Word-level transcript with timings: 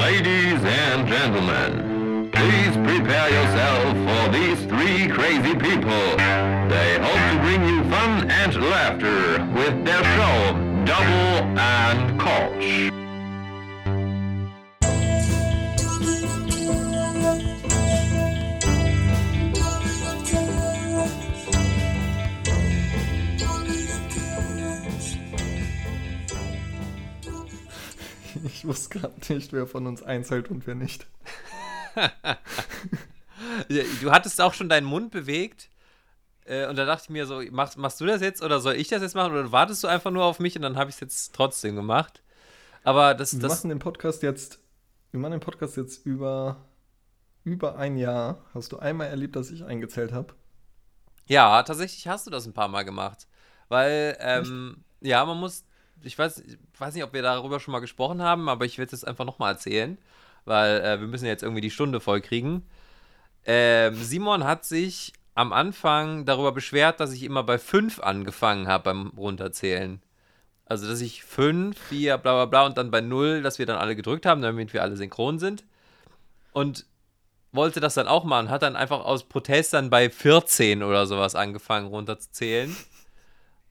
Ladies 0.00 0.64
and 0.64 1.06
gentlemen, 1.06 2.30
please 2.32 2.74
prepare 2.76 3.28
yourself 3.30 3.92
for 4.06 4.32
these 4.32 4.60
three 4.66 5.08
crazy 5.08 5.54
people. 5.54 6.04
They 6.68 6.98
hope 6.98 7.22
to 7.30 7.38
bring 7.42 7.62
you 7.68 7.84
fun 7.90 8.30
and 8.30 8.54
laughter 8.70 9.44
with 9.54 9.84
their 9.84 10.02
show, 10.02 10.84
Double 10.84 11.31
Ich 28.62 28.68
wusste 28.68 28.96
gerade 29.00 29.34
nicht, 29.34 29.52
wer 29.52 29.66
von 29.66 29.88
uns 29.88 30.04
eins 30.04 30.30
hält 30.30 30.48
und 30.48 30.68
wer 30.68 30.76
nicht. 30.76 31.08
du 33.68 34.12
hattest 34.12 34.40
auch 34.40 34.54
schon 34.54 34.68
deinen 34.68 34.86
Mund 34.86 35.10
bewegt. 35.10 35.68
Äh, 36.44 36.68
und 36.68 36.76
da 36.76 36.84
dachte 36.84 37.06
ich 37.06 37.10
mir 37.10 37.26
so, 37.26 37.42
machst, 37.50 37.76
machst 37.76 38.00
du 38.00 38.06
das 38.06 38.20
jetzt 38.20 38.40
oder 38.40 38.60
soll 38.60 38.74
ich 38.74 38.86
das 38.86 39.02
jetzt 39.02 39.16
machen? 39.16 39.32
Oder 39.32 39.50
wartest 39.50 39.82
du 39.82 39.88
einfach 39.88 40.12
nur 40.12 40.24
auf 40.24 40.38
mich 40.38 40.54
und 40.54 40.62
dann 40.62 40.76
habe 40.76 40.90
ich 40.90 40.94
es 40.94 41.00
jetzt 41.00 41.34
trotzdem 41.34 41.74
gemacht? 41.74 42.22
Aber 42.84 43.14
das, 43.14 43.32
Wir 43.32 43.40
das 43.40 43.50
machen 43.50 43.70
den 43.70 43.80
Podcast 43.80 44.22
jetzt, 44.22 44.60
wir 45.10 45.18
machen 45.18 45.32
den 45.32 45.40
Podcast 45.40 45.76
jetzt 45.76 46.06
über, 46.06 46.64
über 47.42 47.76
ein 47.78 47.96
Jahr. 47.96 48.44
Hast 48.54 48.70
du 48.70 48.78
einmal 48.78 49.08
erlebt, 49.08 49.34
dass 49.34 49.50
ich 49.50 49.64
eingezählt 49.64 50.12
habe? 50.12 50.34
Ja, 51.26 51.64
tatsächlich 51.64 52.06
hast 52.06 52.28
du 52.28 52.30
das 52.30 52.46
ein 52.46 52.52
paar 52.52 52.68
Mal 52.68 52.84
gemacht. 52.84 53.26
Weil, 53.68 54.16
ähm, 54.20 54.84
ja, 55.00 55.24
man 55.24 55.40
muss, 55.40 55.64
ich 56.04 56.18
weiß, 56.18 56.40
ich 56.40 56.58
weiß 56.78 56.94
nicht, 56.94 57.04
ob 57.04 57.12
wir 57.12 57.22
darüber 57.22 57.60
schon 57.60 57.72
mal 57.72 57.80
gesprochen 57.80 58.22
haben, 58.22 58.48
aber 58.48 58.64
ich 58.64 58.78
werde 58.78 58.94
es 58.94 59.04
einfach 59.04 59.24
nochmal 59.24 59.52
erzählen, 59.52 59.98
weil 60.44 60.80
äh, 60.80 61.00
wir 61.00 61.06
müssen 61.08 61.26
jetzt 61.26 61.42
irgendwie 61.42 61.60
die 61.60 61.70
Stunde 61.70 62.00
voll 62.00 62.20
kriegen. 62.20 62.66
Ähm, 63.44 63.94
Simon 63.96 64.44
hat 64.44 64.64
sich 64.64 65.12
am 65.34 65.52
Anfang 65.52 66.24
darüber 66.26 66.52
beschwert, 66.52 67.00
dass 67.00 67.12
ich 67.12 67.22
immer 67.22 67.42
bei 67.42 67.58
5 67.58 68.00
angefangen 68.00 68.68
habe 68.68 68.84
beim 68.84 69.08
Runterzählen. 69.16 70.02
Also, 70.66 70.88
dass 70.88 71.00
ich 71.00 71.24
5, 71.24 71.78
4, 71.78 72.18
bla 72.18 72.32
bla 72.34 72.44
bla 72.46 72.66
und 72.66 72.78
dann 72.78 72.90
bei 72.90 73.00
0, 73.00 73.42
dass 73.42 73.58
wir 73.58 73.66
dann 73.66 73.78
alle 73.78 73.96
gedrückt 73.96 74.26
haben, 74.26 74.42
damit 74.42 74.72
wir 74.72 74.82
alle 74.82 74.96
synchron 74.96 75.38
sind. 75.38 75.64
Und 76.52 76.86
wollte 77.52 77.80
das 77.80 77.94
dann 77.94 78.08
auch 78.08 78.24
machen, 78.24 78.50
hat 78.50 78.62
dann 78.62 78.76
einfach 78.76 79.04
aus 79.04 79.24
Protest 79.24 79.74
dann 79.74 79.90
bei 79.90 80.08
14 80.08 80.82
oder 80.82 81.06
sowas 81.06 81.34
angefangen 81.34 81.86
runterzuzählen. 81.86 82.74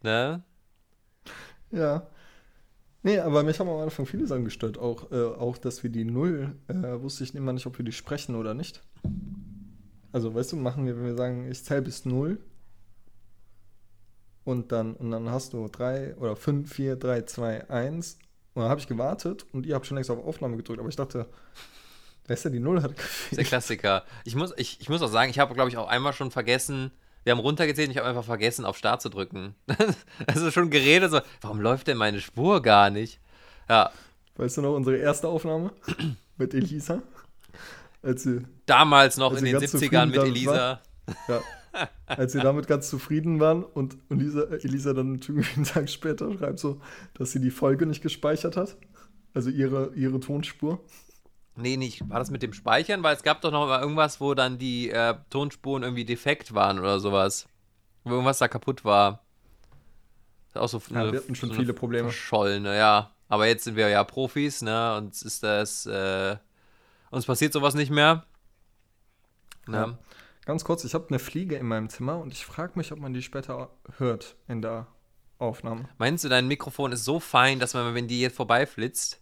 Ne? 0.04 0.44
Ja. 1.72 2.08
Nee, 3.04 3.18
aber 3.20 3.44
mich 3.44 3.60
haben 3.60 3.70
am 3.70 3.80
Anfang 3.80 4.06
viele 4.06 4.28
Sachen 4.28 4.46
gestört. 4.46 4.78
Auch, 4.78 5.12
äh, 5.12 5.24
auch 5.24 5.58
dass 5.58 5.82
wir 5.82 5.90
die 5.90 6.06
Null, 6.06 6.56
äh, 6.68 7.02
wusste 7.02 7.24
ich 7.24 7.34
immer 7.34 7.52
nicht, 7.52 7.66
ob 7.66 7.78
wir 7.78 7.86
die 7.86 7.92
sprechen 7.92 8.36
oder 8.36 8.54
nicht. 8.54 8.84
Also, 10.12 10.36
weißt 10.36 10.52
du, 10.52 10.58
machen 10.58 10.86
wir, 10.86 10.96
wenn 10.96 11.06
wir 11.06 11.16
sagen, 11.16 11.50
ich 11.50 11.64
zähle 11.64 11.82
bis 11.82 12.06
Null. 12.06 12.38
Und 14.44 14.72
dann, 14.72 14.94
und 14.96 15.12
dann 15.12 15.30
hast 15.30 15.54
du 15.54 15.68
drei 15.68 16.16
oder 16.18 16.36
fünf, 16.36 16.74
vier, 16.74 16.96
drei, 16.96 17.22
zwei, 17.22 17.70
eins. 17.70 18.18
Und 18.54 18.64
dann 18.64 18.70
habe 18.70 18.82
ich 18.82 18.88
gewartet 18.88 19.46
und 19.54 19.66
ihr 19.66 19.76
habt 19.76 19.86
schon 19.86 19.96
längst 19.96 20.12
auf 20.12 20.24
Aufnahme 20.24 20.58
gedrückt. 20.58 20.80
Aber 20.80 20.90
ich 20.90 20.96
dachte, 20.96 21.28
weißt 22.28 22.46
du, 22.46 22.50
die 22.50 22.60
Null 22.60 22.82
hat 22.82 22.98
Das 22.98 23.08
ist 23.32 23.38
der. 23.38 23.46
Klassiker. 23.46 24.04
Ich 24.26 24.36
muss, 24.36 24.54
ich, 24.58 24.80
ich 24.80 24.90
muss 24.90 25.02
auch 25.02 25.08
sagen, 25.08 25.32
ich 25.32 25.40
habe, 25.40 25.54
glaube 25.54 25.70
ich, 25.70 25.78
auch 25.78 25.88
einmal 25.88 26.14
schon 26.14 26.32
vergessen, 26.32 26.92
wir 27.24 27.32
haben 27.32 27.40
runtergezählt 27.40 27.88
und 27.88 27.92
ich 27.92 27.98
habe 27.98 28.10
einfach 28.10 28.24
vergessen, 28.24 28.66
auf 28.66 28.78
Start 28.78 29.02
zu 29.02 29.10
drücken. 29.10 29.56
also 30.28 30.52
schon 30.52 30.70
geredet, 30.70 31.12
so, 31.12 31.20
warum 31.42 31.62
läuft 31.62 31.88
denn 31.88 31.98
meine 31.98 32.22
Spur 32.22 32.62
gar 32.62 32.90
nicht? 32.90 33.20
Ja, 33.70 33.92
Weißt 34.42 34.58
du 34.58 34.62
noch, 34.62 34.76
unsere 34.76 34.98
erste 34.98 35.28
Aufnahme 35.28 35.72
mit 36.38 36.54
Elisa? 36.54 37.02
Als 38.02 38.24
sie 38.24 38.42
damals 38.66 39.18
noch 39.18 39.36
in 39.36 39.46
den 39.46 39.54
ganz 39.54 39.66
70ern 39.76 39.80
zufrieden 39.80 40.10
mit 40.10 40.24
Elisa. 40.24 40.82
Ja. 41.28 41.42
Als 42.08 42.32
sie 42.34 42.40
damit 42.40 42.68
ganz 42.68 42.90
zufrieden 42.90 43.40
waren 43.40 43.64
und, 43.64 43.98
und 44.10 44.20
Elisa, 44.20 44.44
Elisa 44.44 44.94
dann 44.94 45.22
einen 45.56 45.64
Tag 45.64 45.90
später 45.90 46.36
schreibt 46.38 46.60
so, 46.60 46.82
dass 47.14 47.32
sie 47.32 47.40
die 47.40 47.52
Folge 47.52 47.86
nicht 47.86 48.02
gespeichert 48.02 48.58
hat. 48.58 48.78
Also 49.34 49.50
ihre, 49.50 49.94
ihre 49.96 50.20
Tonspur. 50.20 50.80
Nee, 51.56 51.78
nicht. 51.78 52.08
War 52.10 52.20
das 52.20 52.32
mit 52.32 52.42
dem 52.42 52.54
Speichern? 52.54 53.04
Weil 53.04 53.16
es 53.16 53.24
gab 53.24 53.42
doch 53.42 53.52
noch 53.52 53.68
mal 53.68 53.82
irgendwas, 53.82 54.22
wo 54.22 54.34
dann 54.34 54.58
die 54.58 54.90
äh, 54.90 55.16
Tonspuren 55.30 55.84
irgendwie 55.84 56.06
defekt 56.06 56.54
waren 56.54 56.80
oder 56.80 57.00
sowas. 57.00 57.48
Wo 58.04 58.12
irgendwas 58.12 58.40
da 58.40 58.48
kaputt 58.48 58.86
war. 58.86 59.22
Ist 60.48 60.58
Auch 60.58 60.70
so 60.70 60.82
Ja, 60.90 61.12
wir 61.12 61.20
hatten 61.20 61.36
schon 61.36 61.54
viele 61.54 61.74
Probleme. 61.74 62.10
Verschollene, 62.10 62.78
ja. 62.78 63.12
Aber 63.28 63.48
jetzt 63.48 63.64
sind 63.64 63.76
wir 63.76 63.88
ja 63.90 64.04
Profis, 64.04 64.62
ne? 64.62 64.98
Und 64.98 65.22
ist 65.22 65.44
das, 65.44 65.86
äh, 65.86 66.36
uns 67.12 67.26
passiert 67.26 67.54
sowas 67.54 67.76
nicht 67.76 67.92
mehr. 67.92 68.26
Ne? 69.68 69.78
Ja. 69.78 69.98
Ganz 70.46 70.64
kurz, 70.64 70.84
ich 70.84 70.94
habe 70.94 71.08
eine 71.10 71.20
Fliege 71.20 71.56
in 71.56 71.68
meinem 71.68 71.90
Zimmer 71.90 72.18
und 72.18 72.34
ich 72.34 72.46
frage 72.46 72.74
mich, 72.76 72.92
ob 72.92 73.00
man 73.00 73.14
die 73.14 73.22
später 73.22 73.70
hört 73.98 74.36
in 74.48 74.62
der 74.62 74.88
Aufnahme. 75.38 75.88
Meinst 75.98 76.24
du, 76.24 76.30
dein 76.30 76.48
Mikrofon 76.48 76.92
ist 76.92 77.06
so 77.06 77.20
fein, 77.20 77.60
dass 77.60 77.74
man, 77.74 77.94
wenn 77.94 78.08
die 78.08 78.22
jetzt 78.22 78.36
vorbeiflitzt, 78.36 79.22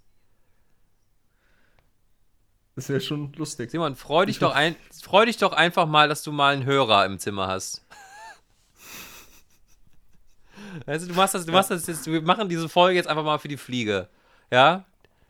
Das 2.80 2.88
wäre 2.88 3.02
schon 3.02 3.34
lustig. 3.34 3.72
Simon, 3.72 3.98
freu 3.98 4.26
dich, 4.26 4.38
Ich 4.38 4.40
doch 4.40 4.56
ein, 4.56 4.74
freu 5.04 5.26
dich 5.26 5.36
doch 5.36 5.52
einfach 5.52 5.86
mal, 5.86 6.08
dass 6.08 6.24
du 6.24 6.32
mal 6.32 6.54
einen 6.54 6.64
Hörer 6.64 7.06
im 7.06 7.20
Zimmer 7.20 7.48
hast. 7.48 7.86
Weißt 10.86 11.04
du, 11.04 11.10
du 11.10 11.14
machst 11.14 11.36
das, 11.36 11.46
du 11.46 11.52
machst 11.52 11.72
das 11.72 11.88
jetzt, 11.88 12.08
wir 12.08 12.22
machen 12.22 12.48
diese 12.48 12.70
Folge 12.70 12.96
jetzt 12.96 13.10
einfach 13.10 13.26
mal 13.26 13.38
für 13.38 13.50
die 13.50 13.58
Fliege. 13.58 14.08
Ja? 14.50 14.86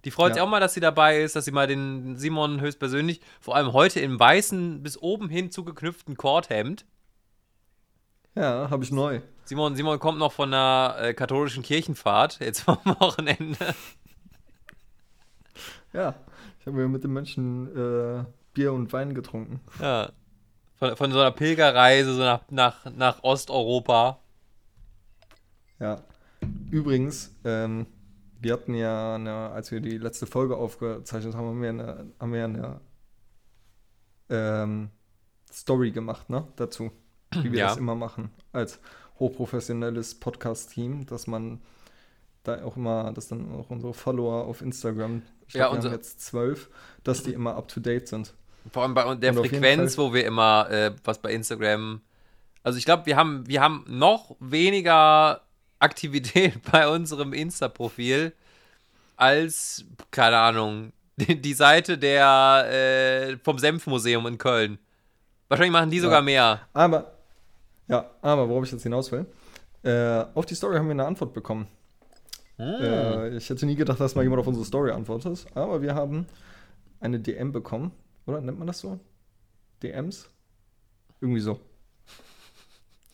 Die 0.06 0.12
freut 0.12 0.34
sich 0.34 0.38
Ja. 0.38 0.44
auch 0.44 0.48
mal, 0.48 0.60
dass 0.60 0.76
sie 0.76 0.80
dabei 0.80 1.24
ist, 1.24 1.36
dass 1.36 1.46
sie 1.46 1.52
mal 1.52 1.66
den 1.66 2.18
Simon 2.18 2.62
höchstpersönlich, 2.62 3.20
vor 3.42 3.56
allem 3.56 3.74
heute 3.74 4.00
im 4.00 4.20
weißen, 4.20 4.84
bis 4.84 5.02
oben 5.02 5.28
hin 5.28 5.52
zugeknüpften 5.52 6.18
Korthemd. 6.18 6.86
Ja, 8.36 8.70
habe 8.70 8.84
ich 8.84 8.92
neu. 8.92 9.22
Simon, 9.46 9.76
Simon 9.76 9.98
kommt 9.98 10.20
noch 10.20 10.34
von 10.34 10.54
einer 10.54 10.98
äh, 11.00 11.14
katholischen 11.16 11.64
Kirchenfahrt, 11.64 12.42
jetzt 12.42 12.62
vom 12.66 12.78
Wochenende. 12.86 13.74
Ja, 15.94 16.14
ich 16.70 16.74
habe 16.74 16.84
ja 16.84 16.88
mit 16.88 17.04
den 17.04 17.14
Menschen 17.14 17.76
äh, 17.76 18.24
Bier 18.54 18.74
und 18.74 18.94
Wein 18.94 19.16
getrunken. 19.16 19.60
Ja. 19.82 20.12
Von, 20.76 20.96
von 20.96 21.12
so 21.12 21.20
einer 21.20 21.32
Pilgerreise 21.32 22.14
so 22.14 22.22
nach, 22.22 22.42
nach, 22.52 22.86
nach 22.96 23.24
Osteuropa. 23.24 24.20
Ja. 25.80 26.04
Übrigens, 26.70 27.36
ähm, 27.44 27.88
wir 28.40 28.54
hatten 28.54 28.76
ja, 28.76 29.16
eine, 29.16 29.50
als 29.50 29.72
wir 29.72 29.82
die 29.82 29.98
letzte 29.98 30.28
Folge 30.28 30.56
aufgezeichnet 30.58 31.36
haben, 31.36 31.48
haben 31.48 31.62
wir 31.62 31.70
eine, 31.70 32.06
haben 32.20 32.34
wir 32.34 32.44
eine 32.46 32.82
ähm, 34.30 34.90
Story 35.52 35.92
gemacht, 35.92 36.30
ne? 36.30 36.48
Dazu. 36.56 36.92
Wie 37.34 37.52
wir 37.52 37.60
Ja. 37.60 37.68
das 37.70 37.78
immer 37.78 37.96
machen. 37.96 38.30
Als 38.54 38.80
hochprofessionelles 39.20 40.20
Podcast-Team, 40.20 41.08
dass 41.08 41.26
man 41.28 41.62
da 42.44 42.64
auch 42.64 42.78
immer, 42.78 43.12
dass 43.12 43.28
dann 43.28 43.52
auch 43.52 43.70
unsere 43.70 43.94
Follower 43.94 44.46
auf 44.46 44.62
Instagram, 44.62 45.24
ich 45.50 45.56
Ja, 45.56 45.68
glaub, 45.68 45.84
wir 45.84 45.90
haben 45.90 45.98
jetzt 45.98 46.22
zwölf, 46.22 46.70
dass 47.04 47.24
die 47.24 47.34
immer 47.34 47.56
up 47.56 47.68
to 47.68 47.80
date 47.80 48.08
sind. 48.08 48.34
Vor 48.72 48.84
allem 48.84 48.94
bei 48.94 49.16
der 49.16 49.32
Und 49.32 49.48
Frequenz, 49.48 49.98
wo 49.98 50.14
wir 50.14 50.26
immer, 50.26 50.70
äh, 50.70 50.92
was 51.04 51.20
bei 51.20 51.34
Instagram. 51.34 52.02
Also 52.64 52.78
ich 52.78 52.86
glaube, 52.86 53.06
wir 53.06 53.16
haben, 53.16 53.48
wir 53.48 53.62
haben 53.62 53.84
noch 53.88 54.36
weniger 54.40 55.42
Aktivität 55.80 56.62
bei 56.72 56.88
unserem 56.88 57.34
Insta-Profil 57.34 58.34
als, 59.16 59.86
keine 60.12 60.38
Ahnung, 60.38 60.94
die, 61.18 61.54
Seite 61.54 61.98
der 61.98 62.68
äh, 62.70 63.38
vom 63.38 63.58
Senfmuseum 63.58 64.26
in 64.28 64.38
Köln. 64.38 64.80
Wahrscheinlich 65.48 65.74
machen 65.74 65.90
die 65.90 66.00
sogar 66.00 66.22
mehr. 66.22 66.62
Aber, 66.74 67.12
ja, 67.88 68.10
aber 68.22 68.48
worauf 68.48 68.66
ich 68.66 68.72
jetzt 68.72 68.84
hinaus 68.84 69.12
will, 69.12 69.26
äh, 69.84 70.26
auf 70.34 70.46
die 70.46 70.56
Story 70.56 70.78
haben 70.78 70.86
wir 70.86 70.92
eine 70.92 71.06
Antwort 71.06 71.34
bekommen. 71.34 71.68
Äh, 72.60 73.38
ich 73.38 73.50
hätte 73.50 73.66
nie 73.66 73.76
gedacht, 73.76 74.00
dass 74.00 74.16
mal 74.16 74.24
jemand 74.24 74.42
auf 74.42 74.48
unsere 74.48 74.66
Story 74.66 74.92
antwortet, 74.92 75.46
aber 75.56 75.82
wir 75.82 75.96
haben 75.96 76.26
eine 77.00 77.20
DM 77.20 77.52
bekommen, 77.52 77.92
oder 78.26 78.42
nennt 78.42 78.58
man 78.58 78.68
das 78.68 78.80
so? 78.80 79.00
DMs? 79.82 80.30
Irgendwie 81.22 81.40
so. 81.42 81.60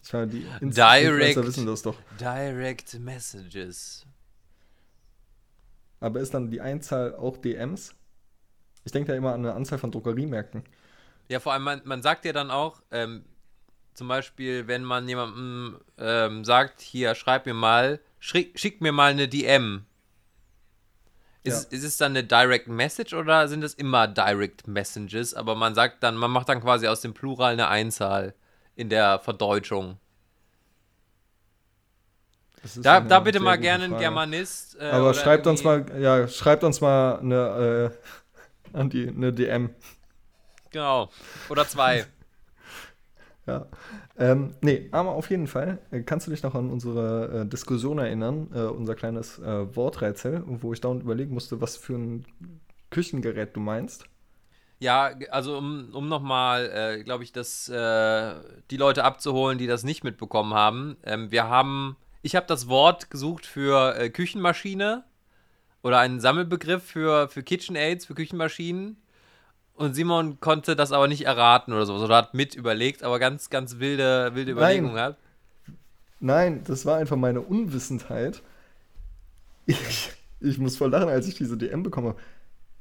Ich 0.04 0.14
meine, 0.14 0.28
die 0.28 0.46
Inst- 0.62 0.76
Direct. 0.78 1.36
Wissen 1.38 1.66
das 1.66 1.82
doch. 1.82 1.96
Direct 2.20 3.00
Messages. 3.00 4.06
Aber 6.00 6.20
ist 6.20 6.34
dann 6.34 6.50
die 6.52 6.62
Einzahl 6.62 7.16
auch 7.16 7.38
DMs? 7.38 7.96
Ich 8.84 8.92
denke 8.92 9.12
da 9.12 9.18
immer 9.18 9.34
an 9.34 9.40
eine 9.42 9.54
Anzahl 9.54 9.80
von 9.80 9.92
Drogeriemärkten. 9.92 10.64
Ja, 11.28 11.40
vor 11.40 11.54
allem, 11.54 11.64
man, 11.64 11.82
man 11.86 12.04
sagt 12.04 12.26
ja 12.26 12.34
dann 12.34 12.52
auch, 12.52 12.82
ähm, 12.92 13.26
zum 13.96 14.08
Beispiel, 14.08 14.68
wenn 14.68 14.84
man 14.84 15.08
jemandem 15.08 15.80
ähm, 15.98 16.44
sagt, 16.46 16.82
hier, 16.82 17.16
schreib 17.16 17.48
mir 17.48 17.56
mal, 17.56 18.00
schick, 18.26 18.60
schick 18.60 18.82
mir 18.82 18.92
mal 18.92 19.12
eine 19.12 19.28
DM. 19.28 19.86
Ist, 21.44 21.72
ist 21.72 21.84
es 21.84 21.98
dann 21.98 22.14
eine 22.14 22.24
Direct 22.24 22.68
Message 22.68 23.14
oder 23.14 23.48
sind 23.48 23.64
es 23.64 23.76
immer 23.76 24.08
Direct 24.08 24.68
Messages? 24.68 25.36
Aber 25.36 25.54
man 25.54 25.76
sagt 25.76 26.02
dann, 26.02 26.16
man 26.16 26.32
macht 26.32 26.50
dann 26.50 26.60
quasi 26.60 26.88
aus 26.88 27.02
dem 27.02 27.14
Plural 27.14 27.54
eine 27.54 27.68
Einzahl 27.68 28.34
in 28.76 28.90
der 28.90 29.20
Verdeutschung. 29.20 30.00
Da, 32.78 33.00
da 33.00 33.20
bitte 33.20 33.40
mal 33.40 33.60
gerne 33.60 33.86
ein. 33.86 33.98
Germanist. 34.00 34.76
äh, 34.80 34.90
Aber 34.90 35.14
schreibt 35.14 35.46
uns 35.46 35.64
mal, 35.64 35.86
ja, 36.02 36.28
schreibt 36.28 36.64
uns 36.64 36.82
mal 36.82 37.20
eine, 37.20 37.92
äh, 38.74 38.74
an 38.76 38.90
die 38.90 39.08
eine 39.08 39.32
DM. 39.32 39.70
Genau. 40.72 41.12
Oder 41.50 41.68
zwei. 41.68 42.08
Ja. 43.48 43.68
Ähm, 44.18 44.56
nee, 44.62 44.88
aber 44.92 45.12
auf 45.12 45.30
jeden 45.30 45.48
Fall. 45.48 45.80
Äh, 45.92 46.02
Kannst 46.02 46.28
du 46.28 46.32
dich 46.32 46.42
noch 46.44 46.56
an 46.56 46.70
unsere 46.70 47.42
äh, 47.42 47.46
Diskussion 47.46 47.98
erinnern, 47.98 48.50
äh, 48.54 48.62
unser 48.62 48.96
kleines 48.96 49.40
äh, 49.40 49.76
Worträtsel, 49.76 50.44
wo 50.46 50.72
ich 50.72 50.82
dauernd 50.82 51.04
überlegen 51.04 51.34
musste, 51.34 51.60
was 51.60 51.76
für 51.76 51.96
ein 51.96 52.26
Küchengerät 52.92 53.56
du 53.56 53.60
meinst? 53.60 54.06
Ja, 54.80 55.12
also 55.32 55.58
um, 55.58 55.90
um 55.94 56.08
nochmal, 56.08 56.70
äh, 57.00 57.04
glaube 57.04 57.24
ich, 57.24 57.32
das, 57.32 57.66
die 57.66 58.78
Leute 58.78 59.04
abzuholen, 59.04 59.58
die 59.58 59.68
das 59.68 59.84
nicht 59.84 60.04
mitbekommen 60.04 60.54
haben. 60.54 60.98
Ähm, 61.04 61.32
wir 61.32 61.48
haben, 61.48 61.96
ich 62.22 62.36
habe 62.36 62.46
das 62.46 62.68
Wort 62.68 63.10
gesucht 63.10 63.46
für 63.46 64.10
Küchenmaschine 64.10 65.06
oder 65.82 66.00
einen 66.00 66.20
Sammelbegriff 66.20 66.84
für, 66.84 67.30
für 67.30 67.42
KitchenAids, 67.42 68.06
für 68.06 68.16
Küchenmaschinen. 68.16 68.98
Und 69.76 69.94
Simon 69.94 70.40
konnte 70.40 70.76
das 70.76 70.94
aber 70.94 71.08
nicht 71.08 71.26
erraten 71.26 71.74
oder 71.74 71.86
so, 71.86 71.96
oder 71.96 72.16
hat 72.16 72.34
mit 72.34 72.56
überlegt, 72.56 73.04
aber 73.04 73.20
ganz, 73.20 73.50
ganz 73.50 73.80
wilde, 73.80 74.32
wilde 74.34 74.54
Überlegungen 74.54 74.96
gehabt. 74.96 75.20
Nein, 76.22 76.64
das 76.64 76.86
war 76.86 76.98
einfach 76.98 77.18
meine 77.18 77.42
Unwissenheit. 77.42 78.42
Ich, 79.66 80.12
ich 80.40 80.58
muss 80.60 80.78
voll 80.78 80.92
lachen, 80.92 81.10
als 81.10 81.28
ich 81.28 81.36
diese 81.36 81.58
DM 81.58 81.84
bekomme. 81.84 82.16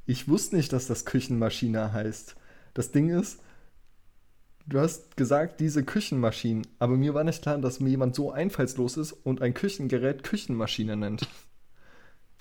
Ich 0.07 0.29
wusste 0.29 0.55
nicht, 0.55 0.73
dass 0.73 0.87
das 0.87 1.05
Küchenmaschine 1.05 1.93
heißt. 1.93 2.37
Das 2.75 2.93
Ding 2.93 3.09
ist, 3.09 3.41
du 4.67 4.79
hast 4.79 5.17
gesagt, 5.17 5.61
diese 5.61 5.83
Küchenmaschinen, 5.85 6.67
aber 6.79 6.97
mir 6.97 7.15
war 7.15 7.25
nicht 7.25 7.43
klar, 7.43 7.59
dass 7.59 7.81
mir 7.81 7.91
jemand 7.91 8.15
so 8.15 8.31
einfallslos 8.31 8.97
ist 8.97 9.13
und 9.13 9.43
ein 9.43 9.55
Küchengerät 9.55 10.23
Küchenmaschine 10.23 10.97
nennt. 10.97 11.27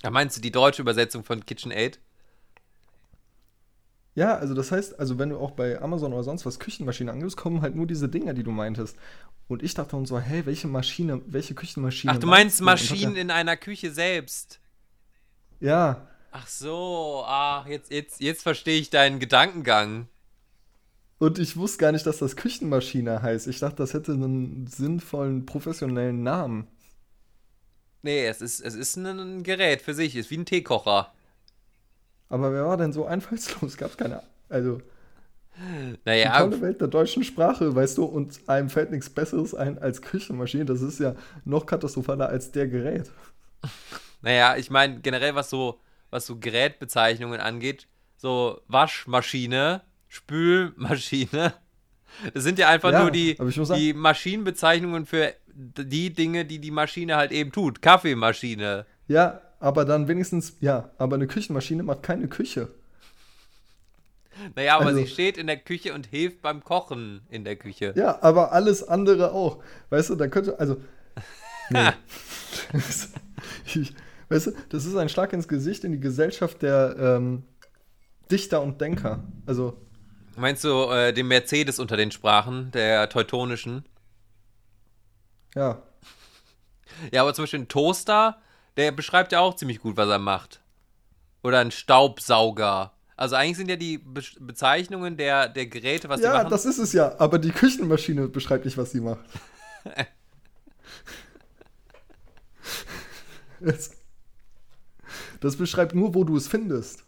Ja, 0.03 0.11
meinst 0.11 0.37
du 0.37 0.41
die 0.41 0.51
deutsche 0.51 0.81
Übersetzung 0.81 1.23
von 1.23 1.45
KitchenAid? 1.45 1.99
Ja, 4.15 4.35
also 4.37 4.53
das 4.53 4.71
heißt, 4.71 4.99
also 4.99 5.17
wenn 5.17 5.29
du 5.29 5.39
auch 5.39 5.51
bei 5.51 5.81
Amazon 5.81 6.13
oder 6.13 6.23
sonst 6.23 6.45
was 6.45 6.59
Küchenmaschine 6.59 7.11
angibst, 7.11 7.35
kommen 7.37 7.61
halt 7.61 7.75
nur 7.75 7.87
diese 7.87 8.09
Dinger, 8.09 8.33
die 8.33 8.43
du 8.43 8.51
meintest. 8.51 8.95
Und 9.47 9.63
ich 9.63 9.73
dachte 9.73 9.91
dann 9.95 10.05
so, 10.05 10.19
hey, 10.19 10.45
welche 10.45 10.67
Maschine, 10.67 11.21
welche 11.25 11.55
Küchenmaschine? 11.55 12.13
Ach, 12.13 12.17
du 12.17 12.27
meinst 12.27 12.61
Maschinen 12.61 13.15
in 13.15 13.31
einer 13.31 13.57
Küche 13.57 13.91
selbst. 13.91 14.59
Ja, 15.59 16.07
Ach 16.31 16.47
so, 16.47 17.23
ach, 17.27 17.67
jetzt, 17.67 17.91
jetzt, 17.91 18.19
jetzt 18.19 18.41
verstehe 18.43 18.79
ich 18.79 18.89
deinen 18.89 19.19
Gedankengang. 19.19 20.07
und 21.19 21.39
ich 21.39 21.55
wusste 21.57 21.77
gar 21.79 21.91
nicht, 21.91 22.05
dass 22.05 22.17
das 22.19 22.35
Küchenmaschine 22.35 23.21
heißt. 23.21 23.47
Ich 23.47 23.59
dachte, 23.59 23.77
das 23.77 23.93
hätte 23.93 24.11
einen 24.13 24.67
sinnvollen, 24.67 25.45
professionellen 25.45 26.23
Namen. 26.23 26.67
Nee, 28.01 28.27
es 28.27 28.41
ist, 28.41 28.59
es 28.59 28.75
ist 28.75 28.97
ein 28.97 29.43
Gerät 29.43 29.81
für 29.81 29.93
sich, 29.93 30.15
ist 30.15 30.29
wie 30.29 30.37
ein 30.37 30.45
Teekocher. 30.45 31.13
Aber 32.33 32.51
wer 32.51 32.65
war 32.65 32.77
denn 32.77 32.91
so 32.91 33.05
einfallslos? 33.05 33.77
Gab's 33.77 33.95
keine. 33.95 34.23
Also, 34.49 34.81
die 35.55 35.99
Naja, 36.03 36.39
tolle 36.39 36.61
Welt 36.61 36.81
der 36.81 36.87
deutschen 36.87 37.23
Sprache, 37.23 37.75
weißt 37.75 37.99
du, 37.99 38.05
und 38.05 38.39
einem 38.49 38.71
fällt 38.71 38.89
nichts 38.89 39.07
Besseres 39.11 39.53
ein 39.53 39.77
als 39.77 40.01
Küchenmaschine. 40.01 40.65
Das 40.65 40.81
ist 40.81 40.99
ja 40.99 41.13
noch 41.45 41.67
katastrophaler 41.67 42.27
als 42.29 42.51
der 42.51 42.67
Gerät. 42.67 43.11
naja, 44.23 44.55
ich 44.57 44.71
meine 44.71 44.99
generell, 44.99 45.35
was 45.35 45.51
so, 45.51 45.79
was 46.09 46.25
so 46.25 46.37
Gerätbezeichnungen 46.39 47.39
angeht, 47.39 47.87
so 48.17 48.61
Waschmaschine, 48.67 49.81
Spülmaschine, 50.07 51.53
das 52.33 52.43
sind 52.43 52.57
ja 52.57 52.69
einfach 52.69 52.91
Ja, 52.91 53.01
nur 53.03 53.11
die, 53.11 53.37
sagen- 53.37 53.79
die 53.79 53.93
Maschinenbezeichnungen 53.93 55.05
für 55.05 55.33
die 55.55 56.11
Dinge, 56.11 56.45
die 56.45 56.57
die 56.57 56.71
Maschine 56.71 57.15
halt 57.15 57.31
eben 57.31 57.51
tut. 57.51 57.79
Kaffeemaschine. 57.83 58.87
Ja, 59.07 59.39
aber 59.63 59.85
dann 59.85 60.09
wenigstens, 60.09 60.57
ja, 60.59 60.91
aber 60.97 61.15
eine 61.15 61.25
Küchenmaschine 61.25 61.83
macht 61.83 62.03
keine 62.03 62.27
Küche. 62.27 62.67
Naja, 64.55 64.75
aber 64.75 64.87
Also- 64.87 64.99
sie 64.99 65.07
steht 65.07 65.37
in 65.37 65.47
der 65.47 65.57
Küche 65.57 65.93
und 65.93 66.07
hilft 66.07 66.41
beim 66.41 66.63
Kochen 66.63 67.21
in 67.29 67.45
der 67.45 67.55
Küche. 67.55 67.93
Ja, 67.95 68.21
aber 68.21 68.51
alles 68.51 68.83
andere 68.85 69.31
auch. 69.31 69.63
Weißt 69.89 70.09
du, 70.09 70.15
da 70.15 70.27
könnte, 70.27 70.59
also. 70.59 70.77
Nee. 71.69 71.91
ich, 73.65 73.93
weißt 74.29 74.47
du, 74.47 74.51
das 74.69 74.85
ist 74.85 74.97
ein 74.97 75.07
Schlag 75.07 75.31
ins 75.31 75.47
Gesicht 75.47 75.85
in 75.85 75.93
die 75.93 75.99
Gesellschaft 76.01 76.61
der 76.61 76.95
ähm, 76.99 77.43
Dichter 78.29 78.61
und 78.61 78.81
Denker. 78.81 79.23
Also, 79.45 79.77
Meinst 80.35 80.63
du 80.65 80.89
äh, 80.91 81.13
den 81.13 81.27
Mercedes 81.29 81.79
unter 81.79 81.95
den 81.95 82.11
Sprachen, 82.11 82.69
der 82.71 83.07
teutonischen? 83.09 83.85
ja. 85.55 85.81
Ja, 87.11 87.21
aber 87.23 87.33
zum 87.33 87.43
Beispiel 87.43 87.61
ein 87.61 87.67
Toaster, 87.69 88.39
der 88.77 88.91
beschreibt 88.91 89.31
ja 89.31 89.39
auch 89.39 89.55
ziemlich 89.55 89.79
gut, 89.79 89.97
was 89.97 90.09
er 90.09 90.19
macht. 90.19 90.61
Oder 91.43 91.59
ein 91.59 91.71
Staubsauger. 91.71 92.93
Also 93.15 93.35
eigentlich 93.35 93.57
sind 93.57 93.69
ja 93.69 93.75
die 93.75 93.97
Be 93.99 94.21
Bezeichnungen 94.39 95.17
der, 95.17 95.47
der 95.49 95.67
Geräte, 95.67 96.09
was 96.09 96.19
die 96.19 96.25
Ja, 96.25 96.33
machen. 96.33 96.49
das 96.49 96.65
ist 96.65 96.79
es 96.79 96.93
ja. 96.93 97.15
Aber 97.19 97.37
die 97.39 97.51
Küchenmaschine 97.51 98.27
beschreibt 98.27 98.65
nicht, 98.65 98.77
was 98.77 98.91
sie 98.91 99.01
macht. 99.01 99.19
das, 103.59 103.91
das 105.41 105.55
beschreibt 105.57 105.95
nur, 105.95 106.13
wo 106.15 106.23
du 106.23 106.35
es 106.37 106.47
findest. 106.47 107.03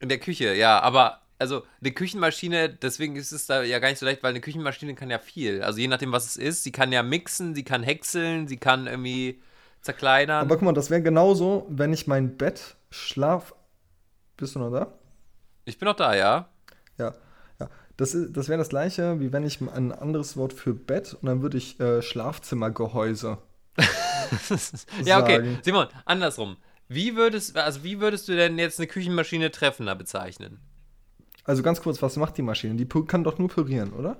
in 0.00 0.08
der 0.08 0.18
Küche, 0.18 0.54
ja, 0.54 0.80
aber 0.80 1.22
also 1.40 1.64
eine 1.80 1.92
Küchenmaschine, 1.92 2.68
deswegen 2.68 3.16
ist 3.16 3.32
es 3.32 3.46
da 3.46 3.62
ja 3.62 3.78
gar 3.78 3.88
nicht 3.88 3.98
so 3.98 4.06
leicht, 4.06 4.22
weil 4.22 4.30
eine 4.30 4.40
Küchenmaschine 4.40 4.94
kann 4.94 5.10
ja 5.10 5.18
viel. 5.20 5.62
Also 5.62 5.78
je 5.78 5.86
nachdem, 5.88 6.10
was 6.12 6.26
es 6.26 6.36
ist, 6.36 6.64
sie 6.64 6.72
kann 6.72 6.90
ja 6.92 7.02
mixen, 7.02 7.54
sie 7.54 7.62
kann 7.64 7.82
häckseln, 7.84 8.48
sie 8.48 8.56
kann 8.56 8.86
irgendwie 8.88 9.40
zerkleinern. 9.82 10.42
Aber 10.42 10.56
guck 10.56 10.62
mal, 10.62 10.72
das 10.72 10.90
wäre 10.90 11.02
genauso, 11.02 11.66
wenn 11.68 11.92
ich 11.92 12.06
mein 12.06 12.36
Bett 12.36 12.76
schlaf. 12.90 13.54
Bist 14.36 14.54
du 14.54 14.60
noch 14.60 14.70
da? 14.70 14.92
ich 15.68 15.78
bin 15.78 15.86
noch 15.86 15.96
da, 15.96 16.14
ja. 16.14 16.48
Ja. 16.96 17.14
ja. 17.60 17.68
Das, 17.96 18.16
das 18.30 18.48
wäre 18.48 18.58
das 18.58 18.70
gleiche, 18.70 19.20
wie 19.20 19.32
wenn 19.32 19.44
ich 19.44 19.60
ein 19.60 19.92
anderes 19.92 20.36
Wort 20.36 20.52
für 20.52 20.74
Bett 20.74 21.14
und 21.14 21.26
dann 21.26 21.42
würde 21.42 21.58
ich 21.58 21.78
äh, 21.78 22.02
Schlafzimmergehäuse. 22.02 23.38
ja, 25.04 25.20
okay. 25.20 25.58
Simon, 25.62 25.86
andersrum. 26.04 26.56
Wie 26.88 27.16
würdest, 27.16 27.56
also 27.56 27.84
wie 27.84 28.00
würdest 28.00 28.28
du 28.28 28.34
denn 28.34 28.58
jetzt 28.58 28.78
eine 28.78 28.86
Küchenmaschine 28.86 29.50
treffender 29.50 29.94
bezeichnen? 29.94 30.58
Also 31.44 31.62
ganz 31.62 31.80
kurz, 31.80 32.00
was 32.02 32.16
macht 32.16 32.36
die 32.38 32.42
Maschine? 32.42 32.74
Die 32.74 32.86
kann 33.06 33.24
doch 33.24 33.38
nur 33.38 33.48
pürieren, 33.48 33.92
oder? 33.92 34.16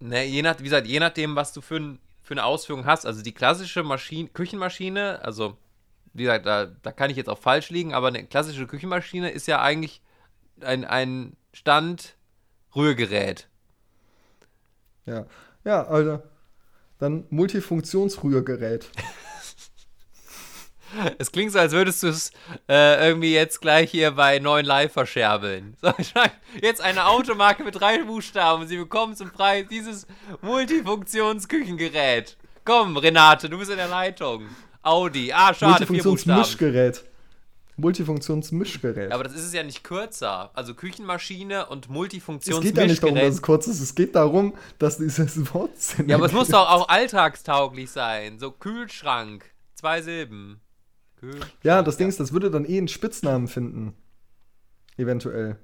Ne, 0.00 0.24
je 0.24 0.42
nach, 0.42 0.58
wie 0.58 0.64
gesagt, 0.64 0.86
je 0.86 0.98
nachdem, 0.98 1.36
was 1.36 1.52
du 1.52 1.60
für, 1.60 1.76
ein, 1.76 1.98
für 2.30 2.34
eine 2.34 2.44
Ausführung 2.44 2.86
hast. 2.86 3.06
Also 3.06 3.22
die 3.22 3.34
klassische 3.34 3.82
Maschine, 3.82 4.28
Küchenmaschine, 4.28 5.20
also 5.24 5.56
wie 6.12 6.22
gesagt, 6.22 6.46
da, 6.46 6.66
da 6.66 6.92
kann 6.92 7.10
ich 7.10 7.16
jetzt 7.16 7.28
auch 7.28 7.38
falsch 7.38 7.70
liegen, 7.70 7.92
aber 7.92 8.06
eine 8.06 8.24
klassische 8.24 8.68
Küchenmaschine 8.68 9.32
ist 9.32 9.48
ja 9.48 9.60
eigentlich 9.60 10.00
ein, 10.60 10.84
ein 10.84 11.36
Stand-Rührgerät. 11.52 13.48
Ja. 15.06 15.26
Ja, 15.64 15.88
also 15.88 16.22
dann 17.00 17.24
Multifunktionsrührgerät. 17.30 18.92
Es 21.18 21.32
klingt 21.32 21.52
so, 21.52 21.58
als 21.58 21.72
würdest 21.72 22.02
du 22.02 22.08
es 22.08 22.32
äh, 22.68 23.06
irgendwie 23.08 23.32
jetzt 23.32 23.60
gleich 23.60 23.90
hier 23.90 24.12
bei 24.12 24.38
9 24.38 24.64
Live 24.64 24.92
verscherbeln. 24.92 25.76
So, 25.82 25.92
jetzt 26.62 26.80
eine 26.80 27.06
Automarke 27.06 27.64
mit 27.64 27.80
drei 27.80 28.02
Buchstaben 28.02 28.62
und 28.62 28.68
sie 28.68 28.76
bekommen 28.76 29.14
zum 29.16 29.30
Preis 29.30 29.66
dieses 29.70 30.06
Multifunktionsküchengerät. 30.42 32.36
Komm, 32.64 32.96
Renate, 32.96 33.48
du 33.48 33.58
bist 33.58 33.70
in 33.70 33.76
der 33.76 33.88
Leitung. 33.88 34.46
Audi. 34.82 35.32
Ah, 35.32 35.54
schade, 35.54 35.86
vier 35.86 36.02
Buchstaben. 36.02 36.36
Multifunktionsmischgerät. 36.36 37.04
Multifunktionsmischgerät. 37.76 39.12
Aber 39.12 39.24
das 39.24 39.34
ist 39.34 39.44
es 39.44 39.52
ja 39.52 39.62
nicht 39.62 39.82
kürzer. 39.82 40.50
Also 40.54 40.74
Küchenmaschine 40.74 41.66
und 41.66 41.86
es 41.86 42.60
geht 42.60 42.76
ja 42.76 42.86
nicht 42.86 43.02
darum, 43.02 43.14
dass 43.14 43.24
Multifunktionsmischgerät. 43.24 43.32
es 43.32 43.42
kurz 43.42 43.66
ist. 43.66 43.80
Es 43.80 43.94
geht 43.94 44.14
darum, 44.14 44.54
dass 44.78 44.98
dieses 44.98 45.54
Wort 45.54 45.76
Sinn 45.78 46.08
Ja, 46.08 46.16
aber 46.16 46.26
es 46.26 46.32
muss 46.32 46.48
doch 46.48 46.68
auch 46.68 46.88
alltagstauglich 46.88 47.90
sein. 47.90 48.38
So 48.38 48.50
Kühlschrank. 48.50 49.44
Zwei 49.74 50.02
Silben. 50.02 50.60
Ja, 51.62 51.82
das 51.82 51.96
Ding 51.96 52.08
ist, 52.08 52.20
das 52.20 52.32
würde 52.32 52.50
dann 52.50 52.64
eh 52.64 52.78
einen 52.78 52.88
Spitznamen 52.88 53.48
finden. 53.48 53.94
Eventuell. 54.96 55.58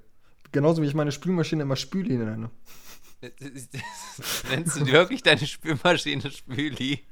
Genauso 0.51 0.81
wie 0.81 0.87
ich 0.87 0.93
meine 0.93 1.11
Spülmaschine 1.11 1.63
immer 1.63 1.75
Spüli 1.75 2.17
nenne. 2.17 2.49
Nennst 4.49 4.79
du 4.79 4.85
wirklich 4.87 5.23
deine 5.23 5.45
Spülmaschine 5.45 6.29
Spüli? 6.31 7.03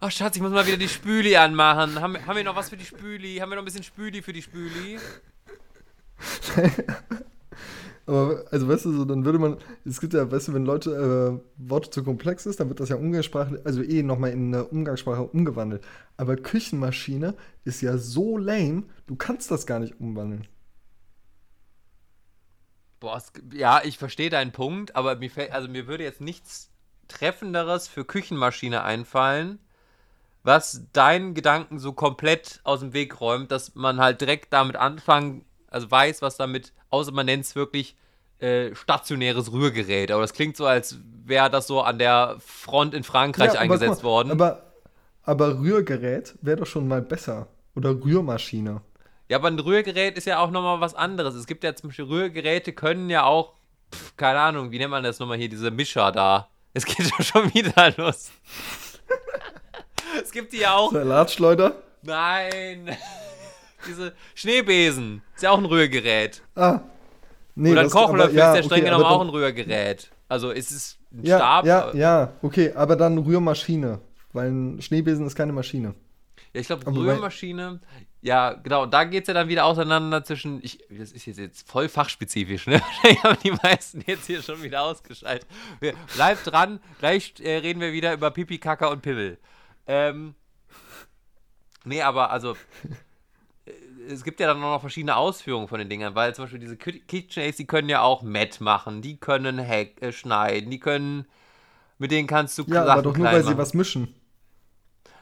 Oh 0.00 0.10
Schatz, 0.10 0.36
ich 0.36 0.42
muss 0.42 0.52
mal 0.52 0.66
wieder 0.66 0.76
die 0.76 0.88
Spüli 0.88 1.36
anmachen. 1.36 2.00
Haben, 2.00 2.24
haben 2.24 2.36
wir 2.36 2.44
noch 2.44 2.54
was 2.54 2.68
für 2.68 2.76
die 2.76 2.84
Spüli? 2.84 3.36
Haben 3.38 3.50
wir 3.50 3.56
noch 3.56 3.62
ein 3.62 3.64
bisschen 3.64 3.82
Spüli 3.82 4.22
für 4.22 4.32
die 4.32 4.42
Spüli? 4.42 4.98
Aber, 8.08 8.44
also, 8.50 8.66
weißt 8.66 8.86
du, 8.86 8.92
so, 8.92 9.04
dann 9.04 9.26
würde 9.26 9.38
man, 9.38 9.58
es 9.84 10.00
gibt 10.00 10.14
ja, 10.14 10.30
weißt 10.32 10.48
du, 10.48 10.54
wenn 10.54 10.64
Leute, 10.64 11.40
äh, 11.42 11.68
Worte 11.68 11.90
zu 11.90 12.02
komplex 12.02 12.46
ist, 12.46 12.58
dann 12.58 12.70
wird 12.70 12.80
das 12.80 12.88
ja 12.88 12.96
umgangssprachlich, 12.96 13.60
also 13.66 13.82
eh 13.82 14.02
nochmal 14.02 14.30
in 14.30 14.54
eine 14.54 14.64
Umgangssprache 14.64 15.24
umgewandelt. 15.24 15.84
Aber 16.16 16.36
Küchenmaschine 16.36 17.34
ist 17.64 17.82
ja 17.82 17.98
so 17.98 18.38
lame, 18.38 18.84
du 19.06 19.14
kannst 19.14 19.50
das 19.50 19.66
gar 19.66 19.78
nicht 19.78 20.00
umwandeln. 20.00 20.48
Boah, 22.98 23.18
es, 23.18 23.30
ja, 23.52 23.82
ich 23.84 23.98
verstehe 23.98 24.30
deinen 24.30 24.52
Punkt, 24.52 24.96
aber 24.96 25.16
mir 25.16 25.30
fällt, 25.30 25.52
also 25.52 25.68
mir 25.68 25.86
würde 25.86 26.04
jetzt 26.04 26.22
nichts 26.22 26.70
Treffenderes 27.08 27.88
für 27.88 28.06
Küchenmaschine 28.06 28.84
einfallen, 28.84 29.58
was 30.44 30.86
deinen 30.94 31.34
Gedanken 31.34 31.78
so 31.78 31.92
komplett 31.92 32.60
aus 32.64 32.80
dem 32.80 32.94
Weg 32.94 33.20
räumt, 33.20 33.52
dass 33.52 33.74
man 33.74 34.00
halt 34.00 34.22
direkt 34.22 34.54
damit 34.54 34.76
anfangen, 34.76 35.44
also 35.70 35.90
weiß, 35.90 36.22
was 36.22 36.36
damit, 36.36 36.72
außer 36.90 37.12
man 37.12 37.26
nennt 37.26 37.44
es 37.44 37.54
wirklich 37.54 37.96
äh, 38.40 38.74
stationäres 38.74 39.52
Rührgerät. 39.52 40.10
Aber 40.10 40.22
das 40.22 40.32
klingt 40.32 40.56
so, 40.56 40.66
als 40.66 40.98
wäre 41.24 41.50
das 41.50 41.66
so 41.66 41.80
an 41.82 41.98
der 41.98 42.36
Front 42.38 42.94
in 42.94 43.02
Frankreich 43.02 43.54
Ja, 43.54 43.60
eingesetzt 43.60 44.02
mal, 44.02 44.08
worden. 44.08 44.30
Aber, 44.32 44.62
aber 45.22 45.58
Rührgerät 45.58 46.34
wäre 46.40 46.58
doch 46.58 46.66
schon 46.66 46.86
mal 46.86 47.02
besser. 47.02 47.48
Oder 47.74 47.90
Rührmaschine. 47.90 48.80
Ja, 49.28 49.36
aber 49.38 49.48
ein 49.48 49.58
Rührgerät 49.58 50.16
ist 50.16 50.26
ja 50.26 50.38
auch 50.38 50.50
nochmal 50.50 50.80
was 50.80 50.94
anderes. 50.94 51.34
Es 51.34 51.46
gibt 51.46 51.64
ja 51.64 51.74
zum 51.74 51.90
Beispiel 51.90 52.06
Rührgeräte, 52.06 52.72
können 52.72 53.10
ja 53.10 53.24
auch, 53.24 53.54
pf, 53.92 54.16
keine 54.16 54.40
Ahnung, 54.40 54.70
wie 54.70 54.78
nennt 54.78 54.90
man 54.90 55.02
das 55.02 55.18
nochmal 55.18 55.36
hier, 55.36 55.48
diese 55.48 55.70
Mischer 55.70 56.12
da. 56.12 56.48
Es 56.72 56.84
geht 56.84 57.10
ja 57.10 57.24
schon 57.24 57.52
wieder 57.54 57.92
los. 57.96 58.30
es 60.22 60.30
gibt 60.30 60.52
die 60.52 60.58
ja 60.58 60.76
auch. 60.76 60.92
Salatschleuder? 60.92 61.74
Nein. 62.02 62.96
diese 63.88 64.14
Schneebesen. 64.34 65.22
Ist 65.34 65.42
ja 65.42 65.50
auch 65.50 65.58
ein 65.58 65.64
Rührgerät. 65.64 66.42
Ah. 66.54 66.80
Nee, 67.54 67.72
Oder 67.72 67.80
ein 67.80 67.90
Kochlöffel 67.90 68.36
ja, 68.36 68.52
ist 68.52 68.56
ja 68.56 68.62
streng 68.62 68.82
okay, 68.82 68.90
genommen 68.90 69.04
auch 69.04 69.20
ein 69.20 69.30
Rührgerät. 69.30 70.10
Also 70.28 70.52
es 70.52 70.70
ist 70.70 70.98
ein 71.12 71.24
Ja, 71.24 71.38
Stab. 71.38 71.66
ja, 71.66 71.92
ja, 71.94 72.32
okay, 72.42 72.72
aber 72.74 72.94
dann 72.94 73.18
Rührmaschine. 73.18 74.00
Weil 74.32 74.50
ein 74.50 74.82
Schneebesen 74.82 75.26
ist 75.26 75.34
keine 75.34 75.52
Maschine. 75.52 75.94
Ja, 76.52 76.60
ich 76.60 76.66
glaube, 76.66 76.86
Rührmaschine, 76.86 77.80
ja, 78.20 78.52
genau, 78.52 78.82
und 78.82 78.92
da 78.92 79.04
geht 79.04 79.22
es 79.22 79.28
ja 79.28 79.34
dann 79.34 79.48
wieder 79.48 79.64
auseinander 79.64 80.24
zwischen, 80.24 80.58
ich, 80.62 80.78
das 80.90 81.12
ist 81.12 81.26
jetzt, 81.26 81.38
jetzt 81.38 81.68
voll 81.68 81.88
fachspezifisch, 81.88 82.66
ne? 82.66 82.80
Wahrscheinlich 83.02 83.22
haben 83.22 83.38
die 83.44 83.52
meisten 83.62 84.02
jetzt 84.06 84.26
hier 84.26 84.42
schon 84.42 84.62
wieder 84.62 84.82
ausgeschaltet. 84.82 85.46
Bleibt 86.14 86.46
dran, 86.50 86.80
gleich 86.98 87.34
äh, 87.38 87.58
reden 87.58 87.80
wir 87.80 87.92
wieder 87.92 88.12
über 88.12 88.30
Pipi, 88.30 88.58
Kaka 88.58 88.88
und 88.88 89.02
Pimmel. 89.02 89.38
Ähm, 89.86 90.34
nee, 91.84 92.02
aber 92.02 92.30
also, 92.30 92.56
es 94.12 94.24
gibt 94.24 94.40
ja 94.40 94.46
dann 94.46 94.58
auch 94.58 94.74
noch 94.74 94.80
verschiedene 94.80 95.16
Ausführungen 95.16 95.68
von 95.68 95.78
den 95.78 95.88
Dingern, 95.88 96.14
weil 96.14 96.34
zum 96.34 96.44
Beispiel 96.44 96.60
diese 96.60 96.76
Ki- 96.76 97.00
KitchenAids, 97.00 97.56
die 97.58 97.66
können 97.66 97.88
ja 97.88 98.02
auch 98.02 98.22
matt 98.22 98.60
machen, 98.60 99.02
die 99.02 99.16
können 99.18 99.58
hack, 99.58 100.00
äh, 100.02 100.12
schneiden, 100.12 100.70
die 100.70 100.80
können, 100.80 101.26
mit 101.98 102.10
denen 102.10 102.28
kannst 102.28 102.58
du 102.58 102.64
Ja, 102.66 102.84
Sachen 102.84 102.90
aber 102.90 103.02
doch 103.02 103.16
nur, 103.16 103.26
weil 103.26 103.42
sie 103.42 103.46
machen. 103.46 103.58
was 103.58 103.74
mischen. 103.74 104.14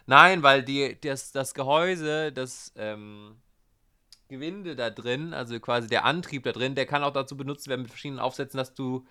Nein, 0.06 0.42
weil 0.42 0.62
die, 0.62 0.96
das, 1.00 1.32
das 1.32 1.52
Gehäuse, 1.54 2.32
das 2.32 2.72
ähm, 2.76 3.36
Gewinde 4.28 4.76
da 4.76 4.90
drin, 4.90 5.34
also 5.34 5.58
quasi 5.60 5.88
der 5.88 6.04
Antrieb 6.04 6.44
da 6.44 6.52
drin, 6.52 6.74
der 6.74 6.86
kann 6.86 7.04
auch 7.04 7.12
dazu 7.12 7.36
benutzt 7.36 7.68
werden 7.68 7.82
mit 7.82 7.90
verschiedenen 7.90 8.20
Aufsätzen, 8.20 8.58
dass 8.58 8.74
du 8.74 9.06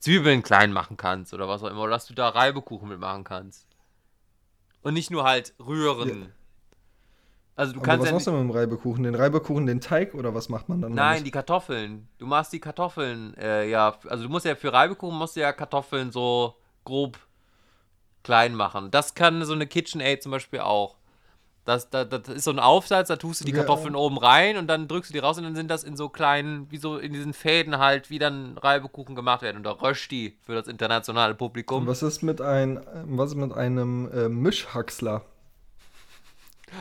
Zwiebeln 0.00 0.42
klein 0.42 0.72
machen 0.72 0.96
kannst 0.96 1.34
oder 1.34 1.48
was 1.48 1.62
auch 1.62 1.68
immer, 1.70 1.82
oder 1.82 1.92
dass 1.92 2.06
du 2.06 2.14
da 2.14 2.28
Reibekuchen 2.28 2.88
mitmachen 2.88 3.24
kannst. 3.24 3.66
Und 4.82 4.94
nicht 4.94 5.10
nur 5.10 5.24
halt 5.24 5.54
rühren. 5.58 6.32
Also 7.58 7.72
du 7.72 7.78
aber 7.78 7.86
kannst 7.86 8.00
was 8.02 8.08
ja 8.08 8.12
machst 8.14 8.26
du 8.26 8.32
mit 8.32 8.40
dem 8.40 8.50
Reibekuchen? 8.50 9.02
Den 9.02 9.14
Reibekuchen, 9.14 9.66
den 9.66 9.80
Teig 9.80 10.14
oder 10.14 10.34
was 10.34 10.48
macht 10.50 10.68
man 10.68 10.82
dann? 10.82 10.92
Nein, 10.92 11.24
die 11.24 11.30
Kartoffeln. 11.30 12.06
Du 12.18 12.26
machst 12.26 12.52
die 12.52 12.60
Kartoffeln, 12.60 13.34
äh, 13.38 13.68
ja, 13.68 13.96
also 14.08 14.24
du 14.24 14.30
musst 14.30 14.44
ja 14.44 14.54
für 14.54 14.72
Reibekuchen 14.72 15.16
musst 15.16 15.36
du 15.36 15.40
ja 15.40 15.52
Kartoffeln 15.52 16.12
so 16.12 16.54
grob 16.84 17.18
klein 18.22 18.54
machen. 18.54 18.90
Das 18.90 19.14
kann 19.14 19.42
so 19.44 19.54
eine 19.54 19.66
KitchenAid 19.66 20.22
zum 20.22 20.32
Beispiel 20.32 20.60
auch. 20.60 20.96
Das, 21.64 21.90
das, 21.90 22.08
das 22.08 22.28
ist 22.28 22.44
so 22.44 22.52
ein 22.52 22.60
Aufsatz, 22.60 23.08
da 23.08 23.16
tust 23.16 23.40
du 23.40 23.44
die 23.44 23.50
Ja. 23.52 23.58
Kartoffeln 23.58 23.96
oben 23.96 24.18
rein 24.18 24.56
und 24.56 24.68
dann 24.68 24.86
drückst 24.86 25.10
du 25.10 25.12
die 25.14 25.18
raus 25.18 25.36
und 25.38 25.44
dann 25.44 25.56
sind 25.56 25.68
das 25.68 25.82
in 25.82 25.96
so 25.96 26.08
kleinen, 26.08 26.70
wie 26.70 26.76
so 26.76 26.98
in 26.98 27.12
diesen 27.12 27.32
Fäden 27.32 27.78
halt, 27.78 28.08
wie 28.10 28.20
dann 28.20 28.56
Reibekuchen 28.58 29.16
gemacht 29.16 29.42
werden. 29.42 29.56
Und 29.56 29.62
da 29.64 29.72
Rösti 29.72 30.36
für 30.42 30.54
das 30.54 30.68
internationale 30.68 31.32
Und 31.32 31.38
Publikum. 31.38 31.86
was 31.86 32.02
ist 32.04 32.22
mit, 32.22 32.40
ein, 32.40 32.80
was 33.06 33.30
ist 33.30 33.36
mit 33.36 33.52
einem 33.52 34.08
äh, 34.12 34.28
Mischhacksler? 34.28 35.22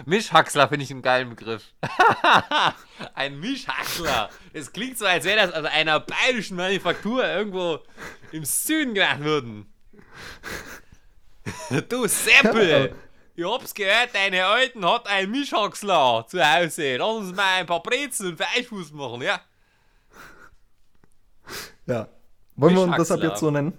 Mischhaxler 0.06 0.68
finde 0.68 0.84
ich 0.84 0.92
einen 0.92 1.02
geilen 1.02 1.30
Begriff. 1.30 1.74
ein 3.14 3.40
Mischhaxler. 3.40 4.30
Es 4.54 4.74
klingt 4.74 4.98
so, 4.98 5.06
als 5.06 5.26
wäre 5.26 5.48
das 5.48 5.54
aus 5.54 5.66
einer 5.66 6.00
bayerischen 6.00 6.58
Manufaktur 6.58 7.26
irgendwo 7.26 7.80
im 8.32 8.46
Süden 8.46 8.94
gemacht 8.94 9.24
worden. 9.24 9.72
du 11.90 12.08
Seppel! 12.08 12.96
Ich 13.38 13.44
hab's 13.44 13.74
gehört, 13.74 14.16
deine 14.16 14.46
Alten 14.46 14.86
hat 14.90 15.08
einen 15.08 15.30
Mischhaxler 15.32 16.26
zu 16.28 16.42
Hause. 16.42 16.98
Lass 16.98 17.16
uns 17.18 17.36
mal 17.36 17.60
ein 17.60 17.66
paar 17.66 17.84
Brezen 17.84 18.28
und 18.28 18.38
Fleischfuß 18.38 18.94
machen, 18.94 19.22
ja? 19.22 19.42
Ja. 21.86 22.08
Wollen 22.56 22.76
wir 22.76 22.84
uns 22.84 22.96
das 22.96 23.12
ab 23.12 23.22
jetzt 23.22 23.40
so 23.40 23.52
nennen? 23.52 23.78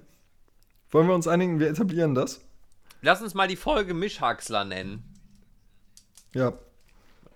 Wollen 0.91 1.09
wir 1.09 1.15
uns 1.15 1.27
einigen, 1.27 1.59
wir 1.59 1.71
etablieren 1.71 2.15
das? 2.15 2.43
Lass 3.01 3.23
uns 3.23 3.35
mal 3.35 3.49
die 3.49 3.57
Folge 3.57 3.95
Mischhaxler 3.95 4.65
nennen. 4.65 5.16
Ja. 6.35 6.53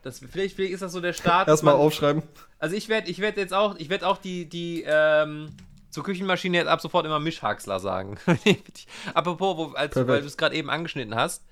Das, 0.03 0.19
vielleicht, 0.19 0.57
vielleicht 0.57 0.73
ist 0.73 0.83
das 0.83 0.93
so 0.93 1.01
der 1.01 1.13
Start. 1.13 1.49
Erstmal 1.49 1.75
aufschreiben. 1.75 2.23
Also 2.59 2.75
ich 2.75 2.89
werde 2.89 3.11
ich 3.11 3.19
werd 3.21 3.37
jetzt 3.37 3.53
auch, 3.53 3.77
ich 3.79 3.91
werde 3.91 4.07
auch 4.07 4.19
die, 4.19 4.49
die, 4.49 4.85
ähm, 4.87 5.51
zur 5.91 6.05
Küchenmaschine 6.05 6.59
jetzt 6.59 6.69
ab 6.69 6.81
sofort 6.81 7.05
immer 7.05 7.21
Mischhaxler 7.21 7.81
sagen. 7.81 8.19
Apropos, 9.15 9.57
wo, 9.57 9.65
als, 9.73 9.93
Perfekt. 9.93 10.09
weil 10.09 10.21
du 10.21 10.27
es 10.27 10.37
gerade 10.37 10.55
eben 10.55 10.71
angeschnitten 10.71 11.15
hast, 11.15 11.45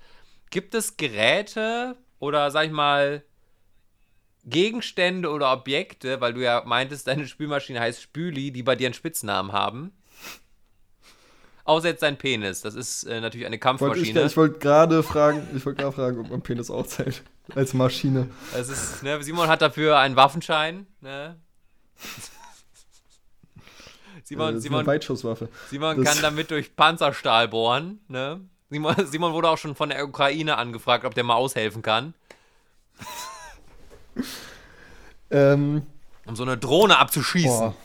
gibt 0.49 0.73
es 0.73 0.97
Geräte 0.97 1.95
oder 2.19 2.49
sag 2.49 2.65
ich 2.65 2.71
mal 2.71 3.23
Gegenstände 4.45 5.29
oder 5.29 5.51
Objekte, 5.51 6.21
weil 6.21 6.33
du 6.33 6.41
ja 6.41 6.63
meintest, 6.65 7.07
deine 7.07 7.27
Spülmaschine 7.27 7.79
heißt 7.79 8.01
Spüli, 8.01 8.51
die 8.51 8.63
bei 8.63 8.75
dir 8.75 8.87
einen 8.87 8.93
Spitznamen 8.93 9.51
haben? 9.51 9.91
Außer 11.69 11.89
jetzt 11.89 12.01
dein 12.01 12.17
Penis. 12.17 12.61
Das 12.61 12.73
ist 12.73 13.03
äh, 13.03 13.21
natürlich 13.21 13.45
eine 13.45 13.53
Wollte 13.53 13.55
ich 13.55 13.61
Kampfmaschine. 13.61 14.23
ich 14.23 14.35
wollte 14.37 14.57
gerade 14.57 15.03
fragen, 15.03 15.47
ich 15.55 15.63
wollte 15.67 15.83
gerade 15.83 15.95
fragen, 15.95 16.19
ob 16.19 16.29
mein 16.31 16.41
Penis 16.41 16.71
auch 16.71 16.87
zählt. 16.87 17.21
Als 17.55 17.75
Maschine. 17.75 18.27
Das 18.53 18.69
ist, 18.69 19.03
ne, 19.03 19.21
Simon 19.21 19.47
hat 19.47 19.61
dafür 19.61 19.99
einen 19.99 20.15
Waffenschein. 20.15 20.87
Ne? 21.01 21.35
Äh, 24.17 24.21
Simon, 24.23 24.47
das 24.47 24.57
ist 24.57 24.63
Simon, 24.63 24.79
eine 24.79 24.87
Weitschusswaffe. 24.87 25.49
Simon 25.69 26.03
Das- 26.03 26.13
kann 26.13 26.21
damit 26.21 26.51
durch 26.51 26.75
Panzerstahl 26.75 27.47
bohren. 27.47 27.99
Ne? 28.07 28.41
Simon, 28.69 28.95
Simon 29.05 29.33
wurde 29.33 29.49
auch 29.49 29.57
schon 29.57 29.75
von 29.75 29.89
der 29.89 30.03
Ukraine 30.07 30.57
angefragt, 30.57 31.03
ob 31.05 31.13
der 31.15 31.23
mal 31.23 31.33
aushelfen 31.35 31.81
kann, 31.81 32.13
Ähm, 35.31 35.83
um 36.25 36.35
so 36.35 36.43
eine 36.43 36.57
Drohne 36.57 36.97
abzuschießen. 36.99 37.49
boah. 37.49 37.75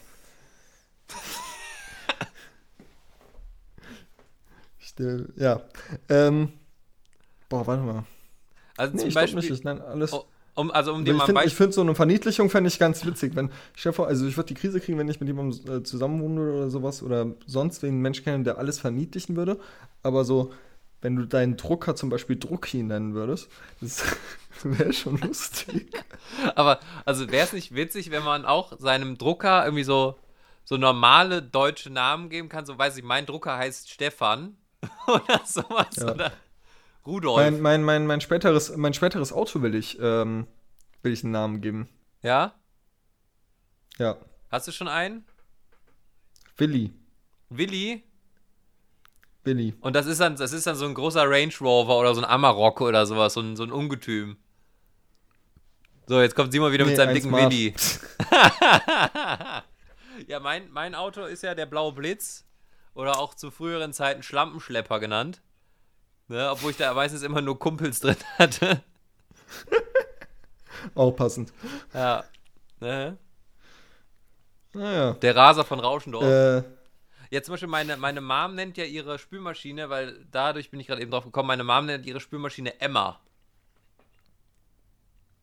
Äh, 4.99 5.25
ja. 5.37 5.61
Ähm, 6.09 6.53
boah, 7.49 7.67
warte 7.67 7.83
mal. 7.83 8.05
Also 8.77 8.97
Nee, 8.97 9.03
zum 9.03 9.15
Beispiel, 9.15 9.41
nicht. 9.41 9.51
Ich 9.51 9.65
nenne 9.65 9.85
alles. 9.85 10.13
Oh, 10.13 10.25
um, 10.57 10.71
also 10.71 10.93
um 10.93 11.05
dir 11.05 11.13
ich 11.13 11.17
mal 11.19 11.27
finde 11.27 11.51
find 11.51 11.75
so 11.75 11.81
eine 11.81 11.95
Verniedlichung 11.95 12.49
fände 12.49 12.69
ich 12.69 12.79
ganz 12.79 13.05
witzig, 13.05 13.35
wenn, 13.35 13.51
vor, 13.75 14.07
also 14.07 14.27
ich 14.27 14.37
würde 14.37 14.49
die 14.49 14.55
Krise 14.55 14.81
kriegen, 14.81 14.99
wenn 14.99 15.09
ich 15.09 15.19
mit 15.19 15.29
jemandem 15.29 15.79
äh, 15.79 15.83
zusammenwohne 15.83 16.41
oder 16.41 16.71
sowas 16.71 17.03
oder 17.03 17.27
sonst 17.47 17.83
wen 17.83 18.01
Mensch 18.01 18.23
kenne, 18.23 18.45
der 18.45 18.59
alles 18.59 18.79
verniedlichen 18.79 19.37
würde, 19.37 19.59
aber 20.05 20.25
so, 20.25 20.53
wenn 21.01 21.17
du 21.17 21.27
deinen 21.27 21.57
Drucker 21.57 21.97
zum 21.97 22.09
Beispiel 22.09 22.37
Drucki 22.37 22.85
nennen 22.85 23.15
würdest, 23.15 23.49
das 23.81 24.05
wäre 24.63 24.93
schon 24.93 25.19
lustig. 25.19 25.91
Aber 26.55 26.81
also 27.05 27.31
wäre 27.31 27.45
es 27.45 27.53
nicht 27.53 27.75
witzig, 27.75 28.11
wenn 28.11 28.23
man 28.23 28.47
auch 28.47 28.79
seinem 28.79 29.19
Drucker 29.19 29.65
irgendwie 29.65 29.85
so, 29.85 30.17
so 30.65 30.79
normale 30.79 31.43
deutsche 31.43 31.91
Namen 31.91 32.31
geben 32.31 32.49
kann? 32.49 32.65
So 32.65 32.79
weiß 32.79 32.97
ich, 32.97 33.05
mein 33.05 33.27
Drucker 33.27 33.59
heißt 33.59 33.91
Stefan 33.91 34.57
oder 35.07 35.41
sowas. 35.45 35.97
Ja. 35.97 36.13
Oder 36.13 36.33
Rudolf. 37.07 37.37
Mein, 37.37 37.61
mein, 37.61 37.83
mein, 37.83 38.07
mein, 38.07 38.21
späteres, 38.21 38.77
mein 38.77 38.95
späteres 38.95 39.33
Auto 39.33 39.61
will 39.63 39.75
ich, 39.75 39.99
ähm, 40.01 40.47
will 41.03 41.13
ich 41.13 41.23
einen 41.23 41.33
Namen 41.33 41.61
geben. 41.61 41.89
ja? 42.23 42.55
Ja, 43.99 44.17
Hast 44.51 44.67
du 44.67 44.73
schon 44.73 44.89
einen? 44.89 45.25
Willi. 46.57 46.93
Willi? 47.49 48.03
Willi. 49.45 49.75
Und 49.81 49.95
das 49.95 50.07
ist 50.07 50.21
dann, 50.21 50.37
das 50.37 50.53
ist 50.53 50.67
dann 50.67 50.75
so 50.77 50.85
ein 50.87 50.95
großer 50.95 51.29
Range 51.29 51.53
Rover 51.61 51.99
oder 51.99 52.15
so 52.15 52.21
ein 52.21 52.25
Amarok 52.25 52.81
oder 52.81 53.05
sowas, 53.07 53.35
so 53.35 53.41
ein, 53.41 53.55
so 53.57 53.63
ein 53.63 53.71
Ungetüm. 53.73 54.37
So, 56.07 56.21
jetzt 56.21 56.35
kommt 56.35 56.53
Simon 56.53 56.73
wieder 56.73 56.85
mit 56.85 56.93
Nee, 56.93 56.97
seinem 56.97 57.09
ein 57.11 57.15
dicken 57.15 57.29
Smart. 57.29 57.53
Willi. 57.53 57.75
ja, 60.29 60.41
mein, 60.41 60.71
mein 60.71 60.95
Auto 60.95 61.25
ist 61.25 61.43
ja 61.43 61.55
der 61.55 61.67
blaue 61.67 61.93
Blitz. 61.93 62.45
Oder 62.95 63.19
auch 63.19 63.35
zu 63.35 63.51
früheren 63.51 63.93
Zeiten 63.93 64.23
Schlampenschlepper 64.23 65.01
genannt. 65.01 65.43
Ne, 66.29 66.49
obwohl 66.51 66.71
ich 66.71 66.77
da 66.79 66.95
meistens 66.95 67.23
immer 67.23 67.41
nur 67.43 67.59
Kumpels 67.59 68.01
drin 68.01 68.17
hatte. 68.39 68.83
Auch 70.95 71.13
passend. 71.13 71.53
Ja. 71.93 72.25
Ne? 72.81 73.19
Naja. 74.73 75.13
Der 75.15 75.37
Raser 75.37 75.65
von 75.65 75.81
Rauschendorf. 75.81 76.25
Äh, 76.25 76.63
Ja, 77.31 77.43
zum 77.43 77.53
Beispiel 77.55 77.69
meine, 77.69 77.97
meine 77.97 78.21
Mom 78.21 78.55
nennt 78.55 78.77
ja 78.77 78.85
ihre 78.85 79.19
Spülmaschine, 79.19 79.91
weil 79.91 80.25
dadurch 80.31 80.71
bin 80.71 80.81
ich 80.81 80.87
gerade 80.87 81.03
eben 81.03 81.11
drauf 81.11 81.25
gekommen, 81.25 81.49
meine 81.49 81.65
Mom 81.65 81.87
nennt 81.87 82.07
ihre 82.07 82.21
Spülmaschine 82.21 82.81
Emma. 82.81 83.21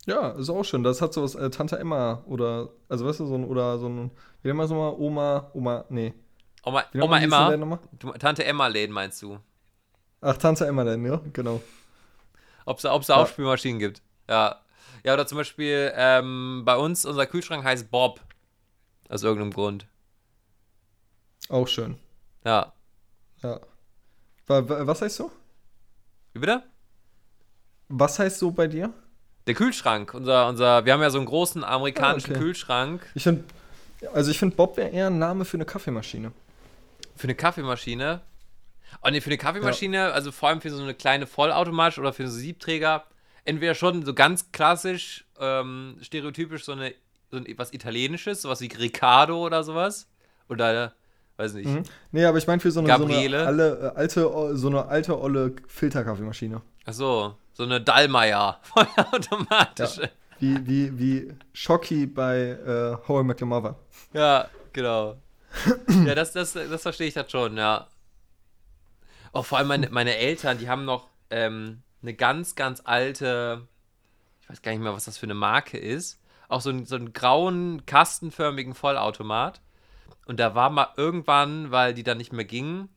ja, 0.05 0.29
ist 0.31 0.49
auch 0.49 0.63
schön. 0.63 0.83
Das 0.83 1.01
hat 1.01 1.13
sowas, 1.13 1.35
äh, 1.35 1.49
Tante 1.49 1.77
Emma 1.77 2.23
oder, 2.25 2.69
also 2.89 3.05
weißt 3.05 3.19
du, 3.19 3.25
so 3.27 3.35
ein, 3.35 3.45
oder 3.45 3.77
so 3.77 3.87
ein, 3.87 4.11
wie 4.41 4.47
nennen 4.47 4.59
wir 4.59 4.63
es 4.65 4.69
nochmal? 4.71 4.93
Oma, 4.97 5.51
Oma, 5.53 5.85
nee. 5.89 6.13
Oma, 6.63 6.83
Oma 6.99 7.19
Emma. 7.19 7.79
Du, 7.99 8.11
Tante 8.13 8.43
Emma 8.45 8.67
Läden 8.67 8.93
meinst 8.93 9.21
du? 9.21 9.39
Ach, 10.21 10.37
Tante 10.37 10.65
Emma 10.67 10.83
denn, 10.83 11.03
ja, 11.05 11.19
genau. 11.33 11.61
Ob 12.65 12.77
es 12.77 12.83
da 12.83 12.89
Ja. 12.89 13.15
Aufspülmaschinen 13.15 13.79
gibt. 13.79 14.01
Ja. 14.29 14.61
Ja, 15.03 15.13
oder 15.15 15.25
zum 15.25 15.39
Beispiel 15.39 15.91
ähm, 15.95 16.61
bei 16.63 16.75
uns, 16.77 17.05
unser 17.05 17.25
Kühlschrank 17.25 17.63
heißt 17.63 17.89
Bob. 17.89 18.21
Aus 19.09 19.23
irgendeinem 19.23 19.51
Grund. 19.51 19.87
Auch 21.49 21.67
schön. 21.67 21.97
Ja. 22.45 22.71
Ja. 23.41 23.59
Wa- 24.47 24.69
wa- 24.69 24.87
Was 24.87 25.01
heißt 25.01 25.15
so? 25.17 25.31
Wie 26.33 26.39
bitte? 26.39 26.63
Was 27.89 28.19
heißt 28.19 28.39
so 28.39 28.51
bei 28.51 28.67
dir? 28.67 28.93
Der 29.47 29.55
Kühlschrank. 29.55 30.13
Unser, 30.13 30.47
unser, 30.47 30.85
wir 30.85 30.93
haben 30.93 31.01
ja 31.01 31.09
so 31.09 31.17
einen 31.17 31.25
großen 31.27 31.63
amerikanischen 31.63 32.31
Ah, 32.31 32.35
okay. 32.35 32.43
Kühlschrank 32.45 33.01
Ich 33.15 33.23
finde, 33.23 33.43
also 34.13 34.31
ich 34.31 34.39
finde 34.39 34.55
Bob 34.55 34.77
wäre 34.77 34.89
eher 34.89 35.07
ein 35.07 35.17
Name 35.19 35.43
für 35.45 35.57
eine 35.57 35.65
Kaffeemaschine. 35.65 36.31
Für 37.21 37.27
eine 37.27 37.35
Kaffeemaschine. 37.35 38.21
Oh 39.03 39.09
ne, 39.09 39.21
für 39.21 39.29
eine 39.29 39.37
Kaffeemaschine, 39.37 40.11
also 40.11 40.31
vor 40.31 40.49
allem 40.49 40.59
für 40.59 40.71
so 40.71 40.81
eine 40.81 40.93
kleine 40.93 41.27
Vollautomatische 41.27 42.01
oder 42.01 42.11
für 42.11 42.27
so 42.27 42.37
Siebträger, 42.37 43.05
entweder 43.45 43.75
schon 43.75 44.03
so 44.03 44.13
ganz 44.13 44.51
klassisch, 44.51 45.25
ähm, 45.39 45.97
stereotypisch 46.01 46.65
so 46.65 46.73
eine 46.73 46.93
so 47.29 47.37
ein, 47.37 47.45
was 47.55 47.73
Italienisches, 47.73 48.41
sowas 48.41 48.59
wie 48.59 48.67
Riccardo 48.67 49.45
oder 49.45 49.63
sowas. 49.63 50.07
Oder, 50.49 50.93
weiß 51.37 51.53
nicht. 51.53 51.67
Mhm. 51.67 51.83
Nee, 52.11 52.25
aber 52.25 52.37
ich 52.37 52.47
meine 52.47 52.59
für 52.59 52.71
so 52.71 52.81
eine, 52.81 52.97
so 52.97 53.05
eine 53.05 53.45
alle, 53.45 53.93
äh, 53.93 53.97
alte, 53.97 54.57
so 54.57 54.67
eine 54.67 54.87
alte, 54.87 55.17
olle 55.17 55.55
Filterkaffeemaschine. 55.67 56.61
Ach 56.85 56.93
so, 56.93 57.35
so 57.53 57.63
eine 57.63 57.79
Dallmayr, 57.79 58.57
vollautomatische. 58.63 60.09
Wie, 60.39 60.67
wie, 60.67 60.99
wie 60.99 61.33
Shocky 61.53 62.07
bei 62.07 62.49
äh, 62.49 63.07
How 63.07 63.21
I 63.21 63.23
Met 63.23 63.41
Your 63.41 63.47
Mother. 63.47 63.75
Ja, 64.11 64.49
genau. 64.73 65.15
Ja, 66.05 66.15
das, 66.15 66.31
das, 66.31 66.53
das 66.53 66.81
verstehe 66.81 67.07
ich 67.07 67.13
das 67.13 67.29
schon, 67.31 67.57
ja. 67.57 67.87
Auch 69.33 69.45
vor 69.45 69.57
allem 69.57 69.67
meine, 69.67 69.89
meine 69.89 70.15
Eltern, 70.17 70.57
die 70.57 70.69
haben 70.69 70.85
noch 70.85 71.07
ähm, 71.29 71.81
eine 72.01 72.13
ganz, 72.13 72.55
ganz 72.55 72.81
alte, 72.83 73.67
ich 74.41 74.49
weiß 74.49 74.61
gar 74.61 74.71
nicht 74.71 74.81
mehr, 74.81 74.93
was 74.93 75.05
das 75.05 75.17
für 75.17 75.25
eine 75.25 75.33
Marke 75.33 75.77
ist, 75.77 76.19
auch 76.49 76.61
so, 76.61 76.69
einen- 76.69 76.85
so 76.85 76.95
einen 76.95 77.13
grauen, 77.13 77.85
kastenförmigen 77.85 78.73
Vollautomat. 78.75 79.61
Und 80.25 80.39
da 80.39 80.53
war 80.55 80.69
mal 80.69 80.89
irgendwann, 80.97 81.71
weil 81.71 81.93
die 81.93 82.03
dann 82.03 82.17
nicht 82.17 82.33
mehr 82.33 82.45
gingen, 82.45 82.89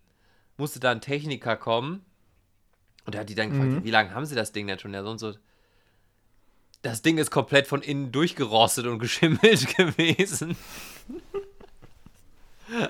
musste 0.56 0.80
da 0.80 0.90
ein 0.90 1.00
Techniker 1.00 1.56
kommen. 1.56 2.04
Und 3.06 3.14
da 3.14 3.20
hat 3.20 3.28
die 3.28 3.34
dann 3.34 3.50
gefragt, 3.50 3.70
Mhm. 3.70 3.84
wie 3.84 3.90
lange 3.90 4.14
haben 4.14 4.26
sie 4.26 4.34
das 4.34 4.52
Ding 4.52 4.66
denn 4.66 4.78
schon? 4.78 4.92
Ja, 4.94 5.02
so 5.02 5.10
und 5.10 5.18
so. 5.18 5.34
Das 6.82 7.00
Ding 7.02 7.16
ist 7.18 7.30
komplett 7.30 7.66
von 7.66 7.80
innen 7.82 8.12
durchgerostet 8.12 8.86
und 8.86 8.98
geschimmelt 8.98 9.40
gewesen. 9.76 10.56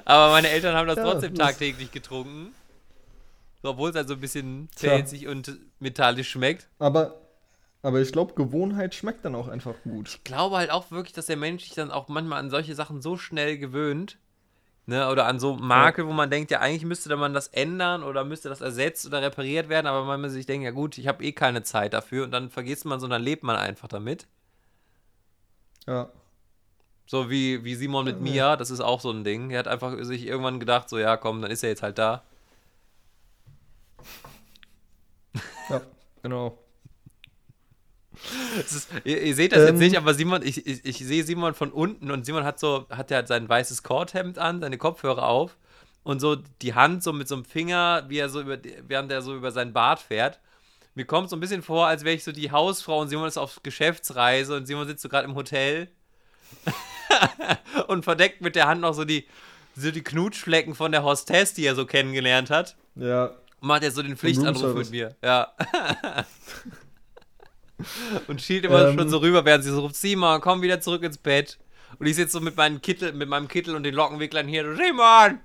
Aber 0.04 0.32
meine 0.32 0.48
Eltern 0.48 0.74
haben 0.74 0.86
das 0.86 0.96
Ja, 0.96 1.04
trotzdem 1.04 1.34
tagtäglich 1.34 1.90
getrunken. 1.90 2.54
Obwohl 3.62 3.90
es 3.90 3.96
halt 3.96 4.08
so 4.08 4.14
ein 4.14 4.20
bisschen 4.20 4.68
pelzig 4.78 5.26
und 5.26 5.58
metallisch 5.78 6.30
schmeckt. 6.30 6.68
Aber, 6.78 7.20
aber 7.82 8.00
ich 8.00 8.12
glaube, 8.12 8.34
Gewohnheit 8.34 8.94
schmeckt 8.94 9.24
dann 9.24 9.34
auch 9.34 9.48
einfach 9.48 9.74
gut. 9.84 10.08
Ich 10.08 10.24
glaube 10.24 10.56
halt 10.56 10.70
auch 10.70 10.90
wirklich, 10.90 11.14
dass 11.14 11.26
der 11.26 11.38
Mensch 11.38 11.64
sich 11.64 11.74
dann 11.74 11.90
auch 11.90 12.08
manchmal 12.08 12.40
an 12.40 12.50
solche 12.50 12.74
Sachen 12.74 13.00
so 13.00 13.16
schnell 13.16 13.58
gewöhnt. 13.58 14.18
Ne, 14.86 15.08
oder 15.08 15.24
an 15.24 15.40
so 15.40 15.54
Marke, 15.54 16.06
wo 16.06 16.12
man 16.12 16.28
denkt, 16.28 16.50
ja, 16.50 16.60
eigentlich 16.60 16.84
müsste 16.84 17.16
man 17.16 17.32
das 17.32 17.48
ändern 17.48 18.02
oder 18.02 18.22
müsste 18.22 18.50
das 18.50 18.60
ersetzt 18.60 19.06
oder 19.06 19.22
repariert 19.22 19.70
werden, 19.70 19.86
aber 19.86 20.04
man 20.04 20.28
sich 20.28 20.44
denkt, 20.44 20.62
ja 20.62 20.72
gut, 20.72 20.98
ich 20.98 21.08
habe 21.08 21.24
eh 21.24 21.32
keine 21.32 21.62
Zeit 21.62 21.94
dafür 21.94 22.24
und 22.24 22.32
dann 22.32 22.50
vergisst 22.50 22.84
man, 22.84 23.00
sondern 23.00 23.22
lebt 23.22 23.44
man 23.44 23.56
einfach 23.56 23.88
damit. 23.88 24.26
Ja. 25.86 26.10
So 27.06 27.28
wie, 27.30 27.64
wie 27.64 27.74
Simon 27.74 28.04
mit 28.06 28.20
Mia, 28.20 28.56
das 28.56 28.70
ist 28.70 28.80
auch 28.80 29.00
so 29.00 29.10
ein 29.10 29.24
Ding. 29.24 29.50
Er 29.50 29.58
hat 29.60 29.68
einfach 29.68 29.94
sich 30.04 30.26
irgendwann 30.26 30.58
gedacht, 30.60 30.88
so 30.88 30.98
ja, 30.98 31.16
komm, 31.16 31.42
dann 31.42 31.50
ist 31.50 31.62
er 31.62 31.70
jetzt 31.70 31.82
halt 31.82 31.98
da. 31.98 32.22
Ja, 35.70 35.80
genau. 36.22 36.58
Ist, 38.58 38.88
ihr, 39.04 39.22
ihr 39.22 39.34
seht 39.34 39.52
das 39.52 39.60
jetzt 39.60 39.70
Ähm. 39.70 39.78
nicht, 39.78 39.96
aber 39.96 40.14
Simon, 40.14 40.42
ich, 40.42 40.66
ich, 40.66 40.84
ich 40.84 40.98
sehe 40.98 41.24
Simon 41.24 41.54
von 41.54 41.72
unten 41.72 42.10
und 42.10 42.24
Simon 42.26 42.44
hat 42.44 42.60
so, 42.60 42.86
hat 42.90 43.10
ja 43.10 43.26
sein 43.26 43.48
weißes 43.48 43.82
Korthemd 43.82 44.38
an, 44.38 44.60
seine 44.60 44.78
Kopfhörer 44.78 45.26
auf 45.26 45.56
und 46.02 46.20
so 46.20 46.36
die 46.62 46.74
Hand 46.74 47.02
so 47.02 47.12
mit 47.12 47.28
so 47.28 47.34
einem 47.34 47.44
Finger, 47.44 48.04
wie 48.08 48.18
er 48.18 48.28
so 48.28 48.40
über, 48.40 48.58
während 48.86 49.10
er 49.10 49.22
so 49.22 49.34
über 49.34 49.50
seinen 49.52 49.72
Bart 49.72 50.00
fährt. 50.00 50.38
Mir 50.94 51.06
kommt 51.06 51.30
so 51.30 51.36
ein 51.36 51.40
bisschen 51.40 51.62
vor, 51.62 51.86
als 51.86 52.04
wäre 52.04 52.14
ich 52.14 52.22
so 52.24 52.30
die 52.30 52.50
Hausfrau 52.52 53.00
und 53.00 53.08
Simon 53.08 53.26
ist 53.26 53.38
auf 53.38 53.62
Geschäftsreise 53.62 54.56
und 54.56 54.66
Simon 54.66 54.86
sitzt 54.86 55.02
so 55.02 55.08
gerade 55.08 55.24
im 55.26 55.34
Hotel 55.34 55.88
und 57.88 58.04
verdeckt 58.04 58.40
mit 58.40 58.56
der 58.56 58.66
Hand 58.66 58.80
noch 58.80 58.94
so 58.94 59.04
die, 59.04 59.26
so 59.76 59.90
die 59.90 60.02
Knutschflecken 60.02 60.74
von 60.74 60.92
der 60.92 61.02
Hostess, 61.04 61.54
die 61.54 61.66
er 61.66 61.74
so 61.74 61.86
kennengelernt 61.86 62.50
hat. 62.50 62.76
Ja, 62.96 63.26
Und 63.60 63.68
macht 63.68 63.82
jetzt 63.82 63.96
so 63.96 64.02
den 64.02 64.16
Pflichtanruf 64.16 64.74
mit 64.74 64.90
mir. 64.90 65.14
Ja. 65.22 65.52
und 68.28 68.40
schielt 68.40 68.64
immer 68.64 68.88
Ähm. 68.88 68.98
schon 68.98 69.08
so 69.08 69.18
rüber, 69.18 69.44
während 69.44 69.64
sie 69.64 69.70
so 69.70 69.80
ruft, 69.80 69.96
Simon, 69.96 70.40
komm 70.40 70.62
wieder 70.62 70.80
zurück 70.80 71.02
ins 71.02 71.18
Bett. 71.18 71.58
Und 71.98 72.06
ich 72.06 72.16
sitze 72.16 72.32
so 72.32 72.40
mit 72.40 72.56
meinem 72.56 72.80
Kittel, 72.82 73.12
mit 73.12 73.28
meinem 73.28 73.48
Kittel 73.48 73.76
und 73.76 73.82
den 73.84 73.94
Lockenwicklern 73.94 74.48
hier. 74.48 74.74
Simon! 74.76 75.38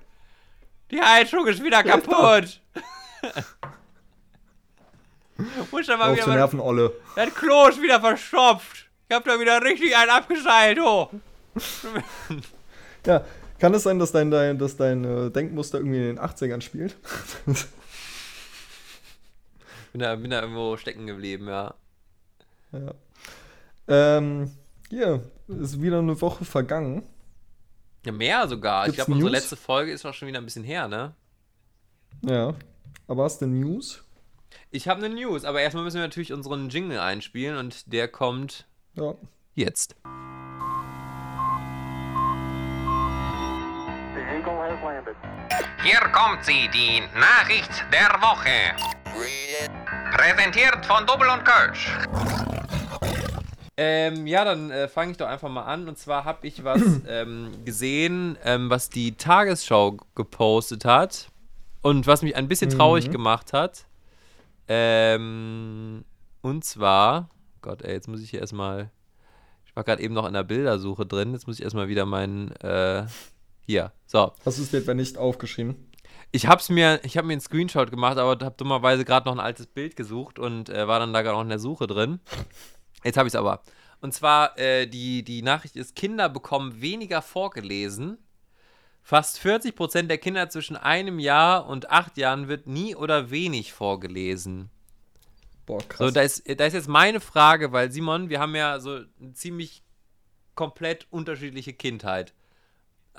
Die 0.90 1.00
Heizung 1.00 1.46
ist 1.46 1.62
wieder 1.62 1.82
kaputt! 1.84 2.60
Muss 5.70 5.86
da 5.86 5.96
mal 5.96 6.10
auf 6.10 6.16
wieder 6.16 6.26
nerven, 6.26 6.60
Olle. 6.60 6.92
Das 7.16 7.34
Klo 7.34 7.68
ist 7.68 7.80
wieder 7.80 8.00
verstopft. 8.00 8.88
Ich 9.08 9.14
hab 9.16 9.24
da 9.24 9.40
wieder 9.40 9.62
richtig 9.62 9.96
einen 9.96 10.10
abgeseilt, 10.10 10.78
oh. 10.80 11.08
Ja, 13.06 13.24
kann 13.58 13.72
es 13.72 13.84
sein, 13.84 13.98
dass 13.98 14.12
dein, 14.12 14.30
dein, 14.30 14.58
dass 14.58 14.76
dein 14.76 15.04
äh, 15.04 15.30
Denkmuster 15.30 15.78
irgendwie 15.78 15.96
in 15.96 16.16
den 16.16 16.18
80ern 16.18 16.60
spielt? 16.60 16.96
Bin 19.92 20.00
da, 20.02 20.14
bin 20.14 20.30
da 20.30 20.42
irgendwo 20.42 20.76
stecken 20.76 21.06
geblieben, 21.06 21.48
ja. 21.48 21.74
ja. 22.70 22.94
Ähm, 23.88 24.52
hier, 24.88 25.22
ist 25.48 25.82
wieder 25.82 25.98
eine 25.98 26.20
Woche 26.20 26.44
vergangen. 26.44 27.02
Ja, 28.06 28.12
mehr 28.12 28.46
sogar. 28.46 28.82
ich 28.82 28.92
Gibt's 28.92 29.06
glaube, 29.06 29.12
unsere 29.14 29.32
letzte 29.32 29.56
Folge 29.56 29.90
ist 29.90 30.06
auch 30.06 30.14
schon 30.14 30.28
wieder 30.28 30.38
ein 30.38 30.44
bisschen 30.44 30.62
her, 30.62 30.86
ne? 30.86 31.14
Ja. 32.22 32.54
Aber 33.08 33.24
hast 33.24 33.42
du 33.42 33.46
News? 33.48 34.04
Ich 34.70 34.86
habe 34.86 35.04
eine 35.04 35.12
News, 35.12 35.44
aber 35.44 35.60
erstmal 35.60 35.82
müssen 35.82 35.96
wir 35.96 36.02
natürlich 36.02 36.32
unseren 36.32 36.68
Jingle 36.68 37.00
einspielen 37.00 37.56
und 37.56 37.92
der 37.92 38.06
kommt 38.06 38.66
Ja. 38.94 39.16
jetzt. 39.56 39.96
The 40.04 40.29
Hier 45.82 46.00
kommt 46.12 46.44
sie, 46.44 46.68
die 46.72 47.02
Nachricht 47.18 47.84
der 47.92 48.20
Woche. 48.20 48.76
Präsentiert 50.12 50.86
von 50.86 51.06
Double 51.06 51.28
und 51.28 51.44
Kölsch. 51.44 51.90
Ähm, 53.76 54.26
ja, 54.26 54.44
dann 54.44 54.70
äh, 54.70 54.88
fange 54.88 55.12
ich 55.12 55.16
doch 55.16 55.26
einfach 55.26 55.48
mal 55.48 55.64
an. 55.64 55.88
Und 55.88 55.98
zwar 55.98 56.24
habe 56.24 56.46
ich 56.46 56.62
was 56.62 56.82
ähm, 57.08 57.64
gesehen, 57.64 58.36
ähm, 58.44 58.70
was 58.70 58.90
die 58.90 59.16
Tagesschau 59.16 59.96
gepostet 60.14 60.84
hat 60.84 61.28
und 61.82 62.06
was 62.06 62.22
mich 62.22 62.36
ein 62.36 62.46
bisschen 62.46 62.70
traurig 62.70 63.10
gemacht 63.10 63.52
hat. 63.52 63.86
Ähm, 64.68 66.04
und 66.42 66.64
zwar, 66.64 67.30
Gott, 67.62 67.82
ey, 67.82 67.94
jetzt 67.94 68.06
muss 68.06 68.20
ich 68.20 68.30
hier 68.30 68.40
erstmal. 68.40 68.90
Ich 69.64 69.74
war 69.74 69.82
gerade 69.84 70.02
eben 70.02 70.14
noch 70.14 70.26
in 70.26 70.34
der 70.34 70.44
Bildersuche 70.44 71.06
drin. 71.06 71.32
Jetzt 71.32 71.46
muss 71.46 71.58
ich 71.58 71.64
erstmal 71.64 71.88
wieder 71.88 72.06
meinen. 72.06 72.52
Äh, 72.56 73.06
hier, 73.66 73.92
so. 74.06 74.32
Hast 74.44 74.58
du 74.58 74.62
es 74.62 74.70
dir 74.70 74.78
etwa 74.78 74.94
nicht 74.94 75.18
aufgeschrieben? 75.18 75.90
Ich 76.32 76.46
hab's 76.46 76.68
mir, 76.68 77.00
ich 77.02 77.16
habe 77.16 77.26
mir 77.26 77.34
einen 77.34 77.40
Screenshot 77.40 77.90
gemacht, 77.90 78.16
aber 78.16 78.44
habe 78.44 78.54
dummerweise 78.56 79.04
gerade 79.04 79.28
noch 79.28 79.34
ein 79.34 79.40
altes 79.40 79.66
Bild 79.66 79.96
gesucht 79.96 80.38
und 80.38 80.68
äh, 80.68 80.86
war 80.86 81.00
dann 81.00 81.12
da 81.12 81.22
gerade 81.22 81.36
noch 81.36 81.42
in 81.42 81.48
der 81.48 81.58
Suche 81.58 81.86
drin. 81.86 82.20
Jetzt 83.04 83.16
habe 83.16 83.26
ich 83.26 83.34
es 83.34 83.38
aber. 83.38 83.62
Und 84.00 84.14
zwar, 84.14 84.58
äh, 84.58 84.86
die, 84.86 85.24
die 85.24 85.42
Nachricht 85.42 85.76
ist, 85.76 85.94
Kinder 85.94 86.28
bekommen 86.28 86.80
weniger 86.80 87.20
vorgelesen. 87.20 88.18
Fast 89.02 89.38
40% 89.38 90.02
der 90.02 90.18
Kinder 90.18 90.48
zwischen 90.50 90.76
einem 90.76 91.18
Jahr 91.18 91.66
und 91.66 91.90
acht 91.90 92.16
Jahren 92.16 92.48
wird 92.48 92.66
nie 92.66 92.94
oder 92.94 93.30
wenig 93.30 93.72
vorgelesen. 93.72 94.70
Boah, 95.66 95.80
krass. 95.88 95.98
So, 95.98 96.10
da 96.10 96.22
ist, 96.22 96.48
da 96.60 96.64
ist 96.64 96.74
jetzt 96.74 96.88
meine 96.88 97.20
Frage, 97.20 97.72
weil 97.72 97.90
Simon, 97.90 98.28
wir 98.28 98.40
haben 98.40 98.54
ja 98.54 98.78
so 98.78 99.00
eine 99.20 99.32
ziemlich 99.34 99.82
komplett 100.54 101.06
unterschiedliche 101.10 101.72
Kindheit. 101.72 102.34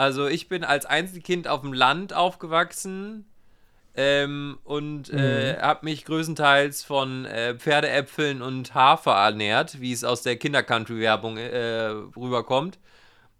Also 0.01 0.25
ich 0.25 0.47
bin 0.49 0.63
als 0.63 0.87
Einzelkind 0.87 1.47
auf 1.47 1.61
dem 1.61 1.73
Land 1.73 2.11
aufgewachsen 2.11 3.23
ähm, 3.93 4.57
und 4.63 5.13
äh, 5.13 5.59
habe 5.61 5.85
mich 5.85 6.05
größtenteils 6.05 6.83
von 6.83 7.25
äh, 7.25 7.53
Pferdeäpfeln 7.53 8.41
und 8.41 8.73
Hafer 8.73 9.13
ernährt, 9.13 9.79
wie 9.79 9.91
es 9.91 10.03
aus 10.03 10.23
der 10.23 10.37
Kinder-Country-Werbung 10.37 11.37
äh, 11.37 11.89
rüberkommt. 12.17 12.79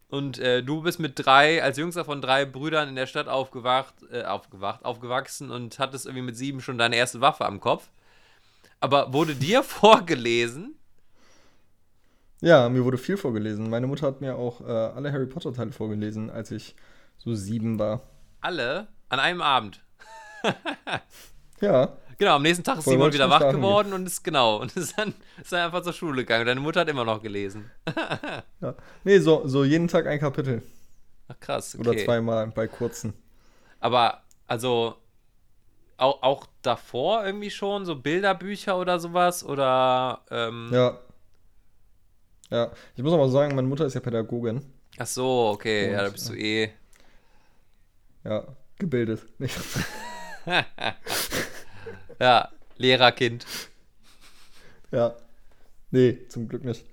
Und 0.10 0.38
äh, 0.38 0.62
du 0.62 0.84
bist 0.84 1.00
mit 1.00 1.14
drei, 1.16 1.64
als 1.64 1.80
jüngster 1.80 2.06
von 2.06 2.22
drei 2.22 2.46
Brüdern 2.46 2.90
in 2.90 2.96
der 2.96 3.08
Stadt 3.08 3.28
aufgewacht, 3.28 3.96
äh, 4.12 4.22
aufgewacht, 4.22 4.86
aufgewachsen 4.86 5.50
und 5.50 5.80
hattest 5.80 6.06
irgendwie 6.06 6.26
mit 6.26 6.38
sieben 6.38 6.62
schon 6.62 6.78
deine 6.78 6.96
erste 6.96 7.22
Waffe 7.22 7.46
am 7.46 7.60
Kopf. 7.60 7.90
Aber 8.80 9.14
wurde 9.14 9.34
dir 9.34 9.64
vorgelesen? 9.64 10.76
Ja, 12.42 12.68
mir 12.70 12.84
wurde 12.84 12.98
viel 12.98 13.18
vorgelesen. 13.18 13.70
Meine 13.70 13.88
Mutter 13.88 14.08
hat 14.08 14.22
mir 14.22 14.36
auch 14.36 14.62
äh, 14.62 14.72
alle 14.72 15.12
Harry 15.12 15.28
Potter-Teile 15.28 15.72
vorgelesen, 15.72 16.30
als 16.30 16.52
ich 16.52 16.76
so 17.18 17.34
sieben 17.36 17.80
war. 17.80 18.02
Alle 18.42 18.88
an 19.10 19.20
einem 19.20 19.42
Abend. 19.42 19.84
Ja. 21.62 21.90
Genau, 22.18 22.36
am 22.36 22.42
nächsten 22.42 22.64
Tag 22.64 22.80
ist 22.80 22.86
Simon 22.86 23.14
wieder 23.14 23.30
wach 23.30 23.52
geworden 23.52 23.94
und 23.94 24.06
ist 24.06 24.24
genau 24.24 24.58
und 24.62 24.76
ist 24.76 24.98
dann, 24.98 25.14
ist 25.42 25.52
dann 25.52 25.66
einfach 25.66 25.82
zur 25.82 25.94
Schule 25.94 26.24
gegangen. 26.24 26.46
Deine 26.46 26.60
Mutter 26.60 26.82
hat 26.82 26.90
immer 26.90 27.06
noch 27.06 27.22
gelesen. 27.22 27.70
Ja. 28.62 28.76
Nee, 29.04 29.18
so, 29.18 29.48
so 29.48 29.64
jeden 29.64 29.88
Tag 29.88 30.06
ein 30.06 30.20
Kapitel. 30.20 30.62
Ach 31.28 31.40
krass. 31.40 31.76
Okay. 31.76 31.90
Oder 31.90 31.98
zweimal 32.04 32.48
bei 32.48 32.68
kurzen. 32.68 33.14
Aber 33.80 34.22
also 34.48 34.96
auch, 35.98 36.22
auch 36.22 36.46
davor 36.62 37.26
irgendwie 37.26 37.50
schon 37.50 37.86
so 37.86 37.96
Bilderbücher 37.96 38.78
oder 38.78 39.00
sowas 39.00 39.44
oder 39.44 40.22
ähm, 40.30 40.70
Ja. 40.72 41.00
Ja. 42.52 42.72
Ich 42.96 43.04
muss 43.04 43.14
aber 43.14 43.30
sagen, 43.30 43.56
meine 43.56 43.68
Mutter 43.68 43.86
ist 43.86 43.94
ja 43.94 44.02
Pädagogin. 44.02 44.62
ach 44.98 45.08
so, 45.08 45.50
okay, 45.54 45.92
ja, 45.92 46.00
da 46.02 46.06
Und, 46.08 46.14
bist 46.14 46.30
du 46.30 46.34
eh. 46.36 46.70
Ja, 48.24 48.46
gebildet. 48.78 49.26
Nicht? 49.40 49.56
Ja, 52.20 52.50
Lehrerkind. 52.78 53.46
Ja. 54.92 55.16
Nee, 55.90 56.28
zum 56.30 56.48
Glück 56.48 56.64
nicht. 56.64 56.86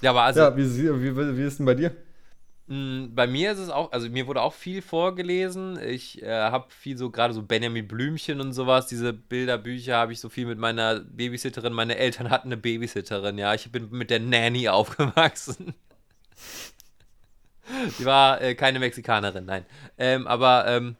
Ja, 0.00 0.10
aber 0.10 0.22
also 0.22 0.40
ja, 0.40 0.56
wie, 0.56 0.64
wie, 0.64 1.36
wie 1.36 1.42
ist 1.44 1.58
denn 1.58 1.66
bei 1.66 1.74
dir? 1.74 1.94
Mh, 2.70 3.08
bei 3.14 3.26
mir 3.26 3.52
ist 3.52 3.58
es 3.58 3.68
auch, 3.70 3.92
also 3.92 4.08
mir 4.08 4.26
wurde 4.26 4.42
auch 4.42 4.54
viel 4.54 4.80
vorgelesen. 4.82 5.78
Ich 5.82 6.22
äh, 6.22 6.28
habe 6.28 6.70
viel 6.70 6.96
so 6.96 7.10
gerade 7.10 7.34
so 7.34 7.42
Benjamin 7.42 7.86
Blümchen 7.88 8.40
und 8.40 8.52
sowas, 8.52 8.86
diese 8.86 9.12
Bilderbücher 9.12 9.96
habe 9.96 10.12
ich 10.12 10.20
so 10.20 10.28
viel 10.28 10.46
mit 10.46 10.58
meiner 10.58 11.00
Babysitterin. 11.00 11.72
Meine 11.72 11.96
Eltern 11.96 12.30
hatten 12.30 12.48
eine 12.48 12.56
Babysitterin, 12.56 13.38
ja. 13.38 13.54
Ich 13.54 13.70
bin 13.72 13.90
mit 13.90 14.10
der 14.10 14.20
Nanny 14.20 14.68
aufgewachsen. 14.70 15.74
Sie 17.96 18.04
war 18.04 18.40
äh, 18.40 18.54
keine 18.54 18.78
Mexikanerin, 18.80 19.44
nein. 19.46 19.64
Ähm, 19.98 20.26
aber 20.26 20.66
ähm, 20.66 20.96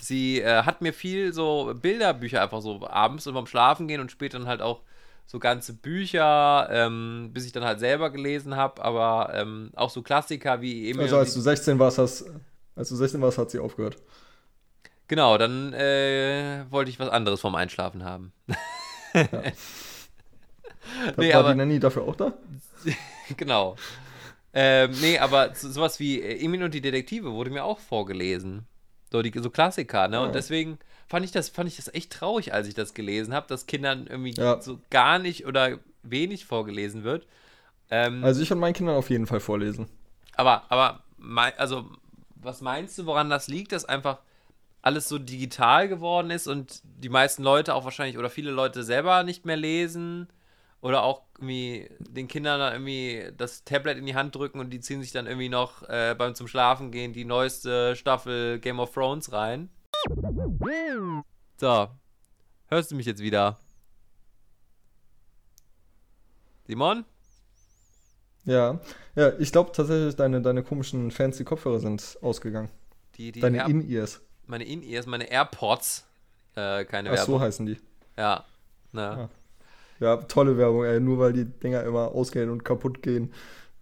sie 0.00 0.40
äh, 0.40 0.62
hat 0.62 0.82
mir 0.82 0.92
viel 0.92 1.32
so 1.32 1.74
Bilderbücher 1.80 2.42
einfach 2.42 2.60
so 2.60 2.86
abends 2.88 3.26
und 3.26 3.34
beim 3.34 3.46
Schlafen 3.46 3.88
gehen 3.88 4.00
und 4.00 4.10
später 4.10 4.38
dann 4.38 4.48
halt 4.48 4.62
auch 4.62 4.82
so 5.26 5.38
ganze 5.38 5.74
Bücher, 5.74 6.68
ähm, 6.70 7.30
bis 7.32 7.44
ich 7.46 7.52
dann 7.52 7.64
halt 7.64 7.80
selber 7.80 8.10
gelesen 8.10 8.56
habe, 8.56 8.82
aber 8.84 9.32
ähm, 9.34 9.70
auch 9.74 9.90
so 9.90 10.02
Klassiker 10.02 10.60
wie 10.60 10.90
Emil 10.90 11.02
Also 11.02 11.16
und 11.16 11.20
als 11.22 11.34
du 11.34 11.40
16 11.40 11.78
warst, 11.78 11.98
hast, 11.98 12.24
als 12.76 12.88
du 12.88 12.96
16 12.96 13.20
warst, 13.20 13.38
hat 13.38 13.50
sie 13.50 13.58
aufgehört. 13.58 13.96
Genau, 15.08 15.36
dann 15.38 15.72
äh, 15.72 16.64
wollte 16.70 16.90
ich 16.90 16.98
was 16.98 17.08
anderes 17.08 17.40
vorm 17.40 17.54
Einschlafen 17.54 18.04
haben. 18.04 18.32
Nee, 21.16 21.32
war 21.32 21.40
aber- 21.40 21.52
die 21.52 21.58
Nanny 21.58 21.80
dafür 21.80 22.02
auch 22.02 22.16
da? 22.16 22.32
genau. 23.36 23.76
Ähm, 24.54 24.92
nee, 25.00 25.18
aber 25.18 25.54
so, 25.54 25.68
sowas 25.70 26.00
wie 26.00 26.20
äh, 26.20 26.42
Emil 26.44 26.62
und 26.62 26.72
die 26.72 26.80
Detektive 26.80 27.32
wurde 27.32 27.50
mir 27.50 27.64
auch 27.64 27.78
vorgelesen. 27.78 28.66
So, 29.12 29.20
die, 29.22 29.32
so 29.38 29.50
Klassiker, 29.50 30.08
ne? 30.08 30.16
Ja. 30.16 30.22
Und 30.22 30.34
deswegen 30.34 30.78
fand 31.06 31.24
ich 31.24 31.32
das, 31.32 31.48
fand 31.48 31.68
ich 31.68 31.76
das 31.76 31.92
echt 31.94 32.12
traurig, 32.12 32.52
als 32.52 32.68
ich 32.68 32.74
das 32.74 32.94
gelesen 32.94 33.34
habe, 33.34 33.46
dass 33.48 33.66
Kindern 33.66 34.06
irgendwie 34.06 34.34
Ja. 34.40 34.60
so 34.60 34.80
gar 34.90 35.18
nicht 35.18 35.46
oder 35.46 35.78
wenig 36.02 36.44
vorgelesen 36.46 37.04
wird. 37.04 37.26
Ähm, 37.90 38.24
Also 38.24 38.42
ich 38.42 38.50
und 38.52 38.58
meinen 38.58 38.74
Kindern 38.74 38.96
auf 38.96 39.10
jeden 39.10 39.26
Fall 39.26 39.40
vorlesen. 39.40 39.88
Aber, 40.34 40.64
aber, 40.70 41.02
also, 41.56 41.88
was 42.34 42.60
meinst 42.60 42.98
du, 42.98 43.06
woran 43.06 43.30
das 43.30 43.48
liegt, 43.48 43.72
dass 43.72 43.84
einfach 43.84 44.18
alles 44.82 45.08
so 45.08 45.18
digital 45.18 45.88
geworden 45.88 46.30
ist 46.30 46.46
und 46.46 46.80
die 46.84 47.08
meisten 47.08 47.42
Leute 47.42 47.74
auch 47.74 47.84
wahrscheinlich 47.84 48.18
oder 48.18 48.30
viele 48.30 48.52
Leute 48.52 48.84
selber 48.84 49.24
nicht 49.24 49.44
mehr 49.44 49.56
lesen 49.56 50.28
oder 50.80 51.02
auch 51.02 51.22
irgendwie 51.38 51.90
den 51.98 52.28
Kindern 52.28 52.60
dann 52.60 52.72
irgendwie 52.72 53.32
das 53.36 53.64
Tablet 53.64 53.98
in 53.98 54.06
die 54.06 54.14
Hand 54.14 54.36
drücken 54.36 54.60
und 54.60 54.70
die 54.70 54.78
ziehen 54.78 55.00
sich 55.02 55.10
dann 55.10 55.26
irgendwie 55.26 55.48
noch 55.48 55.82
äh, 55.88 56.14
beim 56.16 56.36
zum 56.36 56.46
Schlafen 56.46 56.92
gehen 56.92 57.12
die 57.12 57.24
neueste 57.24 57.96
Staffel 57.96 58.60
Game 58.60 58.78
of 58.78 58.92
Thrones 58.94 59.32
rein. 59.32 59.70
So, 61.58 61.88
hörst 62.68 62.90
du 62.90 62.94
mich 62.94 63.06
jetzt 63.06 63.22
wieder? 63.22 63.58
Simon? 66.66 67.04
Ja. 68.44 68.80
Ja, 69.14 69.32
ich 69.38 69.52
glaube 69.52 69.72
tatsächlich, 69.72 70.14
deine, 70.16 70.40
deine 70.40 70.62
komischen 70.62 71.10
fancy 71.10 71.44
Kopfhörer 71.44 71.80
sind 71.80 72.18
ausgegangen. 72.22 72.68
Die, 73.16 73.32
die 73.32 73.40
deine 73.40 73.64
In-Ears. 73.68 74.20
meine 74.46 74.64
In-Ears, 74.64 75.06
meine 75.06 75.30
AirPods. 75.30 76.06
Äh, 76.54 76.84
keine 76.84 77.10
Ach 77.10 77.16
so 77.16 77.32
Werbung. 77.32 77.40
heißen 77.40 77.66
die. 77.66 77.78
Ja. 78.16 78.44
Na. 78.92 79.24
Ah. 79.24 79.30
Ja, 79.98 80.16
tolle 80.16 80.56
Werbung, 80.58 80.84
ey. 80.84 81.00
Nur 81.00 81.18
weil 81.18 81.32
die 81.32 81.44
Dinger 81.46 81.82
immer 81.82 82.08
ausgehen 82.12 82.50
und 82.50 82.64
kaputt 82.64 83.02
gehen. 83.02 83.32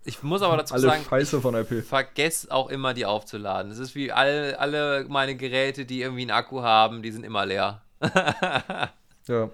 Ich 0.07 0.23
muss 0.23 0.43
aber 0.43 0.57
dazu 0.59 0.75
Alle 0.75 0.83
sagen, 0.83 1.05
Scheiße 1.09 1.41
von 1.41 1.55
Apple. 1.55 1.83
vergess 1.83 2.51
auch 2.51 2.69
immer 2.69 2.93
die 2.93 3.07
aufzuladen. 3.07 3.73
Es 3.73 3.79
ist 3.79 3.95
wie 3.95 4.13
all, 4.13 4.55
alle 4.57 5.07
meine 5.09 5.35
Geräte, 5.35 5.87
die 5.87 6.03
irgendwie 6.03 6.23
einen 6.23 6.31
Akku 6.31 6.63
haben, 6.63 7.03
die 7.03 7.11
sind 7.11 7.25
immer 7.25 7.47
leer. 7.47 7.83
Ja. 9.27 9.49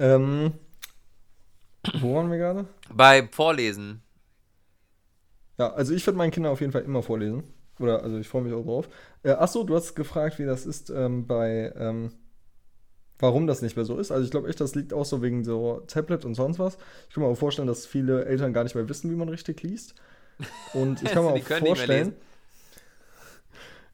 Ähm, 0.00 0.52
wo 2.00 2.16
waren 2.16 2.28
wir 2.28 2.38
gerade? 2.38 2.66
Bei 2.92 3.28
Vorlesen. 3.30 4.02
Ja, 5.58 5.72
also 5.74 5.94
ich 5.94 6.04
würde 6.06 6.16
meinen 6.18 6.32
Kindern 6.32 6.52
auf 6.52 6.60
jeden 6.60 6.72
Fall 6.72 6.82
immer 6.82 7.04
vorlesen. 7.04 7.44
Oder, 7.78 8.02
also 8.02 8.18
ich 8.18 8.28
freue 8.28 8.42
mich 8.42 8.52
auch 8.52 8.64
drauf. 8.64 8.88
Äh, 9.22 9.30
achso, 9.30 9.62
du 9.62 9.76
hast 9.76 9.94
gefragt, 9.94 10.40
wie 10.40 10.44
das 10.44 10.66
ist 10.66 10.90
ähm, 10.90 11.26
bei, 11.28 11.72
ähm, 11.76 12.12
warum 13.20 13.46
das 13.46 13.62
nicht 13.62 13.76
mehr 13.76 13.84
so 13.84 13.98
ist. 13.98 14.10
Also 14.10 14.24
ich 14.24 14.30
glaube 14.30 14.48
echt, 14.48 14.60
das 14.60 14.74
liegt 14.74 14.92
auch 14.92 15.04
so 15.04 15.22
wegen 15.22 15.44
so 15.44 15.82
Tablet 15.86 16.24
und 16.24 16.34
sonst 16.34 16.58
was. 16.58 16.78
Ich 17.08 17.14
kann 17.14 17.22
mir 17.22 17.28
auch 17.28 17.36
vorstellen, 17.36 17.68
dass 17.68 17.86
viele 17.86 18.24
Eltern 18.24 18.52
gar 18.52 18.64
nicht 18.64 18.74
mehr 18.74 18.88
wissen, 18.88 19.10
wie 19.10 19.16
man 19.16 19.28
richtig 19.28 19.62
liest. 19.62 19.94
Und 20.74 21.02
ich 21.02 21.10
kann 21.12 21.24
mir 21.24 21.34
Die 21.34 21.42
auch 21.42 21.58
vorstellen, 21.58 22.14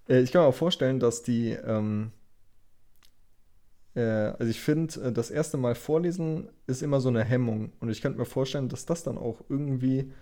äh, 0.09 0.21
ich 0.21 0.33
kann 0.33 0.43
mir 0.43 0.49
auch 0.49 0.55
vorstellen, 0.55 1.01
dass 1.01 1.23
die, 1.23 1.51
ähm, 1.51 2.13
äh, 3.95 4.01
also 4.01 4.47
ich 4.47 4.61
finde, 4.61 5.01
äh, 5.01 5.13
das 5.13 5.31
erste 5.31 5.57
Mal 5.57 5.75
vorlesen 5.75 6.49
ist 6.67 6.83
immer 6.83 7.01
so 7.01 7.09
eine 7.09 7.25
Hemmung. 7.25 7.73
Und 7.81 7.91
ich 7.91 8.03
könnte 8.03 8.19
mir 8.19 8.27
vorstellen, 8.27 8.69
dass 8.69 8.87
das 8.87 9.03
dann 9.03 9.19
auch 9.19 9.43
irgendwie 9.49 10.13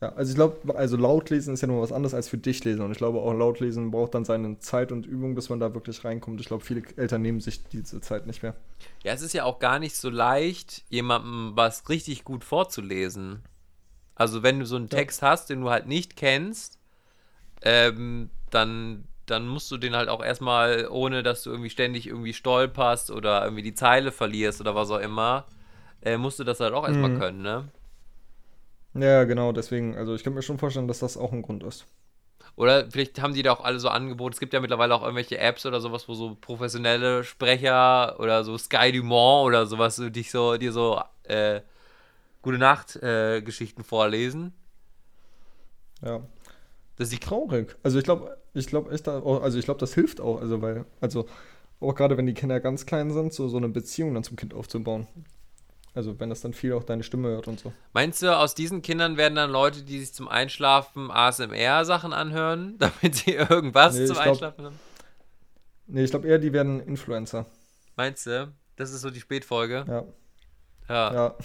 ja, 0.00 0.12
also 0.14 0.30
ich 0.30 0.36
glaube, 0.36 0.74
also 0.76 0.96
lautlesen 0.96 1.54
ist 1.54 1.60
ja 1.60 1.68
nur 1.68 1.82
was 1.82 1.92
anderes 1.92 2.14
als 2.14 2.28
für 2.28 2.38
dich 2.38 2.64
lesen. 2.64 2.82
Und 2.82 2.90
ich 2.92 2.98
glaube 2.98 3.18
auch 3.20 3.32
lautlesen 3.34 3.90
braucht 3.90 4.14
dann 4.14 4.24
seine 4.24 4.58
Zeit 4.58 4.92
und 4.92 5.06
Übung, 5.06 5.34
bis 5.34 5.48
man 5.50 5.60
da 5.60 5.74
wirklich 5.74 6.04
reinkommt. 6.04 6.40
Ich 6.40 6.46
glaube, 6.46 6.64
viele 6.64 6.82
Eltern 6.96 7.22
nehmen 7.22 7.40
sich 7.40 7.64
diese 7.68 8.00
Zeit 8.00 8.26
nicht 8.26 8.42
mehr. 8.42 8.54
Ja, 9.02 9.12
es 9.12 9.22
ist 9.22 9.34
ja 9.34 9.44
auch 9.44 9.58
gar 9.58 9.78
nicht 9.78 9.96
so 9.96 10.10
leicht, 10.10 10.84
jemandem 10.88 11.52
was 11.54 11.88
richtig 11.88 12.24
gut 12.24 12.44
vorzulesen. 12.44 13.42
Also 14.14 14.42
wenn 14.42 14.58
du 14.60 14.66
so 14.66 14.76
einen 14.76 14.88
Ja. 14.90 14.98
Text 14.98 15.22
hast, 15.22 15.50
den 15.50 15.62
du 15.62 15.70
halt 15.70 15.86
nicht 15.86 16.16
kennst, 16.16 16.78
ähm, 17.62 18.30
dann, 18.50 19.04
dann 19.26 19.48
musst 19.48 19.70
du 19.70 19.76
den 19.78 19.96
halt 19.96 20.08
auch 20.08 20.22
erstmal, 20.22 20.88
ohne 20.90 21.22
dass 21.22 21.42
du 21.42 21.50
irgendwie 21.50 21.70
ständig 21.70 22.06
irgendwie 22.06 22.34
stolperst 22.34 23.10
oder 23.10 23.44
irgendwie 23.44 23.62
die 23.62 23.74
Zeile 23.74 24.12
verlierst 24.12 24.60
oder 24.60 24.74
was 24.74 24.90
auch 24.90 24.98
immer, 25.00 25.46
äh, 26.02 26.16
musst 26.16 26.38
du 26.38 26.44
das 26.44 26.60
halt 26.60 26.74
auch 26.74 26.86
erstmal 26.86 27.10
Mhm. 27.10 27.18
können, 27.18 27.42
ne? 27.42 27.68
Ja, 28.94 29.24
genau, 29.24 29.50
deswegen, 29.52 29.96
also 29.96 30.14
ich 30.14 30.22
könnte 30.24 30.36
mir 30.36 30.42
schon 30.42 30.58
vorstellen, 30.58 30.88
dass 30.88 30.98
das 31.00 31.16
auch 31.16 31.32
ein 31.32 31.42
Grund 31.42 31.62
ist. 31.64 31.86
Oder 32.56 32.90
vielleicht 32.90 33.20
haben 33.20 33.34
die 33.34 33.42
da 33.42 33.52
auch 33.52 33.64
alle 33.64 33.78
so 33.80 33.88
Angebote. 33.88 34.34
Es 34.34 34.40
gibt 34.40 34.52
ja 34.52 34.60
mittlerweile 34.60 34.94
auch 34.94 35.02
irgendwelche 35.02 35.38
Apps 35.38 35.64
oder 35.66 35.80
sowas, 35.80 36.08
wo 36.08 36.14
so 36.14 36.36
professionelle 36.40 37.24
Sprecher 37.24 38.18
oder 38.20 38.44
so 38.44 38.58
Sky 38.58 38.92
Dumont 38.92 39.46
oder 39.46 39.66
sowas 39.66 39.96
so 39.96 40.10
dich 40.10 40.30
so, 40.30 40.56
dir 40.56 40.72
so 40.72 41.00
äh, 41.24 41.60
Gute 42.42 42.58
Nacht 42.58 42.96
äh, 42.96 43.42
Geschichten 43.42 43.84
vorlesen. 43.84 44.54
Ja. 46.02 46.22
Das 46.96 47.12
ist 47.12 47.22
Traurig. 47.22 47.76
Also 47.82 47.98
ich 47.98 48.04
glaube, 48.04 48.38
ich 48.54 48.66
glaube 48.68 48.92
echt, 48.92 49.06
da- 49.06 49.22
also 49.22 49.58
ich 49.58 49.66
glaube, 49.66 49.80
das 49.80 49.94
hilft 49.94 50.20
auch, 50.20 50.40
also 50.40 50.62
weil, 50.62 50.84
also 51.00 51.26
auch 51.80 51.94
gerade 51.94 52.16
wenn 52.18 52.26
die 52.26 52.34
Kinder 52.34 52.60
ganz 52.60 52.86
klein 52.86 53.12
sind, 53.12 53.34
so, 53.34 53.48
so 53.48 53.58
eine 53.58 53.68
Beziehung 53.70 54.14
dann 54.14 54.24
zum 54.24 54.36
Kind 54.36 54.54
aufzubauen. 54.54 55.08
Also 55.94 56.18
wenn 56.20 56.30
das 56.30 56.40
dann 56.40 56.52
viel 56.52 56.72
auch 56.74 56.84
deine 56.84 57.02
Stimme 57.02 57.28
hört 57.28 57.48
und 57.48 57.58
so. 57.58 57.72
Meinst 57.92 58.22
du, 58.22 58.36
aus 58.36 58.54
diesen 58.54 58.80
Kindern 58.80 59.16
werden 59.16 59.34
dann 59.34 59.50
Leute, 59.50 59.82
die 59.82 59.98
sich 59.98 60.12
zum 60.14 60.28
Einschlafen 60.28 61.10
ASMR-Sachen 61.10 62.12
anhören, 62.12 62.76
damit 62.78 63.16
sie 63.16 63.32
irgendwas 63.32 63.94
Nee, 63.96 64.06
zum 64.06 64.14
glaub- 64.14 64.26
Einschlafen 64.28 64.64
haben? 64.66 64.78
Nee, 65.88 66.04
ich 66.04 66.10
glaube 66.10 66.28
eher, 66.28 66.38
die 66.38 66.52
werden 66.52 66.80
Influencer. 66.80 67.46
Meinst 67.96 68.24
du? 68.26 68.52
Das 68.76 68.92
ist 68.92 69.00
so 69.00 69.10
die 69.10 69.20
Spätfolge? 69.20 69.84
Ja. 69.88 70.04
Ja. 70.88 71.12
Ja. 71.14 71.34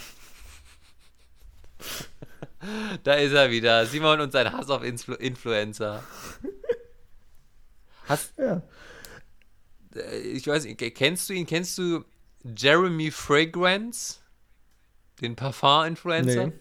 Da 3.04 3.14
ist 3.14 3.32
er 3.34 3.52
wieder. 3.52 3.86
Simon 3.86 4.20
und 4.22 4.32
sein 4.32 4.52
Hass 4.52 4.70
auf 4.72 4.84
Influ 4.84 5.14
Influencer. 5.16 6.04
Hast, 8.08 8.34
Ja. 8.40 8.62
äh, 9.96 10.18
ich 10.20 10.48
weiß 10.48 10.66
nicht, 10.66 10.80
kennst 10.96 11.30
du 11.30 11.34
ihn? 11.34 11.46
Kennst 11.46 11.78
du 11.78 12.04
Jeremy 12.44 13.12
Fragrance? 13.12 14.16
Den 15.22 15.36
Parfum-Influencer? 15.36 16.48
Nee. 16.48 16.54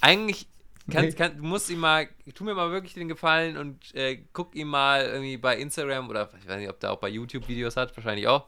Eigentlich 0.00 0.46
kann, 0.90 1.04
Nee. 1.06 1.12
kann, 1.12 1.36
du 1.36 1.44
musst 1.44 1.70
ihm 1.70 1.78
mal, 1.78 2.08
tu 2.34 2.44
mir 2.44 2.54
mal 2.54 2.70
wirklich 2.72 2.94
den 2.94 3.08
Gefallen 3.08 3.56
und 3.56 3.94
äh, 3.94 4.22
guck 4.32 4.54
ihm 4.56 4.68
mal 4.68 5.04
irgendwie 5.04 5.36
bei 5.36 5.56
Instagram 5.56 6.08
oder 6.08 6.28
ich 6.40 6.48
weiß 6.48 6.58
nicht, 6.58 6.68
ob 6.68 6.80
der 6.80 6.92
auch 6.92 6.98
bei 6.98 7.08
YouTube 7.08 7.46
Videos 7.48 7.76
hat, 7.76 7.96
wahrscheinlich 7.96 8.26
auch. 8.26 8.46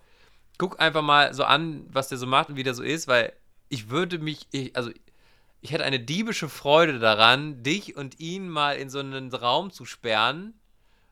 Guck 0.59 0.81
einfach 0.81 1.03
mal 1.03 1.33
so 1.35 1.45
an, 1.45 1.87
was 1.93 2.09
der 2.09 2.19
so 2.19 2.27
macht 2.27 2.49
und 2.49 2.57
wie 2.57 2.63
der 2.63 2.75
so 2.75 2.83
ist, 2.83 3.07
weil 3.09 3.33
ich 3.69 3.89
würde 3.91 4.19
mich, 4.19 4.47
ich, 4.51 4.75
also 4.77 4.91
ich 5.61 5.73
hätte 5.73 5.85
eine 5.85 6.01
diebische 6.01 6.49
Freude 6.49 6.99
daran, 6.99 7.63
dich 7.63 7.97
und 7.97 8.21
ihn 8.21 8.49
mal 8.49 8.77
in 8.77 8.91
so 8.91 8.99
einen 8.99 9.33
Raum 9.33 9.71
zu 9.71 9.85
sperren, 9.85 10.55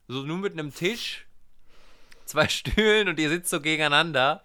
So 0.08 0.22
nur 0.22 0.38
mit 0.38 0.52
einem 0.52 0.74
Tisch, 0.74 1.26
zwei 2.24 2.48
Stühlen 2.50 3.08
und 3.08 3.18
ihr 3.18 3.28
sitzt 3.28 3.50
so 3.50 3.60
gegeneinander 3.60 4.42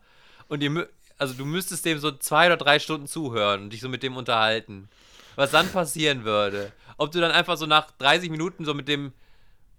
und 0.48 0.62
ihr, 0.64 0.90
also 1.18 1.34
du 1.34 1.46
müsstest 1.46 1.86
dem 1.86 2.00
so 2.00 2.12
zwei 2.12 2.48
oder 2.48 2.58
drei 2.58 2.80
Stunden 2.80 3.08
zuhören 3.08 3.64
und 3.64 3.74
dich 3.74 3.82
so 3.82 3.90
mit 3.90 4.04
dem 4.04 4.18
unterhalten. 4.18 4.90
Was 5.36 5.52
dann 5.52 5.70
passieren 5.70 6.24
würde. 6.24 6.72
Ob 6.98 7.12
du 7.12 7.20
dann 7.20 7.32
einfach 7.32 7.58
so 7.58 7.66
nach 7.66 7.92
30 8.00 8.30
Minuten 8.32 8.66
so 8.66 8.74
mit 8.74 8.88
dem, 8.88 9.14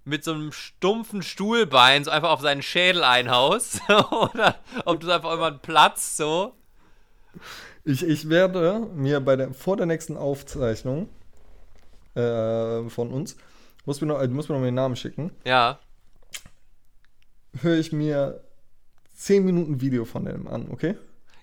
mit 0.05 0.23
so 0.23 0.33
einem 0.33 0.53
stumpfen 0.53 1.23
Stuhlbein 1.23 2.05
so 2.05 2.11
einfach 2.11 2.31
auf 2.31 2.41
seinen 2.41 2.63
Schädel 2.63 3.03
einhaust 3.03 3.81
oder 4.11 4.57
ob 4.85 5.01
du 5.01 5.11
einfach 5.11 5.31
irgendwann 5.31 5.61
platzt 5.61 6.17
so. 6.17 6.55
Ich, 7.85 8.03
ich 8.05 8.29
werde 8.29 8.89
mir 8.95 9.21
bei 9.21 9.37
der, 9.37 9.53
vor 9.53 9.77
der 9.77 9.87
nächsten 9.87 10.17
Aufzeichnung 10.17 11.09
äh, 12.15 12.89
von 12.89 13.11
uns, 13.11 13.37
muss 13.85 14.01
mir, 14.01 14.09
noch, 14.09 14.21
äh, 14.21 14.29
du 14.29 14.35
musst 14.35 14.49
mir 14.49 14.57
noch 14.57 14.65
den 14.65 14.75
Namen 14.75 14.97
schicken, 14.97 15.31
Ja, 15.45 15.79
höre 17.63 17.79
ich 17.79 17.93
mir 17.93 18.41
10 19.17 19.45
Minuten 19.45 19.81
Video 19.81 20.05
von 20.05 20.25
dem 20.25 20.47
an, 20.47 20.69
okay? 20.71 20.97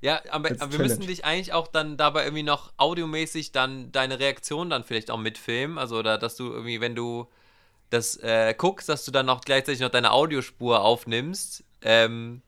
Ja, 0.06 0.22
aber, 0.30 0.52
aber 0.60 0.72
wir 0.72 0.78
müssen 0.78 1.08
dich 1.08 1.26
eigentlich 1.26 1.52
auch 1.52 1.68
dann 1.68 1.98
dabei 1.98 2.26
irgendwie 2.26 2.44
noch 2.44 2.72
audiomäßig 2.78 3.54
dann 3.54 3.92
deine 3.92 4.20
Reaktion 4.20 4.70
dann 4.70 4.84
vielleicht 4.84 5.10
auch 5.10 5.18
mitfilmen. 5.18 5.80
Also, 5.80 5.98
oder 5.98 6.20
dass 6.20 6.36
du 6.36 6.52
irgendwie, 6.54 6.80
wenn 6.80 6.94
du 6.94 7.28
das 7.90 8.16
äh, 8.18 8.54
guckst, 8.56 8.88
dass 8.88 9.04
du 9.04 9.10
dann 9.10 9.28
auch 9.30 9.42
gleichzeitig 9.42 9.82
noch 9.82 9.90
deine 9.90 10.12
Audiospur 10.12 10.82
aufnimmst. 10.82 11.64
Ähm, 11.82 12.44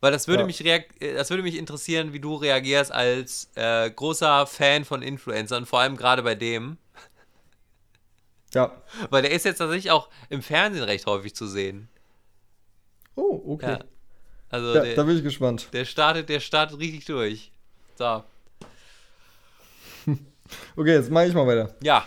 weil 0.00 0.12
das 0.12 0.28
würde 0.28 0.44
Ja. 0.44 0.46
mich 0.46 0.64
äh, 0.64 0.86
das 1.14 1.28
würde 1.28 1.42
mich 1.42 1.56
interessieren, 1.58 2.14
wie 2.14 2.20
du 2.20 2.36
reagierst 2.36 2.90
als 2.90 3.50
äh, 3.54 3.90
großer 3.90 4.46
Fan 4.46 4.86
von 4.86 5.02
Influencern, 5.02 5.66
vor 5.66 5.80
allem 5.80 5.98
gerade 5.98 6.22
bei 6.22 6.34
dem. 6.34 6.78
Ja. 8.54 8.72
Weil 9.10 9.20
der 9.20 9.32
ist 9.32 9.44
jetzt 9.44 9.58
tatsächlich 9.58 9.90
auch 9.90 10.08
im 10.30 10.40
Fernsehen 10.40 10.84
recht 10.84 11.04
häufig 11.04 11.34
zu 11.34 11.46
sehen. 11.46 11.90
Oh, 13.14 13.42
okay. 13.46 13.72
Ja. 13.72 13.84
Also 14.54 14.72
Ja, 14.74 14.82
der, 14.82 14.94
da 14.94 15.02
bin 15.02 15.16
ich 15.16 15.22
gespannt. 15.24 15.68
der 15.72 15.84
startet, 15.84 16.28
der 16.28 16.38
startet 16.38 16.78
richtig 16.78 17.04
durch. 17.06 17.50
So. 17.98 18.22
Okay, 20.76 20.92
jetzt 20.94 21.10
mache 21.10 21.26
ich 21.26 21.34
mal 21.34 21.46
weiter. 21.46 21.74
Ja. 21.82 22.06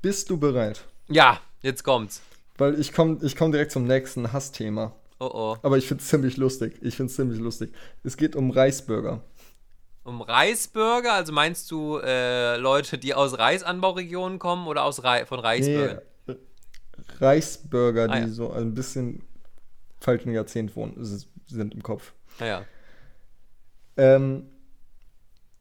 Bist 0.00 0.30
du 0.30 0.38
bereit? 0.38 0.84
Ja, 1.08 1.40
jetzt 1.60 1.82
kommt's. 1.84 2.22
Weil 2.56 2.78
ich 2.80 2.92
komme 2.92 3.18
ich 3.22 3.36
komm 3.36 3.52
direkt 3.52 3.72
zum 3.72 3.84
nächsten 3.86 4.32
Hassthema. 4.32 4.94
Oh 5.18 5.30
oh. 5.32 5.56
Aber 5.62 5.76
ich 5.76 5.86
finde 5.86 6.02
es 6.02 6.08
ziemlich 6.08 6.36
lustig. 6.36 6.78
Ich 6.80 6.96
finde 6.96 7.10
es 7.10 7.16
ziemlich 7.16 7.40
lustig. 7.40 7.72
Es 8.04 8.16
geht 8.16 8.36
um 8.36 8.50
Reisburger. 8.50 9.20
Um 10.04 10.22
Reisburger, 10.22 11.12
also 11.14 11.32
meinst 11.32 11.70
du 11.70 11.98
äh, 11.98 12.56
Leute, 12.56 12.96
die 12.98 13.14
aus 13.14 13.36
Reisanbauregionen 13.38 14.38
kommen 14.38 14.66
oder 14.66 14.84
aus 14.84 15.02
Rei 15.04 15.26
von 15.26 15.38
Reisburgern? 15.40 16.00
Nee, 16.26 16.36
Reisburger, 17.20 18.08
die 18.08 18.14
Ah, 18.14 18.18
ja. 18.20 18.28
so 18.28 18.52
ein 18.52 18.74
bisschen 18.74 19.22
falschen 20.02 20.32
Jahrzehnt 20.32 20.74
wohnen, 20.76 20.94
sind 21.46 21.74
im 21.74 21.82
Kopf. 21.82 22.12
Naja. 22.40 22.62
Ähm, 23.96 24.46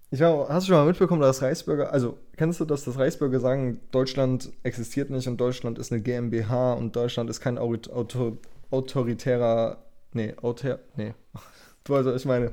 ich 0.09 0.19
weiß, 0.19 0.49
hast 0.49 0.67
du 0.67 0.71
schon 0.71 0.79
mal 0.79 0.85
mitbekommen, 0.85 1.21
dass 1.21 1.41
Reisburger, 1.41 1.91
also 1.93 2.17
kennst 2.35 2.59
du 2.59 2.65
das, 2.65 2.83
dass 2.83 2.97
Reisburger 2.97 3.39
sagen, 3.39 3.79
Deutschland 3.91 4.51
existiert 4.63 5.09
nicht 5.09 5.27
und 5.27 5.37
Deutschland 5.37 5.79
ist 5.79 5.91
eine 5.91 6.01
GmbH 6.01 6.73
und 6.73 6.95
Deutschland 6.95 7.29
ist 7.29 7.39
kein 7.39 7.57
Aurit 7.57 7.89
Auto 7.89 8.37
autoritärer, 8.71 9.83
nee, 10.13 10.33
autor, 10.41 10.79
nee, 10.95 11.13
du 11.83 11.93
weißt, 11.93 12.05
was 12.07 12.21
ich 12.21 12.25
meine. 12.25 12.51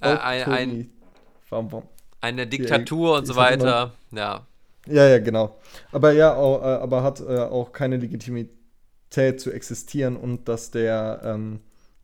Äh, 0.00 0.08
ein, 0.08 0.42
ein, 0.52 0.90
Warum- 1.48 1.72
warum? 1.72 1.88
eine 2.20 2.46
Diktatur 2.46 3.16
und 3.16 3.22
ich 3.22 3.28
so 3.28 3.36
weiter. 3.36 3.92
Ja. 4.10 4.46
Ja, 4.88 5.06
ja, 5.08 5.18
genau. 5.18 5.58
Aber 5.92 6.12
ja, 6.12 6.34
auch, 6.34 6.62
äh, 6.62 6.66
aber 6.82 7.02
hat 7.02 7.20
äh, 7.20 7.38
auch 7.38 7.72
keine 7.72 7.96
Legitimität 7.96 8.54
zu 9.10 9.52
existieren 9.52 10.16
und 10.16 10.48
dass 10.48 10.70
der, 10.70 11.20
ähm, 11.24 11.60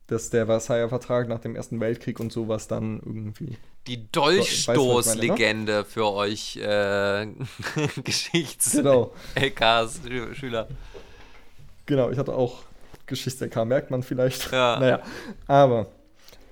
dass 0.07 0.29
der 0.29 0.45
Versailler 0.45 0.89
Vertrag 0.89 1.27
nach 1.27 1.39
dem 1.39 1.55
Ersten 1.55 1.79
Weltkrieg 1.79 2.19
und 2.19 2.31
sowas 2.31 2.67
dann 2.67 2.99
irgendwie. 2.99 3.57
Die 3.87 3.97
ne? 3.97 4.07
Dolchstoßlegende 4.11 5.85
für 5.85 6.11
euch 6.11 6.57
äh, 6.57 7.25
Genau, 7.75 7.87
Geschichts-LKs-Schüler. 8.03 10.67
genau. 11.85 12.09
Ich 12.09 12.17
hatte 12.17 12.33
auch 12.33 12.63
Geschichts-LK, 13.05 13.65
merkt 13.65 13.91
man 13.91 14.03
vielleicht. 14.03 14.51
Ja. 14.51 14.75
Naja, 14.79 15.01
aber 15.47 15.87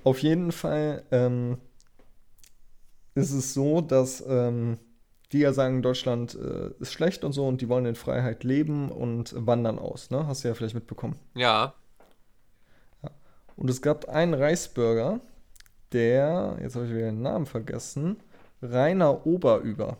auf 0.04 0.18
jeden 0.18 0.52
Fall 0.52 1.02
ähm, 1.10 1.58
ist 3.14 3.32
es 3.32 3.54
so, 3.54 3.80
dass 3.80 4.22
ähm, 4.26 4.78
die 5.32 5.40
ja 5.40 5.52
sagen, 5.52 5.82
Deutschland 5.82 6.34
äh, 6.34 6.70
ist 6.80 6.92
schlecht 6.92 7.24
und 7.24 7.32
so 7.32 7.46
und 7.46 7.60
die 7.60 7.68
wollen 7.68 7.86
in 7.86 7.94
Freiheit 7.94 8.44
leben 8.44 8.90
und 8.90 9.34
wandern 9.36 9.78
aus. 9.78 10.10
Ne? 10.10 10.26
Hast 10.26 10.44
du 10.44 10.48
ja 10.48 10.54
vielleicht 10.54 10.74
mitbekommen. 10.74 11.18
Ja. 11.34 11.74
Und 13.56 13.70
es 13.70 13.80
gab 13.80 14.08
einen 14.08 14.34
Reisbürger, 14.34 15.20
der, 15.92 16.56
jetzt 16.60 16.74
habe 16.74 16.86
ich 16.86 16.92
wieder 16.92 17.06
den 17.06 17.22
Namen 17.22 17.46
vergessen, 17.46 18.16
Rainer 18.62 19.26
Oberüber. 19.26 19.96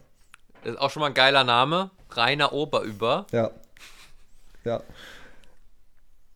Das 0.65 0.75
ist 0.75 0.81
auch 0.81 0.91
schon 0.91 1.01
mal 1.01 1.09
ein 1.09 1.15
geiler 1.15 1.45
Name. 1.45 1.91
Rainer 2.11 2.53
Oberüber. 2.53 3.27
Ja. 3.33 3.51
Ja. 4.65 4.83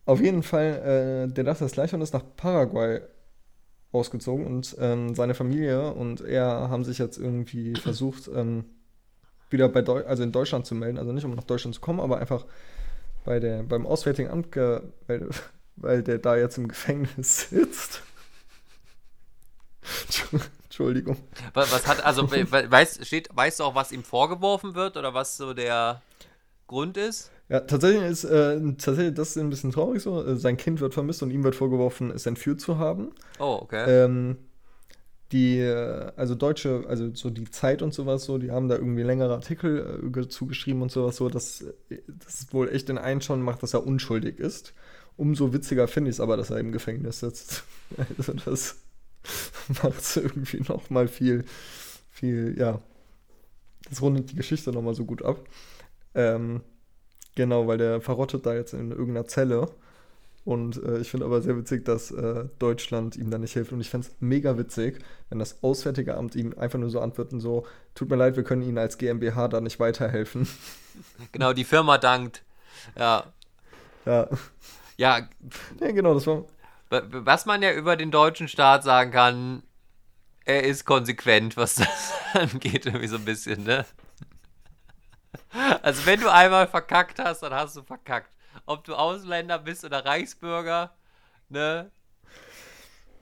Auf 0.05 0.21
jeden 0.21 0.43
Fall, 0.43 1.27
äh, 1.27 1.33
der 1.33 1.43
dachte 1.43 1.63
das 1.63 1.73
gleiche 1.73 1.95
und 1.95 2.01
ist 2.01 2.13
nach 2.13 2.23
Paraguay 2.35 3.01
ausgezogen 3.91 4.45
und 4.45 4.75
ähm, 4.79 5.15
seine 5.15 5.33
Familie 5.33 5.93
und 5.93 6.21
er 6.21 6.69
haben 6.69 6.83
sich 6.83 6.97
jetzt 6.97 7.17
irgendwie 7.17 7.75
versucht, 7.75 8.29
ähm, 8.33 8.65
wieder 9.49 9.69
bei 9.69 9.81
Deu 9.81 10.05
also 10.05 10.23
in 10.23 10.31
Deutschland 10.31 10.65
zu 10.65 10.75
melden, 10.75 10.97
also 10.97 11.11
nicht 11.11 11.25
um 11.25 11.35
nach 11.35 11.43
Deutschland 11.43 11.75
zu 11.75 11.81
kommen, 11.81 11.99
aber 11.99 12.17
einfach 12.19 12.45
bei 13.25 13.39
der, 13.39 13.63
beim 13.63 13.85
Auswärtigen 13.85 14.29
Amt 14.29 14.51
gemeldet, 14.51 15.43
weil 15.75 16.03
der 16.03 16.17
da 16.19 16.35
jetzt 16.37 16.57
im 16.57 16.67
Gefängnis 16.67 17.49
sitzt. 17.49 18.01
Entschuldigung. 20.65 21.17
Was, 21.53 21.71
was 21.71 21.87
hat, 21.87 22.03
also, 22.05 22.29
we- 22.31 22.49
we- 22.51 22.69
weißt, 22.69 23.05
steht, 23.05 23.29
weißt 23.33 23.59
du 23.59 23.63
auch, 23.63 23.75
was 23.75 23.91
ihm 23.91 24.03
vorgeworfen 24.03 24.75
wird 24.75 24.97
oder 24.97 25.13
was 25.13 25.37
so 25.37 25.53
der 25.53 26.01
Grund 26.67 26.97
ist? 26.97 27.31
Ja, 27.49 27.61
tatsächlich 27.61 28.03
ist 28.03 28.25
äh, 28.25 28.59
tatsächlich 28.77 29.13
das 29.13 29.29
ist 29.29 29.37
ein 29.37 29.49
bisschen 29.49 29.71
traurig 29.71 30.03
so. 30.03 30.23
Äh, 30.25 30.35
Sein 30.35 30.57
Kind 30.57 30.81
wird 30.81 30.93
vermisst 30.93 31.23
und 31.23 31.31
ihm 31.31 31.43
wird 31.43 31.55
vorgeworfen, 31.55 32.11
es 32.11 32.25
entführt 32.25 32.59
zu 32.59 32.77
haben. 32.77 33.11
Oh, 33.39 33.59
okay. 33.61 33.85
Ähm, 34.03 34.37
die, 35.31 35.61
also 36.15 36.35
Deutsche, 36.35 36.85
also 36.87 37.13
so 37.13 37.29
die 37.29 37.49
Zeit 37.51 37.81
und 37.81 37.93
sowas, 37.93 38.23
so, 38.25 38.37
die 38.37 38.51
haben 38.51 38.69
da 38.69 38.75
irgendwie 38.75 39.03
längere 39.03 39.33
Artikel 39.33 40.01
äh, 40.05 40.09
ge- 40.09 40.27
zugeschrieben 40.29 40.81
und 40.81 40.91
sowas, 40.91 41.17
so, 41.17 41.29
dass 41.29 41.65
das 42.07 42.47
wohl 42.53 42.69
echt 42.69 42.89
den 42.89 42.97
einen 42.97 43.21
schon 43.21 43.41
macht, 43.41 43.63
dass 43.63 43.73
er 43.73 43.85
unschuldig 43.85 44.39
ist. 44.39 44.73
Umso 45.17 45.51
witziger 45.53 45.87
finde 45.87 46.09
ich 46.11 46.17
es 46.17 46.19
aber, 46.21 46.37
dass 46.37 46.49
er 46.51 46.59
im 46.59 46.71
Gefängnis 46.71 47.19
sitzt. 47.19 47.63
Also 48.17 48.33
das 48.33 48.77
macht 49.83 49.99
es 50.01 50.17
irgendwie 50.17 50.61
noch 50.67 50.89
mal 50.89 51.07
viel, 51.07 51.45
viel, 52.11 52.55
ja, 52.57 52.81
das 53.89 54.01
rundet 54.01 54.31
die 54.31 54.35
Geschichte 54.35 54.71
noch 54.71 54.81
mal 54.81 54.95
so 54.95 55.05
gut 55.05 55.23
ab. 55.23 55.47
Ähm, 56.15 56.61
genau, 57.35 57.67
weil 57.67 57.77
der 57.79 58.01
verrottet 58.01 58.45
da 58.45 58.55
jetzt 58.55 58.73
in 58.73 58.91
irgendeiner 58.91 59.27
Zelle. 59.27 59.69
Und 60.47 60.81
äh, 60.81 60.99
ich 60.99 61.11
finde 61.11 61.25
aber 61.25 61.41
sehr 61.41 61.57
witzig, 61.57 61.83
dass 61.83 62.09
äh, 62.09 62.45
Deutschland 62.57 63.17
ihm 63.17 63.29
da 63.31 63.37
nicht 63.37 63.51
hilft. 63.51 63.73
Und 63.73 63.81
ich 63.81 63.89
fände 63.89 64.07
es 64.07 64.15
mega 64.21 64.57
witzig, 64.57 64.99
wenn 65.29 65.39
das 65.39 65.61
Auswärtige 65.61 66.15
Amt 66.15 66.35
ihm 66.35 66.53
einfach 66.57 66.79
nur 66.79 66.89
so 66.89 67.01
antworten, 67.01 67.41
so, 67.41 67.65
tut 67.95 68.09
mir 68.09 68.15
leid, 68.15 68.37
wir 68.37 68.43
können 68.43 68.61
Ihnen 68.61 68.77
als 68.77 68.97
GmbH 68.97 69.49
da 69.49 69.59
nicht 69.61 69.79
weiterhelfen. 69.79 70.47
Genau, 71.31 71.53
die 71.53 71.63
Firma 71.63 71.99
dankt. 71.99 72.41
Ja. 72.97 73.25
ja. 74.05 74.27
Ja, 74.97 75.29
ja, 75.79 75.91
genau, 75.91 76.15
das 76.15 76.25
war. 76.25 76.45
wa- 76.89 77.03
was 77.11 77.45
man 77.45 77.61
ja 77.61 77.71
über 77.73 77.95
den 77.95 78.09
deutschen 78.09 78.47
Staat 78.47 78.83
sagen 78.83 79.11
kann, 79.11 79.61
er 80.45 80.63
ist 80.63 80.85
konsequent, 80.85 81.55
was 81.57 81.75
das 81.75 82.13
angeht, 82.33 82.87
irgendwie 82.87 83.07
so 83.07 83.17
ein 83.17 83.25
bisschen, 83.25 83.63
ne? 83.63 83.85
Also 85.81 86.05
wenn 86.05 86.19
du 86.19 86.31
einmal 86.31 86.67
verkackt 86.67 87.19
hast, 87.19 87.41
dann 87.43 87.53
hast 87.53 87.75
du 87.75 87.83
verkackt. 87.83 88.29
Ob 88.65 88.83
du 88.85 88.95
Ausländer 88.95 89.59
bist 89.59 89.83
oder 89.85 90.05
Reichsbürger, 90.05 90.95
ne? 91.49 91.91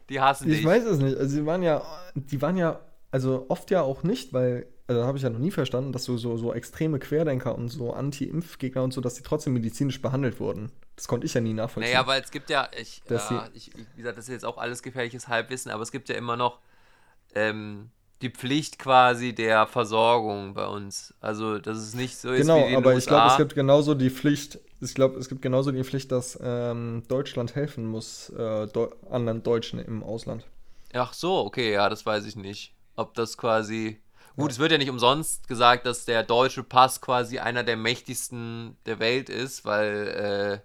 Die 0.10 0.20
hassen 0.22 0.50
Ich 0.50 0.64
dich. 0.64 0.64
weiß 0.64 0.86
es 0.86 1.00
nicht. 1.00 1.18
Also, 1.18 1.36
die 1.38 1.46
waren 1.46 1.64
ja, 1.64 1.82
die 2.16 2.42
waren 2.42 2.58
ja, 2.58 2.80
also 3.12 3.46
oft 3.50 3.72
ja 3.72 3.82
auch 3.82 4.04
nicht, 4.04 4.34
weil, 4.34 4.68
also 4.88 5.04
habe 5.04 5.18
ich 5.18 5.24
ja 5.24 5.30
noch 5.30 5.40
nie 5.40 5.52
verstanden, 5.52 5.92
dass 5.92 6.04
so, 6.04 6.18
so, 6.18 6.38
so 6.38 6.54
extreme 6.54 7.00
Querdenker 7.00 7.56
und 7.56 7.70
so 7.70 7.94
Anti-Impfgegner 7.94 8.84
und 8.84 8.94
so, 8.94 9.02
dass 9.02 9.16
die 9.16 9.24
trotzdem 9.24 9.54
medizinisch 9.54 10.02
behandelt 10.02 10.40
wurden. 10.40 10.72
Das 10.96 11.08
konnte 11.08 11.26
ich 11.26 11.34
ja 11.34 11.42
nie 11.42 11.54
nachvollziehen. 11.54 11.84
Naja, 11.84 12.08
weil 12.08 12.22
es 12.22 12.32
gibt 12.32 12.50
ja, 12.50 12.70
ich, 12.78 13.04
ja, 13.10 13.50
ich, 13.54 13.76
ich- 13.76 13.76
wie 13.94 13.98
gesagt, 13.98 14.18
das 14.18 14.26
ist 14.26 14.32
jetzt 14.32 14.46
auch 14.46 14.58
alles 14.58 14.82
gefährliches 14.82 15.28
Halbwissen, 15.28 15.72
aber 15.72 15.84
es 15.84 15.92
gibt 15.92 16.08
ja 16.10 16.16
immer 16.16 16.38
noch 16.38 16.60
ähm, 17.36 17.92
die 18.22 18.32
Pflicht 18.32 18.80
quasi 18.80 19.36
der 19.36 19.68
Versorgung 19.68 20.54
bei 20.56 20.68
uns. 20.68 21.14
Also, 21.22 21.60
dass 21.60 21.78
es 21.80 21.94
nicht 21.96 22.18
so 22.18 22.32
ist 22.34 22.54
Genau, 22.54 22.56
wie 22.56 22.74
in 22.74 22.82
den 22.82 22.86
aber 22.86 22.86
USA. 22.86 23.02
ich 23.02 23.08
glaube, 23.08 23.28
es 23.28 23.38
gibt 23.38 23.56
genauso 23.56 23.94
die 23.96 24.10
Pflicht, 24.10 24.60
ich 24.82 24.94
glaube, 24.94 25.18
es 25.20 25.30
gibt 25.30 25.42
genauso 25.42 25.72
die 25.72 25.84
Pflicht, 25.84 26.12
dass 26.12 26.38
ähm, 26.42 27.04
Deutschland 27.08 27.56
helfen 27.56 27.86
muss 27.86 28.30
äh, 28.30 28.68
Deu 28.68 28.90
anderen 29.10 29.44
Deutschen 29.44 29.80
im 29.80 30.04
Ausland. 30.04 30.46
Ach 30.94 31.14
so, 31.14 31.38
okay, 31.40 31.74
ja, 31.74 31.90
das 31.90 32.06
weiß 32.06 32.26
ich 32.26 32.36
nicht. 32.36 32.74
Ob 32.96 33.14
das 33.14 33.38
quasi. 33.38 34.00
Gut, 34.38 34.52
es 34.52 34.60
wird 34.60 34.72
ja 34.72 34.78
nicht 34.78 34.90
umsonst 34.90 35.48
gesagt, 35.48 35.86
dass 35.86 36.06
der 36.06 36.24
deutsche 36.24 36.64
Pass 36.64 37.00
quasi 37.00 37.40
einer 37.40 37.64
der 37.64 37.78
mächtigsten 37.78 38.76
der 38.86 39.00
Welt 39.00 39.30
ist, 39.30 39.64
weil 39.64 40.62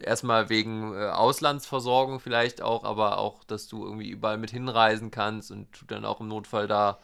äh, 0.00 0.04
erstmal 0.04 0.48
wegen 0.48 0.92
äh, 0.94 1.08
Auslandsversorgung 1.08 2.20
vielleicht 2.20 2.62
auch, 2.62 2.84
aber 2.84 3.18
auch, 3.18 3.44
dass 3.44 3.68
du 3.68 3.84
irgendwie 3.84 4.10
überall 4.10 4.38
mit 4.38 4.50
hinreisen 4.50 5.10
kannst 5.10 5.50
und 5.50 5.68
du 5.80 5.86
dann 5.86 6.04
auch 6.04 6.20
im 6.20 6.28
Notfall 6.28 6.66
da 6.66 6.98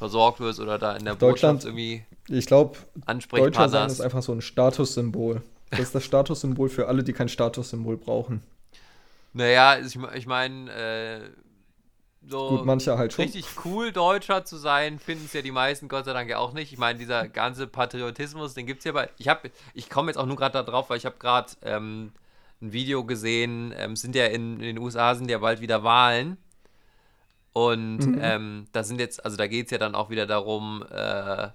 versorgt 0.00 0.40
wirst 0.40 0.60
oder 0.60 0.78
da 0.78 0.96
in 0.96 1.04
der 1.04 1.14
Deutschland- 1.14 1.60
Botschaft 1.62 1.66
irgendwie 1.76 2.04
Ich 2.28 2.46
glaube, 2.46 2.78
Deutscher 3.30 3.68
sein 3.68 3.86
ist 3.90 4.00
einfach 4.00 4.22
so 4.22 4.32
ein 4.32 4.40
Statussymbol. 4.40 5.42
Das 5.68 5.80
ist 5.80 5.94
das 5.94 6.04
Statussymbol 6.04 6.70
für 6.70 6.88
alle, 6.88 7.04
die 7.04 7.12
kein 7.12 7.28
Statussymbol 7.28 7.98
brauchen. 7.98 8.42
Naja, 9.34 9.78
ich, 9.78 9.96
ich 10.14 10.26
meine, 10.26 10.70
äh, 10.72 11.20
so 12.26 12.48
Gut, 12.48 12.64
manche 12.64 12.96
halt 12.96 13.12
schon. 13.12 13.24
richtig 13.26 13.44
cool 13.66 13.92
Deutscher 13.92 14.46
zu 14.46 14.56
sein, 14.56 14.98
finden 14.98 15.26
es 15.26 15.34
ja 15.34 15.42
die 15.42 15.52
meisten 15.52 15.88
Gott 15.88 16.06
sei 16.06 16.14
Dank 16.14 16.30
ja 16.30 16.38
auch 16.38 16.54
nicht. 16.54 16.72
Ich 16.72 16.78
meine, 16.78 16.98
dieser 16.98 17.28
ganze 17.28 17.66
Patriotismus, 17.66 18.54
den 18.54 18.64
gibt 18.66 18.78
es 18.78 18.84
ja 18.86 18.92
bei. 18.92 19.10
Ich 19.18 19.28
habe, 19.28 19.50
ich 19.74 19.90
komme 19.90 20.10
jetzt 20.10 20.16
auch 20.16 20.26
nur 20.26 20.36
gerade 20.36 20.54
da 20.54 20.62
drauf, 20.62 20.88
weil 20.88 20.96
ich 20.96 21.04
habe 21.04 21.16
gerade 21.18 21.52
ähm, 21.62 22.12
ein 22.62 22.72
Video 22.72 23.04
gesehen. 23.04 23.74
Ähm, 23.76 23.92
es 23.92 24.00
sind 24.00 24.16
ja 24.16 24.26
in, 24.26 24.54
in 24.54 24.62
den 24.62 24.78
USA 24.78 25.14
sind 25.14 25.30
ja 25.30 25.38
bald 25.38 25.60
wieder 25.60 25.84
Wahlen. 25.84 26.38
Und 27.52 27.98
Mhm. 27.98 28.18
ähm, 28.20 28.66
da 28.72 28.84
sind 28.84 29.00
jetzt, 29.00 29.24
also 29.24 29.36
da 29.36 29.46
geht 29.48 29.66
es 29.66 29.70
ja 29.72 29.78
dann 29.78 29.94
auch 29.94 30.08
wieder 30.10 30.26
darum, 30.26 30.84
äh, 30.90 31.48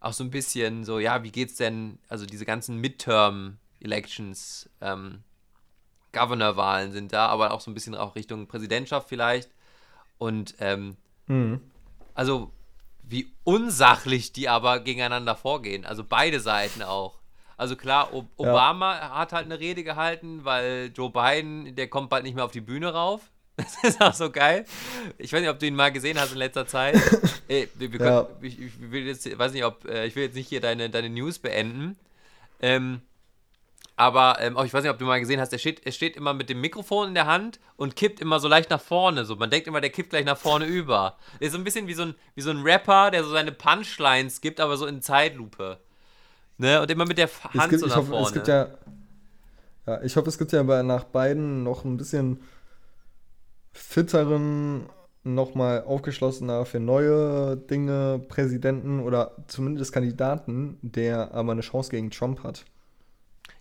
auch 0.00 0.12
so 0.12 0.24
ein 0.24 0.30
bisschen 0.30 0.84
so, 0.84 0.98
ja, 0.98 1.22
wie 1.22 1.30
geht's 1.30 1.56
denn, 1.56 1.98
also 2.08 2.24
diese 2.24 2.44
ganzen 2.46 2.76
Midterm-Elections, 2.78 4.68
ähm, 4.80 5.22
Governorwahlen 6.12 6.92
sind 6.92 7.12
da, 7.12 7.26
aber 7.26 7.52
auch 7.52 7.60
so 7.60 7.70
ein 7.70 7.74
bisschen 7.74 7.94
auch 7.94 8.14
Richtung 8.16 8.46
Präsidentschaft 8.46 9.08
vielleicht. 9.08 9.50
Und 10.16 10.54
ähm, 10.60 10.96
Mhm. 11.26 11.60
also 12.14 12.50
wie 13.02 13.30
unsachlich 13.44 14.32
die 14.32 14.48
aber 14.48 14.80
gegeneinander 14.80 15.34
vorgehen. 15.36 15.84
Also 15.86 16.04
beide 16.04 16.40
Seiten 16.40 16.82
auch. 16.82 17.18
Also 17.56 17.76
klar, 17.76 18.12
O- 18.14 18.26
Ja. 18.38 18.50
Obama 18.52 19.10
hat 19.18 19.32
halt 19.32 19.44
eine 19.46 19.58
Rede 19.60 19.82
gehalten, 19.84 20.44
weil 20.44 20.90
Joe 20.94 21.10
Biden, 21.10 21.74
der 21.74 21.88
kommt 21.88 22.08
bald 22.10 22.24
nicht 22.24 22.34
mehr 22.34 22.44
auf 22.44 22.52
die 22.52 22.60
Bühne 22.60 22.92
rauf. 22.92 23.30
Das 23.58 23.76
ist 23.82 24.00
auch 24.00 24.14
so 24.14 24.30
geil. 24.30 24.64
Ich 25.18 25.32
weiß 25.32 25.40
nicht, 25.40 25.50
ob 25.50 25.58
du 25.58 25.66
ihn 25.66 25.74
mal 25.74 25.90
gesehen 25.90 26.18
hast 26.18 26.32
in 26.32 26.38
letzter 26.38 26.66
Zeit. 26.66 26.94
Ey, 27.48 27.66
können, 27.78 28.00
Ja. 28.00 28.28
ich, 28.40 28.60
ich 28.60 28.72
will 28.90 29.06
jetzt, 29.06 29.38
weiß 29.38 29.52
nicht, 29.52 29.64
ob 29.64 29.84
äh, 29.84 30.06
ich 30.06 30.14
will 30.14 30.22
jetzt 30.22 30.36
nicht 30.36 30.48
hier 30.48 30.60
deine, 30.60 30.88
deine 30.88 31.10
News 31.10 31.38
beenden. 31.40 31.96
Ähm, 32.62 33.02
aber 33.96 34.36
ähm, 34.40 34.56
auch 34.56 34.64
ich 34.64 34.72
weiß 34.72 34.84
nicht, 34.84 34.92
ob 34.92 34.98
du 34.98 35.04
mal 35.06 35.18
gesehen 35.18 35.40
hast, 35.40 35.52
er 35.52 35.58
steht, 35.58 35.84
er 35.84 35.90
steht 35.90 36.16
immer 36.16 36.32
mit 36.32 36.48
dem 36.48 36.60
Mikrofon 36.60 37.08
in 37.08 37.14
der 37.14 37.26
Hand 37.26 37.58
und 37.76 37.96
kippt 37.96 38.20
immer 38.20 38.38
so 38.38 38.46
leicht 38.46 38.70
nach 38.70 38.80
vorne. 38.80 39.24
So, 39.24 39.34
man 39.34 39.50
denkt 39.50 39.66
immer, 39.66 39.80
der 39.80 39.90
kippt 39.90 40.10
gleich 40.10 40.24
nach 40.24 40.38
vorne 40.38 40.66
über. 40.66 41.16
Der 41.40 41.48
ist 41.48 41.52
so 41.52 41.58
ein 41.58 41.64
bisschen 41.64 41.88
wie 41.88 41.94
so 41.94 42.02
ein, 42.02 42.14
wie 42.36 42.40
so 42.40 42.50
ein 42.50 42.62
Rapper, 42.62 43.10
der 43.10 43.24
so 43.24 43.30
seine 43.30 43.50
Punchlines 43.50 44.40
gibt, 44.40 44.60
aber 44.60 44.76
so 44.76 44.86
in 44.86 45.02
Zeitlupe. 45.02 45.78
Ne? 46.58 46.80
Und 46.80 46.88
immer 46.92 47.06
mit 47.06 47.18
der 47.18 47.28
Hand 47.28 47.70
gibt, 47.70 47.80
so 47.80 47.86
ich 47.86 47.90
nach 47.90 47.96
hoffe, 47.98 48.10
vorne. 48.10 48.26
es 48.28 48.32
gibt 48.32 48.46
ja, 48.46 48.68
ja, 49.86 50.02
ich 50.02 50.14
hoffe, 50.16 50.28
es 50.28 50.38
gibt 50.38 50.52
ja 50.52 50.62
nach 50.62 51.04
beiden 51.04 51.64
noch 51.64 51.84
ein 51.84 51.96
bisschen 51.96 52.40
fitteren, 53.72 54.88
nochmal 55.24 55.82
aufgeschlossener 55.84 56.64
für 56.64 56.80
neue 56.80 57.56
Dinge 57.56 58.20
Präsidenten 58.28 59.00
oder 59.00 59.36
zumindest 59.46 59.92
Kandidaten, 59.92 60.78
der 60.82 61.32
aber 61.34 61.52
eine 61.52 61.60
Chance 61.60 61.90
gegen 61.90 62.10
Trump 62.10 62.42
hat. 62.42 62.64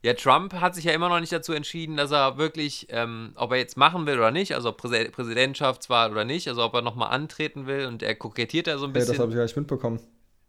Ja, 0.04 0.14
Trump 0.14 0.54
hat 0.54 0.76
sich 0.76 0.86
ja 0.86 0.94
immer 0.94 1.10
noch 1.10 1.20
nicht 1.20 1.32
dazu 1.34 1.54
entschieden, 1.54 1.98
dass 1.98 2.12
er 2.12 2.38
wirklich, 2.38 2.88
ähm, 2.92 3.32
ob 3.36 3.52
er 3.52 3.58
jetzt 3.58 3.78
machen 3.78 4.06
will 4.06 4.18
oder 4.18 4.32
nicht, 4.32 4.54
also 4.54 4.70
ob 4.70 4.78
Präse 4.78 5.10
Präsidentschaftswahl 5.10 6.12
oder 6.12 6.24
nicht, 6.24 6.48
also 6.48 6.64
ob 6.64 6.74
er 6.76 6.82
nochmal 6.82 7.10
antreten 7.10 7.66
will 7.68 7.86
und 7.88 8.04
er 8.04 8.16
kokettiert 8.16 8.68
ja 8.68 8.78
so 8.78 8.86
ein 8.86 8.94
Hey, 8.94 9.00
das 9.02 9.10
bisschen. 9.10 9.22
habe 9.22 9.32
ich 9.32 9.36
gar 9.36 9.44
nicht 9.44 9.58
mitbekommen. 9.58 10.00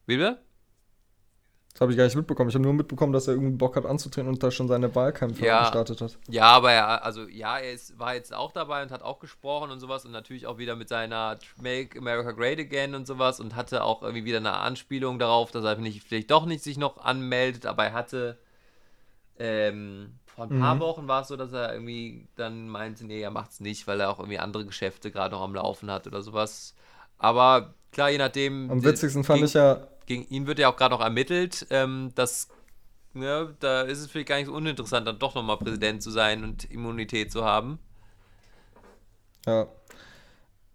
Wie 0.07 0.17
bitte? 0.17 0.39
Das 1.79 1.83
habe 1.83 1.93
ich 1.93 1.97
gar 1.97 2.07
nicht 2.07 2.17
mitbekommen. 2.17 2.49
Ich 2.49 2.57
habe 2.57 2.65
nur 2.65 2.73
mitbekommen, 2.73 3.13
dass 3.13 3.29
er 3.29 3.35
irgendwie 3.35 3.57
Bock 3.57 3.77
hat 3.77 3.87
anzutreten 3.87 4.29
und 4.29 4.43
da 4.43 4.51
schon 4.51 4.67
seine 4.67 4.93
Wahlkämpfe 4.97 5.45
Ja. 5.45 5.61
gestartet 5.61 6.01
hat. 6.01 6.19
Ja, 6.29 6.47
aber 6.47 6.73
er, 6.73 7.05
also 7.05 7.29
ja, 7.29 7.57
er 7.57 7.73
ist, 7.73 7.97
war 8.01 8.17
jetzt 8.17 8.35
auch 8.35 8.51
dabei 8.51 8.83
und 8.83 8.91
hat 8.91 9.03
auch 9.03 9.21
gesprochen 9.21 9.71
und 9.71 9.79
sowas 9.79 10.05
und 10.05 10.11
natürlich 10.11 10.49
auch 10.49 10.59
wieder 10.59 10.75
mit 10.75 10.89
seiner 10.89 11.39
Make 11.63 11.97
America 11.97 12.33
Great 12.33 12.59
Again 12.59 12.97
und 12.97 13.07
sowas 13.07 13.39
und 13.39 13.55
hatte 13.55 13.85
auch 13.85 14.03
irgendwie 14.03 14.25
wieder 14.25 14.39
eine 14.39 14.55
Anspielung 14.55 15.21
darauf, 15.21 15.53
dass 15.53 15.63
er 15.63 15.77
nicht, 15.77 16.03
vielleicht 16.03 16.33
doch 16.33 16.47
nicht 16.47 16.65
sich 16.65 16.79
noch 16.79 16.99
anmeldet, 16.99 17.65
aber 17.65 17.85
er 17.85 17.93
hatte 17.93 18.39
ähm, 19.39 20.15
vor 20.27 20.47
ein 20.47 20.59
paar 20.59 20.75
Mhm. 20.75 20.81
Wochen 20.81 21.07
war 21.09 21.23
es 21.23 21.29
so, 21.29 21.37
dass 21.37 21.53
er 21.53 21.73
irgendwie 21.73 22.27
dann 22.35 22.69
meinte, 22.69 23.07
nee, 23.07 23.21
er 23.21 23.31
macht's 23.31 23.61
nicht, 23.61 23.87
weil 23.87 24.01
er 24.01 24.11
auch 24.11 24.19
irgendwie 24.19 24.41
andere 24.41 24.67
Geschäfte 24.67 25.13
gerade 25.13 25.35
noch 25.37 25.43
am 25.43 25.55
Laufen 25.55 25.93
hat 25.93 26.09
oder 26.09 26.23
sowas. 26.23 26.75
Aber 27.19 27.75
klar, 27.93 28.11
je 28.11 28.19
nachdem. 28.19 28.69
Am 28.69 28.83
witzigsten 28.85 29.23
fand 29.23 29.45
ich 29.45 29.55
ja, 29.55 29.87
gegen 30.09 30.27
ihn 30.29 30.47
wird 30.49 30.59
ja 30.59 30.69
auch 30.73 30.77
gerade 30.77 30.95
noch 30.95 31.03
ermittelt, 31.03 31.67
ähm, 31.71 32.13
dass 32.17 32.49
ne, 33.15 33.55
da 33.61 33.83
ist 33.83 34.01
es 34.01 34.11
vielleicht 34.11 34.29
gar 34.29 34.37
nicht 34.39 34.47
so 34.47 34.55
uninteressant, 34.55 35.07
dann 35.07 35.19
doch 35.19 35.35
nochmal 35.35 35.59
Präsident 35.59 36.03
zu 36.03 36.11
sein 36.11 36.45
und 36.45 36.71
Immunität 36.71 37.33
zu 37.33 37.45
haben. 37.45 37.81
Ja. 39.47 39.69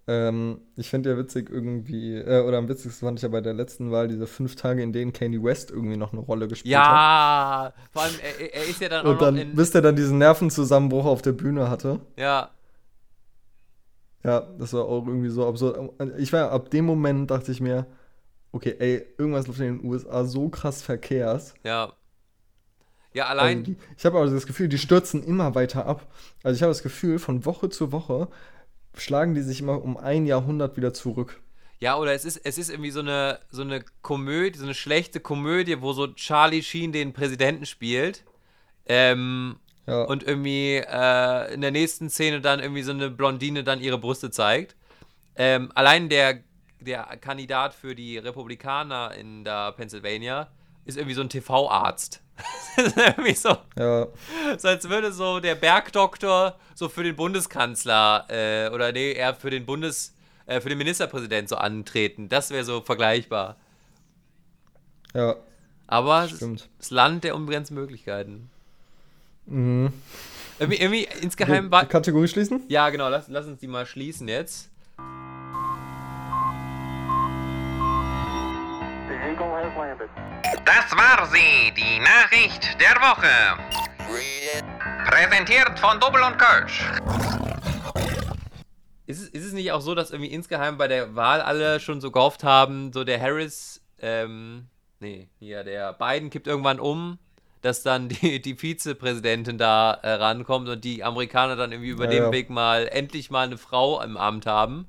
Ähm, 0.08 0.62
ich 0.76 0.90
finde 0.90 1.12
ja 1.12 1.18
witzig 1.18 1.50
irgendwie, 1.50 2.16
äh, 2.16 2.42
oder 2.42 2.58
am 2.58 2.68
witzigsten 2.68 3.08
fand 3.08 3.20
ich 3.20 3.24
ja 3.24 3.30
bei 3.30 3.40
der 3.42 3.54
letzten 3.54 3.92
Wahl 3.92 4.08
diese 4.10 4.28
fünf 4.28 4.56
Tage, 4.56 4.84
in 4.84 4.92
denen 4.92 5.14
Kanye 5.14 5.42
West 5.44 5.72
irgendwie 5.72 5.96
noch 5.98 6.12
eine 6.12 6.22
Rolle 6.22 6.48
gespielt 6.50 6.90
hat. 6.90 7.00
Ja, 7.00 7.74
vor 7.92 8.04
allem, 8.04 8.20
er, 8.20 8.54
er 8.56 8.66
ist 8.66 8.82
ja 8.82 8.90
dann 8.90 9.06
auch 9.06 9.12
Und 9.12 9.22
dann, 9.22 9.36
noch 9.36 9.42
in. 9.42 9.56
bis 9.56 9.72
der 9.72 9.82
dann 9.82 9.96
diesen 9.96 10.18
Nervenzusammenbruch 10.18 11.06
auf 11.06 11.22
der 11.22 11.34
Bühne 11.34 11.70
hatte. 11.70 12.02
Ja, 12.18 12.52
Ja, 14.24 14.42
das 14.58 14.74
war 14.74 14.86
auch 14.86 15.06
irgendwie 15.08 15.30
so 15.30 15.48
absurd. 15.48 15.78
Ich 16.18 16.32
war 16.32 16.52
ab 16.52 16.70
dem 16.70 16.86
Moment, 16.86 17.30
dachte 17.30 17.52
ich 17.52 17.60
mir, 17.62 17.86
okay, 18.54 18.76
ey, 18.80 19.06
irgendwas 19.18 19.48
läuft 19.48 19.60
in 19.60 19.80
den 19.80 19.86
USA 19.90 20.24
so 20.24 20.48
krass 20.48 20.82
verkehrs. 20.82 21.54
ja. 21.66 21.92
Ja, 23.16 23.26
Also 23.28 23.42
allein. 23.42 23.64
die, 23.64 23.76
ich 23.96 24.06
habe 24.06 24.18
aber 24.18 24.28
das 24.28 24.48
Gefühl, 24.48 24.70
die 24.70 24.80
stürzen 24.80 25.24
immer 25.24 25.54
weiter 25.54 25.86
ab. 25.86 26.12
Also 26.42 26.56
ich 26.56 26.64
habe 26.64 26.72
das 26.72 26.82
Gefühl, 26.82 27.20
von 27.20 27.46
Woche 27.46 27.70
zu 27.70 27.92
Woche 27.92 28.28
schlagen 28.98 29.36
die 29.36 29.42
sich 29.42 29.62
immer 29.62 29.84
um 29.84 29.98
ein 29.98 30.26
Jahrhundert 30.26 30.78
wieder 30.78 30.94
zurück. 30.96 31.40
Ja, 31.80 31.96
oder 31.98 32.14
es 32.14 32.26
ist, 32.26 32.38
es 32.44 32.58
ist 32.58 32.72
irgendwie 32.72 32.90
so 32.90 33.02
eine, 33.02 33.40
so 33.52 33.62
eine 33.62 33.84
Komödie, 34.02 34.58
so 34.58 34.64
eine 34.64 34.74
schlechte 34.74 35.20
Komödie, 35.20 35.80
wo 35.82 35.94
so 35.94 36.08
Charlie 36.08 36.64
Sheen 36.64 36.92
den 36.92 37.14
Präsidenten 37.14 37.68
spielt. 37.68 38.24
Ähm, 38.88 39.58
Ja, 39.86 40.04
und 40.06 40.24
irgendwie 40.24 40.78
äh, 40.78 41.54
in 41.54 41.62
der 41.62 41.72
nächsten 41.72 42.10
Szene 42.10 42.42
dann 42.42 42.62
irgendwie 42.62 42.82
so 42.84 42.94
eine 42.94 43.12
Blondine 43.12 43.64
dann 43.64 43.80
ihre 43.80 44.00
Brüste 44.00 44.32
zeigt. 44.32 44.76
Ähm, 45.36 45.72
allein 45.76 46.10
der, 46.10 46.40
der 46.84 47.04
Kandidat 47.20 47.74
für 47.74 47.96
die 47.96 48.18
Republikaner 48.18 49.14
in 49.16 49.44
der 49.44 49.72
Pennsylvania 49.74 50.48
ist 50.86 50.98
irgendwie 50.98 51.16
so 51.16 51.22
ein 51.22 51.30
TV-Arzt. 51.30 52.22
das 52.76 52.88
ist 52.88 52.98
irgendwie 52.98 53.36
so, 53.36 53.56
ja, 53.78 54.08
so, 54.58 54.68
als 54.68 54.90
würde 54.90 55.12
so 55.12 55.40
der 55.40 55.56
Bergdoktor 55.56 56.58
so 56.74 56.90
für 56.90 57.04
den 57.04 57.16
Bundeskanzler 57.16 58.26
äh, 58.30 58.70
oder 58.74 58.92
nee, 58.92 59.14
eher 59.14 59.36
für 59.36 59.52
den 59.52 59.66
Bundes, 59.66 60.16
äh, 60.48 60.60
für 60.60 60.70
den 60.70 60.80
Ministerpräsident 60.80 61.48
so 61.50 61.56
antreten. 61.56 62.30
Das 62.30 62.50
wäre 62.50 62.64
so 62.64 62.82
vergleichbar. 62.82 63.58
ja, 65.14 65.36
Aber 65.86 66.28
stimmt. 66.28 66.70
das 66.80 66.90
Land 66.90 67.24
der 67.24 67.36
unbegrenzten 67.36 67.76
Möglichkeiten. 67.76 68.50
Mhm. 69.46 69.94
Irgendwie, 70.60 70.82
irgendwie 70.82 71.08
insgeheim 71.22 71.66
Die 71.66 71.72
war, 71.72 71.86
Kategorie 71.86 72.28
schließen? 72.28 72.64
Ja, 72.68 72.90
genau, 72.90 73.10
lass, 73.10 73.28
lass 73.28 73.46
uns 73.46 73.60
die 73.60 73.68
mal 73.68 73.86
schließen 73.86 74.28
jetzt. 74.28 74.70
Das 80.66 80.92
war 80.96 81.26
sie, 81.28 81.74
die 81.76 82.00
Nachricht 82.00 82.80
der 82.80 82.96
Woche. 83.02 83.58
Präsentiert 85.06 85.80
von 85.80 86.00
Double 86.00 86.22
und 86.22 86.38
Kölsch. 86.38 86.86
Ist 89.06 89.22
es, 89.22 89.30
ist 89.30 89.46
es 89.46 89.54
nicht 89.54 89.72
auch 89.72 89.82
so, 89.82 89.96
dass 89.96 90.12
irgendwie 90.12 90.32
insgeheim 90.32 90.78
bei 90.78 90.88
der 90.88 91.16
Wahl 91.16 91.42
alle 91.42 91.80
schon 91.80 92.00
so 92.00 92.12
gehofft 92.12 92.44
haben, 92.44 92.94
so 92.94 93.04
der 93.04 93.20
Harris, 93.20 93.82
ähm, 94.00 94.68
nee, 95.00 95.30
hier, 95.40 95.64
der 95.64 95.94
Biden 95.94 96.30
kippt 96.30 96.48
irgendwann 96.48 96.80
um, 96.80 97.18
dass 97.62 97.84
dann 97.84 98.10
die, 98.10 98.42
die 98.42 98.56
Vizepräsidentin 98.56 99.58
da 99.58 99.94
äh, 100.04 100.12
rankommt 100.14 100.70
und 100.70 100.84
die 100.84 101.04
Amerikaner 101.04 101.56
dann 101.56 101.72
irgendwie 101.72 101.90
über 101.92 102.06
Ja, 102.06 102.12
den 102.12 102.24
ja. 102.24 102.32
Weg 102.32 102.50
mal 102.50 102.88
endlich 102.88 103.32
mal 103.32 103.46
eine 103.48 103.58
Frau 103.58 104.02
im 104.02 104.16
Amt 104.16 104.46
haben. 104.46 104.88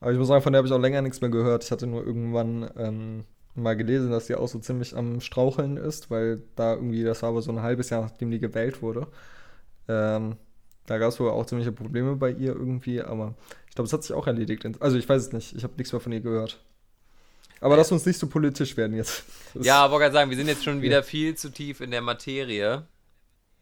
Aber 0.00 0.12
ich 0.12 0.18
muss 0.18 0.28
sagen, 0.28 0.42
von 0.42 0.52
der 0.52 0.58
habe 0.58 0.68
ich 0.68 0.72
auch 0.72 0.78
länger 0.78 1.02
nichts 1.02 1.20
mehr 1.20 1.30
gehört. 1.30 1.64
Ich 1.64 1.70
hatte 1.72 1.86
nur 1.86 2.06
irgendwann 2.06 2.70
ähm, 2.78 3.24
mal 3.62 3.76
gelesen, 3.76 4.10
dass 4.10 4.26
die 4.26 4.34
auch 4.34 4.48
so 4.48 4.58
ziemlich 4.58 4.96
am 4.96 5.20
Straucheln 5.20 5.76
ist, 5.76 6.10
weil 6.10 6.42
da 6.56 6.74
irgendwie, 6.74 7.02
das 7.04 7.22
war 7.22 7.30
aber 7.30 7.42
so 7.42 7.50
ein 7.52 7.62
halbes 7.62 7.90
Jahr, 7.90 8.02
nachdem 8.02 8.30
die 8.30 8.38
gewählt 8.40 8.82
wurde. 8.82 9.06
Ähm, 9.88 10.36
da 10.86 10.98
gab 10.98 11.08
es 11.10 11.20
wohl 11.20 11.30
auch 11.30 11.46
ziemliche 11.46 11.72
Probleme 11.72 12.16
bei 12.16 12.30
ihr 12.30 12.52
irgendwie, 12.54 13.02
aber 13.02 13.34
ich 13.68 13.74
glaube, 13.74 13.86
es 13.86 13.92
hat 13.92 14.02
sich 14.02 14.14
auch 14.14 14.26
erledigt. 14.26 14.66
Also 14.80 14.96
ich 14.96 15.08
weiß 15.08 15.22
es 15.26 15.32
nicht, 15.32 15.54
ich 15.54 15.62
habe 15.64 15.74
nichts 15.76 15.92
mehr 15.92 16.00
von 16.00 16.12
ihr 16.12 16.20
gehört. 16.20 16.60
Aber 17.60 17.76
lass 17.76 17.90
uns 17.90 18.06
nicht 18.06 18.18
so 18.18 18.28
politisch 18.28 18.76
werden 18.76 18.96
jetzt. 18.96 19.24
Das- 19.54 19.66
Ja, 19.66 19.84
aber 19.84 20.04
ich 20.06 20.12
sagen, 20.12 20.30
wir 20.30 20.36
sind 20.36 20.46
jetzt 20.48 20.64
schon 20.64 20.80
wieder 20.82 21.02
viel 21.02 21.34
zu 21.34 21.50
tief 21.50 21.80
in 21.80 21.90
der 21.90 22.00
Materie. 22.02 22.84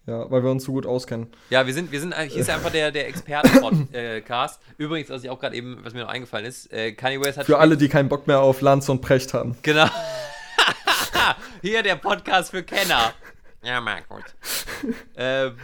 Ja, 0.07 0.30
weil 0.30 0.44
wir 0.44 0.50
uns 0.52 0.62
so 0.62 0.72
gut 0.72 0.86
auskennen. 0.86 1.26
Ja, 1.50 1.66
wir 1.66 1.74
sind, 1.74 1.90
wir 1.90 1.98
sind, 1.98 2.14
hier 2.14 2.40
ist 2.40 2.48
einfach 2.48 2.70
der, 2.70 2.92
der 2.92 3.09
Experten-Podcast. 3.09 4.61
Übrigens, 4.78 5.11
was 5.11 5.24
ich 5.24 5.30
auch 5.30 5.40
gerade 5.40 5.57
eben, 5.57 5.78
was 5.82 5.94
mir 5.94 6.02
noch 6.02 6.09
eingefallen 6.09 6.46
ist, 6.46 6.72
äh, 6.72 6.92
Kanye 6.92 7.20
West 7.20 7.38
hat 7.38 7.46
Für 7.46 7.59
alle, 7.59 7.76
die 7.76 7.88
keinen 7.88 8.09
Bock 8.09 8.28
mehr 8.28 8.40
auf 8.40 8.61
Lanz 8.61 8.88
und 8.88 9.00
Precht 9.00 9.34
haben. 9.34 9.57
Genau. 9.62 9.88
Hier 11.61 11.82
der 11.82 11.96
Podcast 11.96 12.52
für 12.52 12.62
Kenner. 12.62 13.14
Ja, 13.64 13.80
mag 13.80 14.09
gut. 14.09 14.22
ähm, 15.16 15.57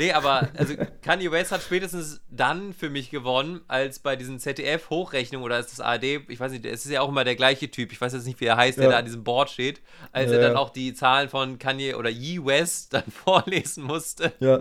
nee, 0.00 0.12
aber 0.12 0.48
also 0.56 0.74
Kanye 1.02 1.30
West 1.30 1.52
hat 1.52 1.62
spätestens 1.62 2.20
dann 2.30 2.72
für 2.72 2.90
mich 2.90 3.10
gewonnen, 3.10 3.60
als 3.68 3.98
bei 4.00 4.16
diesen 4.16 4.38
ZDF-Hochrechnungen 4.40 5.44
oder 5.44 5.58
ist 5.58 5.70
das 5.70 5.80
ARD, 5.80 6.04
ich 6.28 6.40
weiß 6.40 6.52
nicht, 6.52 6.64
es 6.64 6.84
ist 6.84 6.90
ja 6.90 7.00
auch 7.02 7.08
immer 7.08 7.24
der 7.24 7.36
gleiche 7.36 7.70
Typ, 7.70 7.92
ich 7.92 8.00
weiß 8.00 8.12
jetzt 8.14 8.26
nicht, 8.26 8.40
wie 8.40 8.46
er 8.46 8.56
heißt, 8.56 8.78
der 8.78 8.84
Ja. 8.86 8.90
da 8.92 8.98
an 8.98 9.04
diesem 9.04 9.22
Board 9.24 9.50
steht, 9.50 9.80
als 10.12 10.30
Ja, 10.30 10.38
er 10.38 10.48
dann 10.48 10.56
auch 10.56 10.70
die 10.70 10.94
Zahlen 10.94 11.28
von 11.28 11.58
Kanye 11.58 11.94
oder 11.94 12.08
Ye 12.10 12.44
West 12.44 12.94
dann 12.94 13.04
vorlesen 13.10 13.84
musste, 13.84 14.32
Ja, 14.40 14.60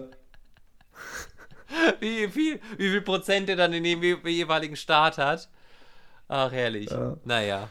wie 1.99 2.27
viel, 2.27 2.59
wie 2.77 2.89
viel 2.89 3.01
Prozent 3.01 3.49
er 3.49 3.55
dann 3.55 3.73
in 3.73 3.83
dem 3.83 4.01
je- 4.03 4.17
jeweiligen 4.25 4.75
Staat 4.75 5.17
hat. 5.17 5.49
Ach, 6.27 6.51
herrlich. 6.51 6.89
Ja. 6.89 7.17
Naja. 7.23 7.69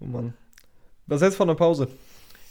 oh 0.00 0.06
Mann. 0.06 0.34
Was 1.06 1.20
hältst 1.20 1.36
du 1.36 1.38
von 1.38 1.48
der 1.48 1.54
Pause? 1.54 1.88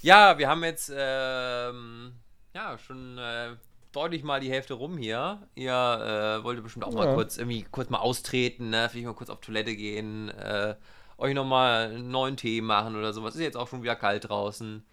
Ja, 0.04 0.38
wir 0.38 0.48
haben 0.48 0.64
jetzt 0.64 0.92
ähm, 0.96 2.14
ja 2.54 2.78
schon 2.78 3.18
äh, 3.18 3.56
deutlich 3.94 4.24
mal 4.24 4.40
die 4.42 4.50
Hälfte 4.52 4.74
rum 4.74 4.98
hier. 4.98 5.48
Ihr 5.56 5.72
äh, 5.72 6.44
wolltet 6.44 6.64
bestimmt 6.64 6.86
auch 6.86 6.94
mal 6.94 7.08
Ja. 7.08 7.14
kurz 7.14 7.38
irgendwie 7.38 7.64
kurz 7.64 7.90
mal 7.90 8.00
austreten, 8.00 8.70
ne? 8.70 8.90
Vielleicht 8.90 9.06
mal 9.08 9.14
kurz 9.14 9.30
auf 9.30 9.40
Toilette 9.40 9.76
gehen, 9.76 10.30
äh, 10.30 10.76
euch 11.18 11.34
nochmal 11.34 11.92
einen 11.92 12.12
neuen 12.12 12.36
Tee 12.38 12.62
machen 12.62 12.96
oder 12.96 13.14
sowas. 13.14 13.36
Ist 13.36 13.42
jetzt 13.42 13.58
auch 13.58 13.68
schon 13.68 13.84
wieder 13.84 13.96
kalt 13.96 14.28
draußen. 14.28 14.84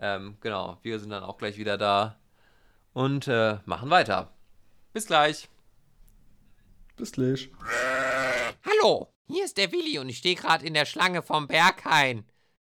Ähm, 0.00 0.36
genau, 0.40 0.78
wir 0.82 0.98
sind 0.98 1.10
dann 1.10 1.22
auch 1.24 1.38
gleich 1.38 1.58
wieder 1.58 1.76
da 1.78 2.18
und 2.94 3.28
äh, 3.28 3.58
machen 3.66 3.90
weiter. 3.90 4.32
Bis 4.92 5.06
gleich. 5.06 5.48
Bis 6.96 7.12
gleich. 7.12 7.50
Hallo, 8.64 9.08
hier 9.26 9.44
ist 9.44 9.56
der 9.56 9.70
Willi 9.72 9.98
und 9.98 10.08
ich 10.08 10.18
stehe 10.18 10.34
gerade 10.34 10.64
in 10.66 10.74
der 10.74 10.84
Schlange 10.86 11.22
vom 11.22 11.46
Berghain. 11.46 12.24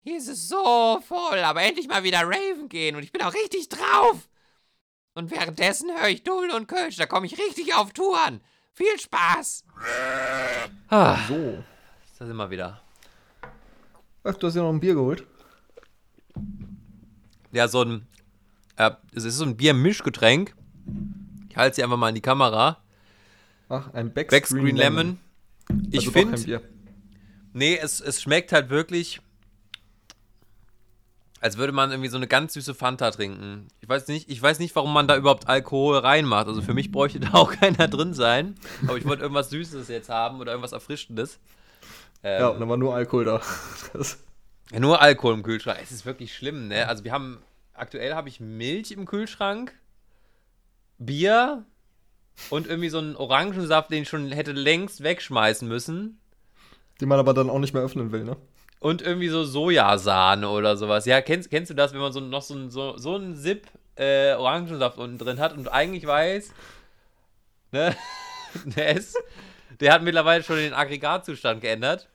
Hier 0.02 0.16
ist 0.18 0.28
es 0.28 0.48
so 0.48 1.00
voll, 1.06 1.38
aber 1.40 1.62
endlich 1.62 1.88
mal 1.88 2.02
wieder 2.04 2.22
Raven 2.22 2.68
gehen 2.68 2.96
und 2.96 3.02
ich 3.02 3.12
bin 3.12 3.22
auch 3.22 3.34
richtig 3.34 3.68
drauf. 3.68 4.28
Und 5.16 5.30
währenddessen 5.30 5.88
höre 5.98 6.08
ich 6.10 6.24
Dullen 6.24 6.50
und 6.50 6.68
Kölsch, 6.68 6.96
da 6.96 7.06
komme 7.06 7.24
ich 7.24 7.38
richtig 7.38 7.74
auf 7.74 7.94
Touren. 7.94 8.42
Viel 8.74 8.98
Spaß! 9.00 9.64
Ah, 10.90 11.16
So. 11.26 11.64
da 12.18 12.26
sind 12.26 12.36
wir 12.36 12.50
wieder. 12.50 12.82
Ach, 14.22 14.34
du 14.34 14.46
hast 14.46 14.56
ja 14.56 14.62
noch 14.62 14.68
ein 14.74 14.78
Bier 14.80 14.92
geholt. 14.92 15.24
Ja, 17.50 17.66
so 17.66 17.82
ein. 17.82 18.06
Äh, 18.76 18.90
es 19.14 19.24
ist 19.24 19.38
so 19.38 19.44
ein 19.46 19.56
Bier-Mischgetränk. 19.56 20.54
Ich 21.48 21.56
halte 21.56 21.76
sie 21.76 21.82
einfach 21.82 21.96
mal 21.96 22.10
in 22.10 22.14
die 22.16 22.20
Kamera. 22.20 22.82
Ach, 23.70 23.94
ein 23.94 24.12
Becks, 24.12 24.30
Becks 24.30 24.50
Green 24.50 24.76
Lemon. 24.76 25.18
Ich 25.90 26.00
Also 26.00 26.10
finde, 26.10 26.62
nee, 27.54 27.78
es, 27.78 28.00
es 28.02 28.20
schmeckt 28.20 28.52
halt 28.52 28.68
wirklich, 28.68 29.22
als 31.40 31.56
würde 31.58 31.72
man 31.72 31.90
irgendwie 31.90 32.08
so 32.08 32.16
eine 32.16 32.26
ganz 32.26 32.54
süße 32.54 32.74
Fanta 32.74 33.10
trinken. 33.10 33.68
Ich 33.80 33.88
weiß 33.88 34.08
nicht, 34.08 34.30
ich 34.30 34.40
weiß 34.40 34.58
nicht, 34.58 34.74
warum 34.74 34.92
man 34.92 35.06
da 35.06 35.16
überhaupt 35.16 35.48
Alkohol 35.48 35.98
reinmacht. 35.98 36.46
Also 36.48 36.62
für 36.62 36.74
mich 36.74 36.90
bräuchte 36.90 37.20
da 37.20 37.34
auch 37.34 37.52
keiner 37.60 37.88
drin 37.88 38.14
sein. 38.14 38.54
Aber 38.86 38.96
ich 38.96 39.04
wollte 39.04 39.22
irgendwas 39.22 39.50
Süßes 39.50 39.88
jetzt 39.88 40.08
haben 40.08 40.40
oder 40.40 40.52
irgendwas 40.52 40.72
Erfrischendes. 40.72 41.38
Ähm, 42.22 42.40
Ja, 42.40 42.48
und 42.48 42.60
da 42.60 42.68
war 42.68 42.76
nur 42.76 42.94
Alkohol 42.94 43.24
da. 43.24 43.40
Ja, 44.72 44.80
nur 44.80 45.00
Alkohol 45.00 45.34
im 45.34 45.44
Kühlschrank. 45.44 45.78
Es 45.80 45.92
ist 45.92 46.06
wirklich 46.06 46.34
schlimm, 46.34 46.66
ne? 46.66 46.88
Also 46.88 47.04
wir 47.04 47.12
haben, 47.12 47.38
aktuell 47.72 48.14
habe 48.14 48.28
ich 48.28 48.40
Milch 48.40 48.90
im 48.90 49.06
Kühlschrank, 49.06 49.72
Bier 50.98 51.64
und 52.50 52.66
irgendwie 52.66 52.88
so 52.88 52.98
einen 52.98 53.14
Orangensaft, 53.14 53.92
den 53.92 54.02
ich 54.02 54.08
schon 54.08 54.32
hätte 54.32 54.50
längst 54.50 55.04
wegschmeißen 55.04 55.68
müssen. 55.68 56.18
die 57.00 57.06
man 57.06 57.20
aber 57.20 57.32
dann 57.32 57.48
auch 57.48 57.60
nicht 57.60 57.74
mehr 57.74 57.82
öffnen 57.84 58.10
will, 58.10 58.24
ne? 58.24 58.36
Und 58.86 59.02
irgendwie 59.02 59.28
so 59.28 59.42
Sojasahne 59.44 60.48
oder 60.48 60.76
sowas. 60.76 61.06
Ja, 61.06 61.20
kennst, 61.20 61.50
kennst 61.50 61.70
du 61.70 61.74
das, 61.74 61.92
wenn 61.92 61.98
man 61.98 62.12
so 62.12 62.20
noch 62.20 62.42
so, 62.42 62.54
ein- 62.54 62.70
so, 62.70 62.96
so 62.96 63.16
einen 63.16 63.34
Sip 63.34 63.66
äh, 63.96 64.34
Orangensaft 64.34 64.96
unten 64.98 65.18
drin 65.18 65.40
hat 65.40 65.56
und 65.56 65.66
eigentlich 65.66 66.06
weiß, 66.06 66.52
ne? 67.72 67.96
Der 68.76 68.96
ist, 68.96 69.18
der 69.80 69.92
hat 69.92 70.02
mittlerweile 70.04 70.44
schon 70.44 70.56
den 70.56 70.72
Aggregatzustand 70.72 71.60
geändert. 71.60 72.08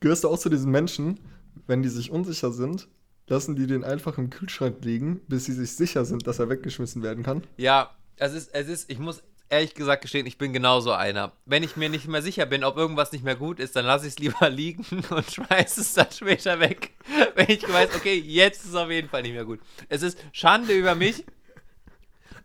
Gehörst 0.00 0.24
du 0.24 0.28
auch 0.28 0.38
zu 0.38 0.48
diesen 0.48 0.70
Menschen, 0.72 1.20
wenn 1.68 1.82
die 1.82 1.88
sich 1.88 2.10
unsicher 2.10 2.50
sind, 2.50 2.88
lassen 3.28 3.54
die 3.54 3.66
den 3.68 3.84
einfach 3.84 4.18
im 4.18 4.30
Kühlschrank 4.30 4.84
liegen, 4.84 5.20
bis 5.28 5.44
sie 5.44 5.52
sich 5.52 5.76
sicher 5.76 6.04
sind, 6.04 6.26
dass 6.26 6.40
er 6.40 6.50
weggeschmissen 6.50 7.02
werden 7.04 7.22
kann? 7.22 7.44
Ja, 7.56 7.92
es 8.16 8.34
ist, 8.34 8.52
es 8.52 8.68
ist, 8.68 8.90
ich 8.90 8.98
muss 8.98 9.22
ehrlich 9.48 9.74
gesagt 9.74 10.02
gestehen, 10.02 10.26
ich 10.26 10.38
bin 10.38 10.52
genauso 10.52 10.92
einer. 10.92 11.32
Wenn 11.44 11.62
ich 11.62 11.76
mir 11.76 11.88
nicht 11.88 12.08
mehr 12.08 12.22
sicher 12.22 12.46
bin, 12.46 12.64
ob 12.64 12.76
irgendwas 12.76 13.12
nicht 13.12 13.24
mehr 13.24 13.36
gut 13.36 13.60
ist, 13.60 13.76
dann 13.76 13.84
lasse 13.84 14.06
ich 14.06 14.14
es 14.14 14.18
lieber 14.18 14.48
liegen 14.50 14.84
und 15.10 15.30
schmeiße 15.30 15.80
es 15.80 15.94
dann 15.94 16.10
später 16.10 16.60
weg. 16.60 16.92
Wenn 17.34 17.50
ich 17.50 17.66
weiß, 17.66 17.94
okay, 17.94 18.14
jetzt 18.18 18.64
ist 18.64 18.70
es 18.70 18.74
auf 18.74 18.90
jeden 18.90 19.08
Fall 19.08 19.22
nicht 19.22 19.34
mehr 19.34 19.44
gut. 19.44 19.60
Es 19.88 20.02
ist 20.02 20.18
Schande 20.32 20.72
über 20.72 20.94
mich. 20.94 21.24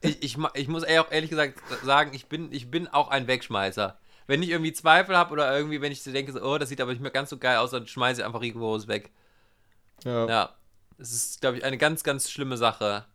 Ich, 0.02 0.24
ich, 0.24 0.38
ich 0.54 0.68
muss 0.68 0.84
auch 0.84 1.12
ehrlich 1.12 1.30
gesagt 1.30 1.60
sagen, 1.84 2.12
ich 2.14 2.28
bin, 2.28 2.52
ich 2.52 2.72
bin 2.72 2.88
auch 2.88 3.10
ein 3.10 3.28
Wegschmeißer. 3.28 4.00
Wenn 4.28 4.44
ich 4.44 4.50
irgendwie 4.50 4.74
Zweifel 4.74 5.18
habe 5.18 5.34
oder 5.34 5.58
irgendwie, 5.58 5.82
wenn 5.82 5.92
ich 5.92 6.04
so 6.04 6.12
denke, 6.12 6.32
so, 6.32 6.42
oh, 6.42 6.58
das 6.58 6.70
sieht 6.70 6.80
aber 6.80 6.92
nicht 6.92 7.02
mehr 7.02 7.12
ganz 7.12 7.32
so 7.32 7.38
geil 7.38 7.58
aus, 7.58 7.72
dann 7.72 7.88
schmeiße 7.88 8.22
ich 8.22 8.26
einfach 8.26 8.42
rigoros 8.42 8.88
weg. 8.88 9.12
Ja. 10.04 10.28
Ja. 10.28 10.56
Es 10.98 11.12
ist, 11.12 11.42
glaube 11.42 11.58
ich, 11.58 11.64
eine 11.64 11.78
ganz, 11.78 12.04
ganz 12.04 12.30
schlimme 12.30 12.58
Sache. 12.58 13.06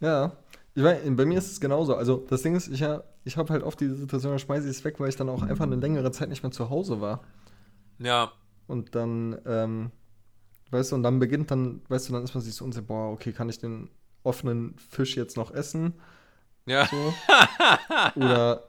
Ja. 0.00 0.32
Ich 0.74 0.82
mein, 0.82 1.16
bei 1.16 1.24
mir 1.24 1.38
ist 1.38 1.52
es 1.52 1.60
genauso. 1.60 1.94
Also, 1.94 2.24
das 2.28 2.42
Ding 2.42 2.56
ist, 2.56 2.68
ich, 2.68 2.80
ja, 2.80 3.04
ich 3.24 3.36
habe 3.36 3.52
halt 3.52 3.62
oft 3.62 3.80
diese 3.80 3.94
Situation, 3.94 4.32
da 4.32 4.38
schmeiße 4.38 4.68
ich 4.68 4.76
es 4.76 4.84
weg, 4.84 4.98
weil 4.98 5.08
ich 5.08 5.16
dann 5.16 5.28
auch 5.28 5.42
einfach 5.42 5.64
eine 5.64 5.76
längere 5.76 6.10
Zeit 6.10 6.28
nicht 6.28 6.42
mehr 6.42 6.52
zu 6.52 6.68
Hause 6.68 7.00
war. 7.00 7.22
Ja. 7.98 8.32
Und 8.66 8.94
dann, 8.94 9.38
ähm, 9.46 9.92
weißt 10.70 10.92
du, 10.92 10.96
und 10.96 11.04
dann 11.04 11.20
beginnt 11.20 11.50
dann, 11.50 11.82
weißt 11.88 12.08
du, 12.08 12.12
dann 12.14 12.24
ist 12.24 12.34
man 12.34 12.42
sich 12.42 12.54
so 12.54 12.64
unsicher, 12.64 12.86
boah, 12.86 13.12
okay, 13.12 13.32
kann 13.32 13.48
ich 13.48 13.58
den 13.58 13.88
offenen 14.24 14.76
Fisch 14.78 15.16
jetzt 15.16 15.36
noch 15.36 15.52
essen? 15.52 15.94
Ja. 16.66 16.86
So. 16.86 17.14
Oder, 18.16 18.68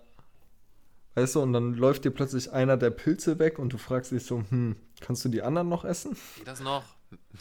weißt 1.15 1.35
du, 1.35 1.41
und 1.41 1.53
dann 1.53 1.73
läuft 1.73 2.05
dir 2.05 2.11
plötzlich 2.11 2.51
einer 2.51 2.77
der 2.77 2.91
Pilze 2.91 3.39
weg 3.39 3.57
und 3.57 3.73
du 3.73 3.77
fragst 3.77 4.11
dich 4.11 4.25
so, 4.25 4.43
hm, 4.49 4.75
kannst 4.99 5.25
du 5.25 5.29
die 5.29 5.41
anderen 5.41 5.69
noch 5.69 5.85
essen? 5.85 6.15
Geht 6.37 6.47
das 6.47 6.59
noch? 6.59 6.83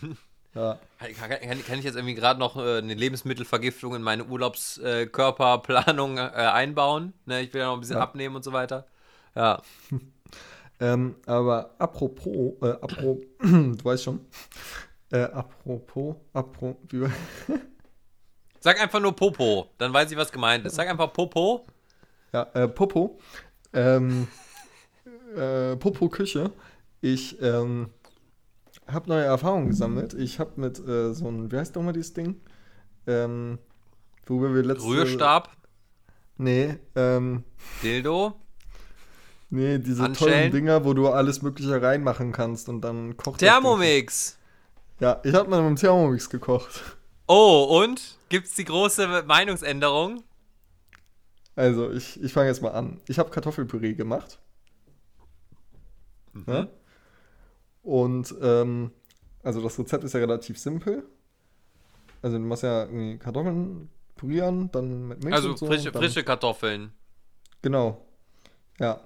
Ja. 0.54 0.78
Kann, 0.98 1.12
kann, 1.14 1.64
kann, 1.64 1.78
ich 1.78 1.84
jetzt 1.84 1.96
irgendwie 1.96 2.14
gerade 2.14 2.38
noch 2.38 2.56
äh, 2.56 2.78
eine 2.78 2.94
Lebensmittelvergiftung 2.94 3.94
in 3.96 4.02
meine 4.02 4.24
Urlaubskörperplanung 4.24 6.18
äh, 6.18 6.20
einbauen? 6.20 7.12
Ne, 7.26 7.42
ich 7.42 7.52
will 7.52 7.60
ja 7.60 7.66
noch 7.66 7.74
ein 7.74 7.80
bisschen 7.80 7.96
Ja. 7.96 8.02
abnehmen 8.02 8.36
und 8.36 8.44
so 8.44 8.52
weiter. 8.52 8.86
Ja. 9.34 9.60
Ähm, 10.80 11.14
aber 11.26 11.70
apropos, 11.78 12.54
äh, 12.60 12.70
apro, 12.82 13.20
du 13.40 13.76
weißt 13.84 14.02
schon, 14.02 14.26
äh, 15.12 15.22
apropos, 15.22 16.16
apro, 16.32 16.76
wie, 16.88 17.02
war- 17.02 17.10
Sag 18.60 18.80
einfach 18.82 18.98
nur 18.98 19.14
Popo, 19.14 19.68
dann 19.78 19.92
weiß 19.92 20.10
ich, 20.10 20.16
was 20.16 20.32
gemeint 20.32 20.66
ist. 20.66 20.74
Sag 20.74 20.88
einfach 20.90 21.12
Popo. 21.12 21.64
ja, 22.32 22.42
äh, 22.54 22.66
Popo, 22.66 23.20
ähm, 23.72 24.26
äh, 25.36 25.76
Popo 25.76 26.08
Küche. 26.08 26.50
Ich, 27.00 27.40
ähm, 27.40 27.90
habe 28.86 29.08
neue 29.08 29.24
Erfahrungen 29.24 29.68
gesammelt. 29.68 30.14
Ich 30.14 30.38
habe 30.38 30.60
mit 30.60 30.78
äh, 30.78 31.12
so 31.14 31.28
einem, 31.28 31.50
wie 31.50 31.56
heißt 31.56 31.74
nochmal 31.74 31.92
dieses 31.92 32.12
Ding? 32.12 32.40
Ähm, 33.06 33.58
worüber 34.26 34.54
wir 34.54 34.62
letzte... 34.62 34.86
Rührstab, 34.88 35.50
Nee, 36.36 36.78
ähm, 36.96 37.44
Dildo. 37.82 38.34
nee, 39.50 39.78
diese 39.78 40.02
Handschellen? 40.02 40.32
tollen 40.34 40.52
Dinger, 40.52 40.84
wo 40.84 40.92
du 40.92 41.08
alles 41.08 41.42
Mögliche 41.42 41.80
reinmachen 41.80 42.32
kannst 42.32 42.68
und 42.68 42.80
dann 42.80 43.16
kocht. 43.16 43.38
Thermomix. 43.38 44.36
Ja, 44.98 45.20
ich 45.22 45.32
habe 45.34 45.48
mal 45.48 45.62
mit 45.62 45.70
dem 45.70 45.76
Thermomix 45.76 46.28
gekocht. 46.28 46.82
Oh, 47.28 47.80
und? 47.80 48.18
Gibt's 48.28 48.54
die 48.56 48.64
große 48.64 49.22
Meinungsänderung? 49.26 50.24
Also, 51.54 51.92
ich, 51.92 52.20
ich 52.20 52.32
fange 52.32 52.48
jetzt 52.48 52.62
mal 52.62 52.72
an. 52.72 53.00
Ich 53.06 53.20
habe 53.20 53.30
Kartoffelpüree 53.30 53.94
gemacht. 53.94 54.40
Mhm. 56.32 56.44
Ja? 56.48 56.66
Und, 57.84 58.34
ähm, 58.42 58.90
also 59.42 59.62
das 59.62 59.78
Rezept 59.78 60.02
ist 60.04 60.14
ja 60.14 60.20
relativ 60.20 60.58
simpel. 60.58 61.04
Also, 62.22 62.38
du 62.38 62.42
machst 62.44 62.62
ja 62.62 62.84
irgendwie 62.84 63.18
Kartoffeln 63.18 63.90
pürieren, 64.16 64.70
dann 64.72 65.08
mit 65.08 65.22
Milch 65.22 65.34
Also 65.34 65.50
und 65.50 65.58
so. 65.58 65.66
frische, 65.66 65.92
dann, 65.92 66.02
frische 66.02 66.24
Kartoffeln. 66.24 66.92
Genau. 67.60 68.04
Ja. 68.80 69.00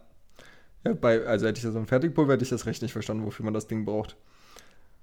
ja 0.85 0.95
bei, 0.95 1.26
also, 1.26 1.47
hätte 1.49 1.59
ich 1.59 1.64
das 1.64 1.74
im 1.74 1.87
Fertigpulver, 1.89 2.35
hätte 2.35 2.45
ich 2.45 2.51
das 2.51 2.66
recht 2.66 2.81
nicht 2.83 2.93
verstanden, 2.93 3.26
wofür 3.26 3.45
man 3.45 3.55
das 3.55 3.66
Ding 3.66 3.85
braucht. 3.85 4.16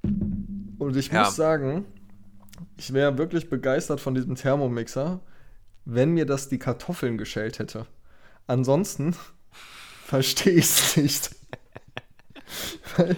Und 0.03 0.95
ich 0.95 1.09
Ja. 1.11 1.23
muss 1.25 1.35
sagen, 1.35 1.85
ich 2.77 2.93
wäre 2.93 3.17
wirklich 3.17 3.49
begeistert 3.49 3.99
von 3.99 4.15
diesem 4.15 4.35
Thermomixer, 4.35 5.19
wenn 5.83 6.11
mir 6.13 6.25
das 6.25 6.47
die 6.47 6.59
Kartoffeln 6.59 7.17
geschält 7.17 7.59
hätte. 7.59 7.85
Ansonsten 8.47 9.13
verstehe 10.05 10.53
ich 10.53 10.65
es 10.65 10.95
nicht. 10.97 11.35
weil 12.97 13.17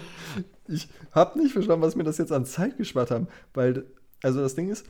ich 0.68 0.88
habe 1.12 1.38
nicht 1.40 1.52
verstanden, 1.52 1.82
was 1.82 1.96
mir 1.96 2.04
das 2.04 2.18
jetzt 2.18 2.32
an 2.32 2.44
Zeit 2.46 2.76
gespart 2.76 3.10
haben. 3.10 3.28
Weil, 3.54 3.84
also 4.22 4.40
das 4.40 4.54
Ding 4.54 4.68
ist, 4.70 4.86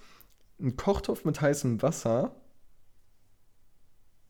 einen 0.60 0.76
Kochtopf 0.76 1.24
mit 1.24 1.40
heißem 1.40 1.80
Wasser 1.82 2.32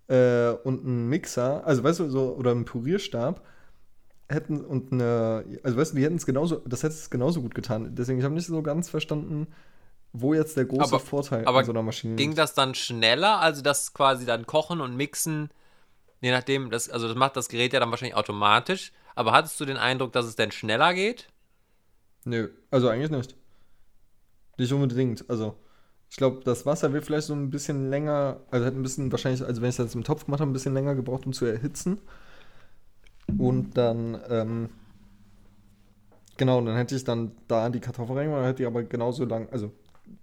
äh, 0.08 0.50
und 0.64 0.84
einen 0.84 1.08
Mixer, 1.08 1.66
also 1.66 1.82
weißt 1.82 2.00
du, 2.00 2.10
so, 2.10 2.34
oder 2.34 2.50
einen 2.52 2.64
Purierstab, 2.64 3.44
hätten 4.28 4.62
und 4.64 4.92
eine, 4.92 5.44
also 5.62 5.76
weißt 5.76 5.92
du, 5.92 5.96
die 5.96 6.04
hätten 6.04 6.16
es 6.16 6.26
genauso, 6.26 6.56
das 6.66 6.82
hätte 6.82 6.94
es 6.94 7.08
genauso 7.10 7.40
gut 7.40 7.54
getan. 7.54 7.94
Deswegen, 7.94 8.18
ich 8.18 8.24
habe 8.24 8.34
nicht 8.34 8.46
so 8.46 8.62
ganz 8.62 8.90
verstanden, 8.90 9.46
wo 10.12 10.34
jetzt 10.34 10.56
der 10.56 10.66
große 10.66 10.82
Aber- 10.84 11.00
Vorteil 11.00 11.46
aber 11.46 11.60
an 11.60 11.64
so 11.64 11.72
einer 11.72 11.82
Maschine 11.82 12.16
Ging 12.16 12.30
liegt. 12.30 12.38
das 12.38 12.54
dann 12.54 12.74
schneller? 12.74 13.40
Also 13.40 13.62
das 13.62 13.94
quasi 13.94 14.26
dann 14.26 14.46
kochen 14.46 14.80
und 14.80 14.96
mixen, 14.96 15.50
je 16.20 16.30
nachdem, 16.30 16.70
das, 16.70 16.88
also 16.90 17.08
das 17.08 17.16
macht 17.16 17.36
das 17.36 17.48
Gerät 17.48 17.72
ja 17.72 17.80
dann 17.80 17.90
wahrscheinlich 17.90 18.16
automatisch. 18.16 18.92
Aber 19.14 19.32
hattest 19.32 19.58
du 19.60 19.64
den 19.64 19.76
Eindruck, 19.76 20.12
dass 20.12 20.26
es 20.26 20.36
denn 20.36 20.52
schneller 20.52 20.94
geht? 20.94 21.28
Nö, 22.28 22.50
also 22.70 22.88
eigentlich 22.88 23.10
nicht. 23.10 23.34
Nicht 24.58 24.72
unbedingt. 24.72 25.28
Also, 25.30 25.56
ich 26.10 26.16
glaube, 26.16 26.42
das 26.44 26.66
Wasser 26.66 26.92
wird 26.92 27.04
vielleicht 27.06 27.26
so 27.28 27.34
ein 27.34 27.50
bisschen 27.50 27.88
länger, 27.90 28.40
also 28.50 28.66
hätte 28.66 28.76
ein 28.76 28.82
bisschen 28.82 29.10
wahrscheinlich, 29.12 29.42
also 29.44 29.62
wenn 29.62 29.70
ich 29.70 29.76
das 29.76 29.86
jetzt 29.86 29.94
im 29.94 30.04
Topf 30.04 30.26
gemacht 30.26 30.40
habe, 30.40 30.50
ein 30.50 30.52
bisschen 30.52 30.74
länger 30.74 30.94
gebraucht, 30.94 31.24
um 31.26 31.32
zu 31.32 31.46
erhitzen. 31.46 31.98
Und 33.38 33.76
dann, 33.76 34.20
ähm, 34.28 34.68
genau, 36.36 36.60
dann 36.60 36.76
hätte 36.76 36.96
ich 36.96 37.04
dann 37.04 37.32
da 37.46 37.68
die 37.70 37.80
Kartoffel 37.80 38.16
reingemacht, 38.16 38.40
dann 38.40 38.46
hätte 38.48 38.62
ich 38.62 38.66
aber 38.66 38.82
genauso 38.82 39.24
lang, 39.24 39.48
also 39.50 39.72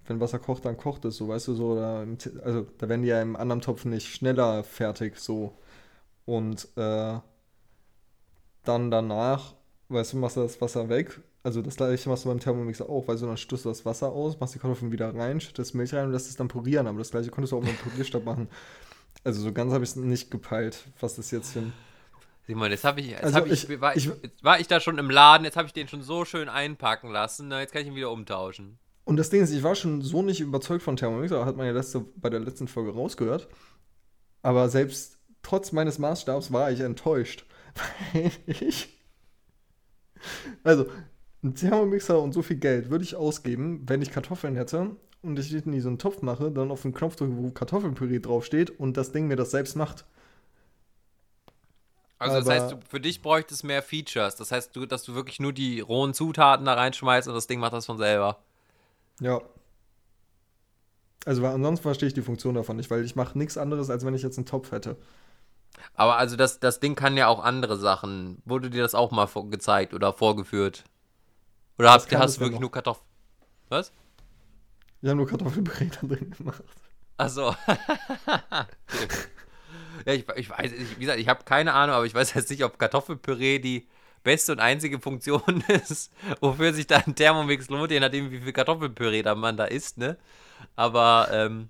wenn 0.07 0.19
Wasser 0.19 0.39
kocht, 0.39 0.65
dann 0.65 0.77
kocht 0.77 1.05
es 1.05 1.17
so, 1.17 1.27
weißt 1.27 1.47
du, 1.49 1.53
so, 1.55 1.73
oder 1.73 2.03
im 2.03 2.17
also 2.43 2.67
da 2.77 2.89
werden 2.89 3.01
die 3.03 3.09
ja 3.09 3.21
im 3.21 3.35
anderen 3.35 3.61
Topf 3.61 3.85
nicht 3.85 4.07
schneller 4.07 4.63
fertig, 4.63 5.17
so. 5.19 5.57
Und 6.25 6.67
äh, 6.77 7.19
dann 8.63 8.91
danach, 8.91 9.55
weißt 9.89 10.13
du, 10.13 10.17
machst 10.17 10.37
du 10.37 10.41
das 10.41 10.59
Wasser 10.61 10.89
weg. 10.89 11.21
Also 11.45 11.61
das 11.61 11.75
gleiche 11.75 12.09
machst 12.09 12.25
du 12.25 12.29
beim 12.29 12.39
Thermomixer 12.39 12.89
auch, 12.89 13.07
weißt 13.07 13.21
du, 13.21 13.27
dann 13.27 13.37
stößt 13.37 13.65
du 13.65 13.69
das 13.69 13.85
Wasser 13.85 14.11
aus, 14.11 14.39
machst 14.39 14.55
die 14.55 14.59
Kartoffeln 14.59 14.91
wieder 14.91 15.13
rein, 15.13 15.39
schüttest 15.39 15.75
Milch 15.75 15.93
rein 15.93 16.05
und 16.07 16.11
lässt 16.11 16.27
es 16.27 16.35
dann 16.35 16.47
purieren. 16.47 16.87
Aber 16.87 16.97
das 16.97 17.11
gleiche 17.11 17.29
konntest 17.29 17.51
du 17.51 17.57
auch 17.57 17.61
mit 17.61 17.69
dem 17.69 17.77
Purierstab 17.77 18.25
machen. 18.25 18.49
Also 19.23 19.41
so 19.43 19.53
ganz 19.53 19.71
habe 19.71 19.83
ich 19.83 19.91
es 19.91 19.95
nicht 19.95 20.31
gepeilt, 20.31 20.85
was 20.99 21.17
das 21.17 21.29
jetzt 21.29 21.53
hin. 21.53 21.71
Simon, 22.47 22.71
jetzt 22.71 22.83
habe 22.83 22.99
ich, 22.99 23.11
jetzt 23.11 23.23
Also 23.23 23.37
hab 23.37 23.45
ich, 23.45 23.69
ich- 23.69 23.79
war, 23.79 23.95
ich, 23.95 24.09
war 24.41 24.59
ich 24.59 24.67
da 24.67 24.79
schon 24.79 24.97
im 24.97 25.11
Laden, 25.11 25.45
jetzt 25.45 25.55
habe 25.55 25.67
ich 25.67 25.73
den 25.73 25.87
schon 25.87 26.01
so 26.01 26.25
schön 26.25 26.49
einpacken 26.49 27.11
lassen. 27.11 27.47
Na, 27.47 27.61
jetzt 27.61 27.73
kann 27.73 27.83
ich 27.83 27.89
ihn 27.89 27.95
wieder 27.95 28.09
umtauschen. 28.09 28.79
Und 29.03 29.17
das 29.17 29.29
Ding 29.29 29.43
ist, 29.43 29.51
ich 29.51 29.61
war 29.61 29.75
schon 29.75 30.01
so 30.01 30.23
nicht 30.23 30.41
überzeugt 30.41 30.81
von 30.81 30.95
Thermomixer, 30.97 31.45
hat 31.45 31.57
man 31.57 31.67
ja 31.67 31.73
letzte, 31.73 31.99
bei 32.15 32.31
der 32.31 32.39
letzten 32.39 32.67
Folge 32.67 32.91
rausgehört. 32.91 33.47
Aber 34.41 34.67
selbst 34.69 35.19
trotz 35.43 35.71
meines 35.71 35.99
Maßstabs 35.99 36.51
war 36.51 36.71
ich 36.71 36.79
enttäuscht. 36.79 37.45
Weil 38.13 38.31
ich. 38.47 38.89
Also, 40.63 40.87
ein 41.45 41.55
Thermomixer 41.55 42.19
und 42.19 42.33
so 42.33 42.41
viel 42.41 42.57
Geld 42.57 42.89
würde 42.89 43.03
ich 43.03 43.15
ausgeben, 43.15 43.83
wenn 43.87 44.01
ich 44.01 44.11
Kartoffeln 44.11 44.55
hätte 44.55 44.95
und 45.21 45.39
ich 45.39 45.53
in 45.53 45.81
so 45.81 45.87
einen 45.89 45.99
Topf 45.99 46.21
mache, 46.21 46.51
dann 46.51 46.71
auf 46.71 46.81
den 46.81 46.93
Knopf 46.93 47.15
drücke, 47.15 47.37
wo 47.37 47.51
Kartoffelpüree 47.51 48.19
draufsteht 48.19 48.71
und 48.71 48.97
das 48.97 49.11
Ding 49.11 49.27
mir 49.27 49.35
das 49.35 49.51
selbst 49.51 49.75
macht. 49.75 50.05
Also 52.17 52.37
das 52.37 52.45
Aber- 52.47 52.53
heißt, 52.55 52.71
du, 52.73 52.79
für 52.89 52.99
dich 52.99 53.21
bräuchtest 53.21 53.63
mehr 53.63 53.81
Features. 53.81 54.35
Das 54.35 54.51
heißt, 54.51 54.75
du, 54.75 54.85
dass 54.85 55.03
du 55.03 55.15
wirklich 55.15 55.39
nur 55.39 55.53
die 55.53 55.79
rohen 55.81 56.13
Zutaten 56.13 56.65
da 56.65 56.73
reinschmeißt 56.73 57.27
und 57.27 57.33
das 57.33 57.47
Ding 57.47 57.59
macht 57.59 57.73
das 57.73 57.85
von 57.85 57.97
selber. 57.97 58.39
Ja. 59.19 59.41
Also, 61.25 61.41
weil 61.41 61.53
ansonsten 61.53 61.83
verstehe 61.83 62.07
ich 62.07 62.13
die 62.13 62.21
Funktion 62.21 62.55
davon 62.55 62.77
nicht, 62.77 62.89
weil 62.89 63.03
ich 63.03 63.15
mache 63.15 63.37
nichts 63.37 63.57
anderes, 63.57 63.89
als 63.89 64.05
wenn 64.05 64.13
ich 64.13 64.21
jetzt 64.21 64.37
einen 64.37 64.45
Topf 64.45 64.71
hätte. 64.71 64.95
Aber 65.93 66.17
also 66.17 66.35
das, 66.35 66.59
das 66.59 66.79
Ding 66.79 66.95
kann 66.95 67.17
ja 67.17 67.27
auch 67.27 67.43
andere 67.43 67.77
Sachen. 67.77 68.41
Wurde 68.45 68.69
dir 68.69 68.81
das 68.81 68.95
auch 68.95 69.11
mal 69.11 69.27
gezeigt 69.49 69.93
oder 69.93 70.13
vorgeführt? 70.13 70.85
Oder 71.77 71.93
Was 71.93 72.07
hast, 72.11 72.37
du 72.37 72.41
wirklich 72.41 72.59
noch? 72.59 72.59
nur 72.59 72.71
Kartoffeln? 72.71 73.05
Was? 73.69 73.93
Ich 75.01 75.07
habe 75.09 75.17
nur 75.17 75.27
Kartoffelpüree 75.27 75.89
da 75.89 76.07
drin 76.07 76.31
gemacht. 76.31 76.63
Achso. 77.17 77.55
ja, 80.05 80.13
ich, 80.13 80.25
ich 80.35 80.49
weiß, 80.49 80.71
ich, 80.71 80.95
wie 80.97 81.01
gesagt, 81.01 81.19
ich 81.19 81.27
habe 81.27 81.43
keine 81.43 81.73
Ahnung, 81.73 81.95
aber 81.95 82.05
ich 82.05 82.13
weiß 82.13 82.33
jetzt 82.33 82.49
nicht, 82.49 82.63
ob 82.63 82.77
Kartoffelpüree 82.79 83.59
die 83.59 83.87
beste 84.23 84.51
und 84.53 84.59
einzige 84.59 84.99
Funktion 84.99 85.63
ist, 85.67 86.11
wofür 86.41 86.73
sich 86.73 86.87
da 86.87 86.97
ein 86.97 87.15
Thermomix 87.15 87.69
lohnt, 87.69 87.91
je 87.91 87.99
nachdem, 87.99 88.31
wie 88.31 88.39
viel 88.39 88.53
Kartoffelpüree 88.53 89.21
da 89.23 89.35
man 89.35 89.57
da 89.57 89.65
isst, 89.65 89.97
ne? 89.97 90.17
Aber, 90.75 91.29
ähm, 91.31 91.69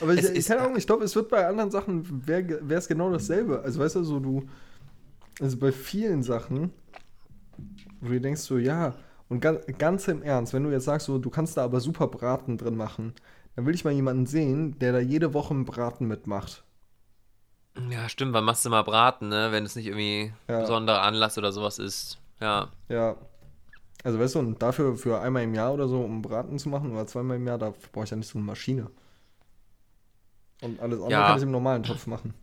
Aber 0.00 0.14
ich, 0.14 0.24
ich 0.34 0.46
keine 0.46 0.62
Ahnung, 0.62 0.76
ich 0.76 0.86
glaube, 0.86 1.04
es 1.04 1.14
wird 1.16 1.28
bei 1.28 1.46
anderen 1.46 1.70
Sachen, 1.70 2.26
wäre 2.26 2.60
es 2.78 2.88
genau 2.88 3.10
dasselbe. 3.10 3.62
Also 3.62 3.80
weißt 3.80 3.96
du, 3.96 4.04
so 4.04 4.20
du, 4.20 4.48
also 5.40 5.56
bei 5.58 5.72
vielen 5.72 6.22
Sachen, 6.22 6.72
wo 8.00 8.08
du 8.08 8.20
denkst 8.20 8.40
so, 8.42 8.58
ja, 8.58 8.94
und 9.28 9.40
ganz, 9.40 9.64
ganz 9.78 10.08
im 10.08 10.22
Ernst, 10.22 10.52
wenn 10.54 10.64
du 10.64 10.70
jetzt 10.70 10.84
sagst, 10.84 11.06
so, 11.06 11.18
du 11.18 11.30
kannst 11.30 11.56
da 11.56 11.64
aber 11.64 11.80
super 11.80 12.08
Braten 12.08 12.56
drin 12.58 12.76
machen, 12.76 13.14
dann 13.56 13.66
will 13.66 13.74
ich 13.74 13.84
mal 13.84 13.92
jemanden 13.92 14.26
sehen, 14.26 14.78
der 14.78 14.92
da 14.92 14.98
jede 15.00 15.34
Woche 15.34 15.54
einen 15.54 15.64
Braten 15.64 16.06
mitmacht. 16.08 16.64
ja, 17.90 18.08
stimmt, 18.08 18.32
wann 18.32 18.44
machst 18.44 18.64
du 18.64 18.70
mal 18.70 18.82
Braten, 18.82 19.28
ne? 19.28 19.48
Wenn 19.52 19.64
es 19.64 19.76
nicht 19.76 19.86
irgendwie 19.86 20.32
Ja. 20.48 20.60
besonderer 20.60 21.02
Anlass 21.02 21.38
oder 21.38 21.52
sowas 21.52 21.78
ist. 21.78 22.18
Ja. 22.40 22.68
Ja. 22.88 23.16
Also 24.04 24.18
weißt 24.18 24.36
du, 24.36 24.38
und 24.40 24.62
dafür 24.62 24.96
für 24.96 25.20
einmal 25.20 25.42
im 25.44 25.54
Jahr 25.54 25.74
oder 25.74 25.88
so, 25.88 26.00
um 26.02 26.22
Braten 26.22 26.58
zu 26.58 26.68
machen, 26.68 26.92
oder 26.92 27.06
zweimal 27.06 27.36
im 27.36 27.46
Jahr, 27.46 27.58
da 27.58 27.72
brauche 27.92 28.04
ich 28.04 28.10
ja 28.10 28.16
nicht 28.16 28.28
so 28.28 28.38
eine 28.38 28.46
Maschine. 28.46 28.90
Und 30.60 30.80
alles 30.80 31.00
andere 31.00 31.12
Ja. 31.12 31.26
kann 31.26 31.36
ich 31.36 31.42
im 31.42 31.50
normalen 31.50 31.82
Topf 31.82 32.06
machen. 32.06 32.34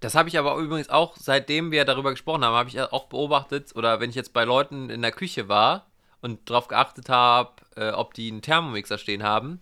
Das 0.00 0.14
habe 0.14 0.28
ich 0.28 0.38
aber 0.38 0.56
übrigens 0.56 0.90
auch, 0.90 1.16
seitdem 1.16 1.70
wir 1.70 1.84
darüber 1.84 2.10
gesprochen 2.10 2.44
haben, 2.44 2.54
habe 2.54 2.68
ich 2.68 2.80
auch 2.80 3.06
beobachtet, 3.06 3.74
oder 3.74 3.98
wenn 4.00 4.10
ich 4.10 4.16
jetzt 4.16 4.32
bei 4.32 4.44
Leuten 4.44 4.90
in 4.90 5.02
der 5.02 5.12
Küche 5.12 5.48
war 5.48 5.86
und 6.20 6.50
darauf 6.50 6.68
geachtet 6.68 7.08
habe, 7.08 7.52
äh, 7.76 7.90
ob 7.90 8.14
die 8.14 8.30
einen 8.30 8.42
Thermomixer 8.42 8.98
stehen 8.98 9.22
haben, 9.22 9.60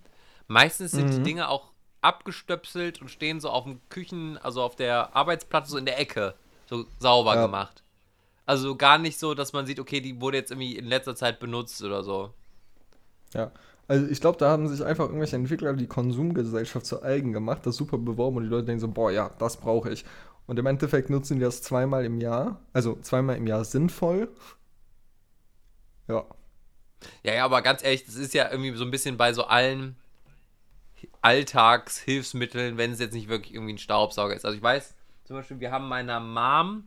meistens 0.48 0.92
sind 0.92 1.12
die 1.12 1.20
Mhm. 1.20 1.24
Dinge 1.24 1.48
auch 1.48 1.70
abgestöpselt 2.00 3.00
und 3.00 3.08
stehen 3.08 3.40
so 3.40 3.48
auf 3.50 3.64
dem 3.64 3.80
Küchen, 3.88 4.36
also 4.38 4.62
auf 4.62 4.76
der 4.76 5.14
Arbeitsplatte 5.16 5.70
so 5.70 5.78
in 5.78 5.86
der 5.86 5.98
Ecke, 5.98 6.34
so 6.68 6.84
sauber 6.98 7.36
Ja. 7.36 7.42
gemacht. 7.42 7.82
Also 8.46 8.76
gar 8.76 8.98
nicht 8.98 9.18
so, 9.18 9.34
dass 9.34 9.52
man 9.54 9.66
sieht, 9.66 9.80
okay, 9.80 10.00
die 10.00 10.20
wurde 10.20 10.36
jetzt 10.36 10.50
irgendwie 10.50 10.76
in 10.76 10.86
letzter 10.86 11.16
Zeit 11.16 11.40
benutzt 11.40 11.82
oder 11.82 12.02
so. 12.02 12.34
Ja, 13.32 13.50
also 13.88 14.06
ich 14.06 14.20
glaube, 14.20 14.38
da 14.38 14.50
haben 14.50 14.68
sich 14.68 14.84
einfach 14.84 15.06
irgendwelche 15.06 15.36
Entwickler 15.36 15.74
die 15.74 15.86
Konsumgesellschaft 15.86 16.86
zu 16.86 17.02
eigen 17.02 17.32
gemacht, 17.32 17.66
das 17.66 17.76
super 17.76 17.98
beworben 17.98 18.38
und 18.38 18.44
die 18.44 18.48
Leute 18.48 18.66
denken 18.66 18.80
so, 18.80 18.88
boah, 18.88 19.10
ja, 19.12 19.30
das 19.38 19.56
brauche 19.58 19.90
ich. 19.90 20.04
Und 20.46 20.58
im 20.58 20.66
Endeffekt 20.66 21.10
nutzen 21.10 21.36
die 21.38 21.44
das 21.44 21.62
zweimal 21.62 22.04
im 22.04 22.20
Jahr, 22.20 22.60
also 22.72 22.98
zweimal 23.02 23.36
im 23.36 23.46
Jahr 23.46 23.64
sinnvoll. 23.64 24.28
Ja, 26.08 26.24
Ja, 27.22 27.34
ja, 27.34 27.44
aber 27.44 27.62
ganz 27.62 27.82
ehrlich, 27.82 28.04
das 28.06 28.14
ist 28.16 28.34
ja 28.34 28.50
irgendwie 28.50 28.74
so 28.76 28.84
ein 28.84 28.90
bisschen 28.90 29.16
bei 29.16 29.32
so 29.32 29.44
allen 29.44 29.96
Alltagshilfsmitteln, 31.22 32.76
wenn 32.76 32.92
es 32.92 33.00
jetzt 33.00 33.14
nicht 33.14 33.28
wirklich 33.28 33.54
irgendwie 33.54 33.74
ein 33.74 33.78
Staubsauger 33.78 34.34
ist. 34.34 34.44
Also 34.44 34.56
ich 34.56 34.62
weiß, 34.62 34.94
zum 35.24 35.36
Beispiel, 35.36 35.60
wir 35.60 35.70
haben 35.70 35.88
meiner 35.88 36.20
Mom, 36.20 36.84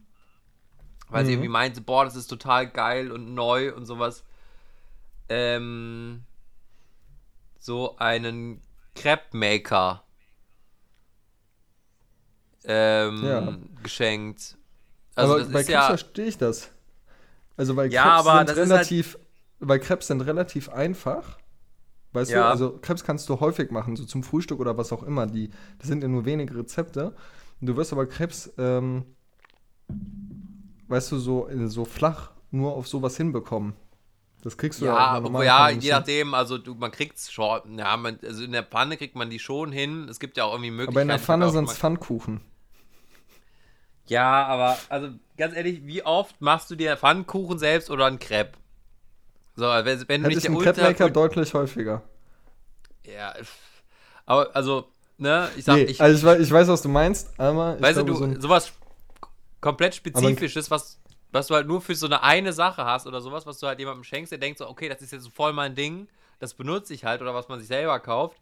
weil 1.09 1.25
sie 1.25 1.31
Mhm. 1.31 1.33
irgendwie 1.33 1.49
meinte, 1.49 1.81
boah, 1.81 2.05
das 2.05 2.15
ist 2.15 2.27
total 2.27 2.69
geil 2.69 3.11
und 3.11 3.33
neu 3.33 3.73
und 3.73 3.85
sowas, 3.85 4.23
ähm, 5.29 6.23
so 7.68 7.97
einen 7.97 8.61
Crepe-Maker 8.95 10.01
ähm, 12.63 13.24
Ja. 13.26 13.57
geschenkt. 13.84 14.57
Also 15.15 15.34
aber 15.36 15.43
bei 15.45 15.51
Krebs 15.63 15.68
ja, 15.68 15.88
verstehe 15.88 16.26
ich 16.28 16.38
das. 16.38 16.72
Also 17.57 17.76
weil 17.76 17.91
Ja, 17.91 18.22
Krebs 18.22 18.24
sind 18.26 18.34
halt- 18.34 18.57
relativ, 18.57 19.20
weil 19.59 19.80
Krebs 19.80 20.07
sind 20.07 20.22
relativ 20.22 20.70
einfach. 20.70 21.38
Weißt 22.13 22.32
du, 22.32 22.36
Ja. 22.36 22.49
also 22.49 22.78
Krebs 22.82 23.03
kannst 23.03 23.28
du 23.28 23.39
häufig 23.41 23.70
machen, 23.70 23.97
so 23.97 24.05
zum 24.05 24.24
Frühstück 24.24 24.59
oder 24.61 24.78
was 24.78 24.93
auch 24.93 25.03
immer. 25.03 25.28
Die, 25.28 25.49
das 25.78 25.88
sind 25.88 26.01
ja 26.01 26.07
nur 26.07 26.24
wenige 26.26 26.55
Rezepte. 26.55 27.15
Und 27.59 27.68
du 27.68 27.76
wirst 27.76 27.91
aber 27.91 28.05
Krebs, 28.05 28.51
ähm, 28.57 29.03
weißt 30.88 31.11
du, 31.11 31.18
so, 31.20 31.49
so 31.68 31.84
flach 31.84 32.32
nur 32.49 32.74
auf 32.76 32.88
sowas 32.88 33.18
hinbekommen. 33.18 33.74
Das 34.47 34.57
kriegst 34.57 34.79
du 34.79 34.85
Ja, 34.85 35.19
normalen 35.19 35.45
ja, 35.45 35.69
je 35.69 35.79
hin. 35.81 35.89
nachdem, 35.89 36.33
also 36.33 36.57
du, 36.57 36.73
man 36.73 36.89
kriegt's 36.89 37.29
schon, 37.29 37.77
ja, 37.77 37.97
man, 37.97 38.17
also 38.23 38.45
in 38.45 38.53
der 38.53 38.63
Pfanne 38.63 38.95
kriegt 38.95 39.13
man 39.13 39.29
die 39.29 39.39
schon 39.39 39.73
hin. 39.73 40.07
Es 40.09 40.21
gibt 40.21 40.37
ja 40.37 40.45
auch 40.45 40.53
irgendwie 40.53 40.71
Möglichkeiten. 40.71 40.95
Aber 40.95 41.01
in 41.01 41.07
der 41.09 41.19
Pfanne 41.19 41.47
auch 41.47 41.51
sind 41.51 41.65
es 41.65 41.77
Pfannkuchen. 41.77 42.39
Ja, 44.05 44.45
aber 44.45 44.77
also 44.87 45.09
ganz 45.37 45.53
ehrlich, 45.53 45.85
wie 45.85 46.01
oft 46.01 46.39
machst 46.39 46.71
du 46.71 46.75
dir 46.75 46.95
Pfannkuchen 46.95 47.59
selbst 47.59 47.89
oder 47.89 48.05
einen 48.05 48.19
Crepe? 48.19 48.57
So, 49.57 49.65
wenn, 49.65 50.07
wenn 50.07 50.21
du 50.23 50.29
nicht 50.29 50.37
ich 50.37 50.43
der 50.43 50.55
Crepe-Maker 50.55 51.09
deutlich 51.09 51.53
häufiger. 51.53 52.03
Ja, 53.05 53.33
aber 54.25 54.55
also, 54.55 54.87
ne, 55.17 55.49
ich 55.57 55.65
sag, 55.65 55.75
Nee, 55.75 55.83
ich, 55.83 55.99
also 55.99 56.17
ich 56.17 56.23
weiß, 56.23 56.39
ich 56.39 56.51
weiß, 56.51 56.69
was 56.69 56.81
du 56.83 56.87
meinst, 56.87 57.37
aber 57.37 57.75
ich 57.75 57.81
weißt 57.81 57.99
du, 57.99 58.13
so 58.13 58.39
sowas 58.39 58.71
komplett 59.59 59.95
Spezifisches, 59.95 60.71
was, 60.71 60.99
was 61.32 61.47
du 61.47 61.55
halt 61.55 61.67
nur 61.67 61.82
für 61.82 61.95
so 61.95 62.05
eine 62.05 62.23
eine 62.23 62.53
Sache 62.53 62.86
hast 62.86 63.07
oder 63.07 63.21
sowas, 63.21 63.45
was 63.45 63.59
du 63.59 63.67
halt 63.67 63.80
jemandem 63.80 64.03
schenkst, 64.03 64.32
der 64.32 64.39
denkt 64.39 64.59
so, 64.59 64.67
okay, 64.67 64.89
das 64.89 65.01
ist 65.01 65.11
jetzt 65.11 65.23
so 65.23 65.30
voll 65.30 65.53
mein 65.53 65.75
Ding, 65.75 66.07
das 66.39 66.53
benutze 66.53 66.93
ich 66.93 67.05
halt 67.05 67.21
oder 67.21 67.34
was 67.34 67.47
man 67.49 67.59
sich 67.59 67.67
selber 67.67 67.99
kauft, 67.99 68.38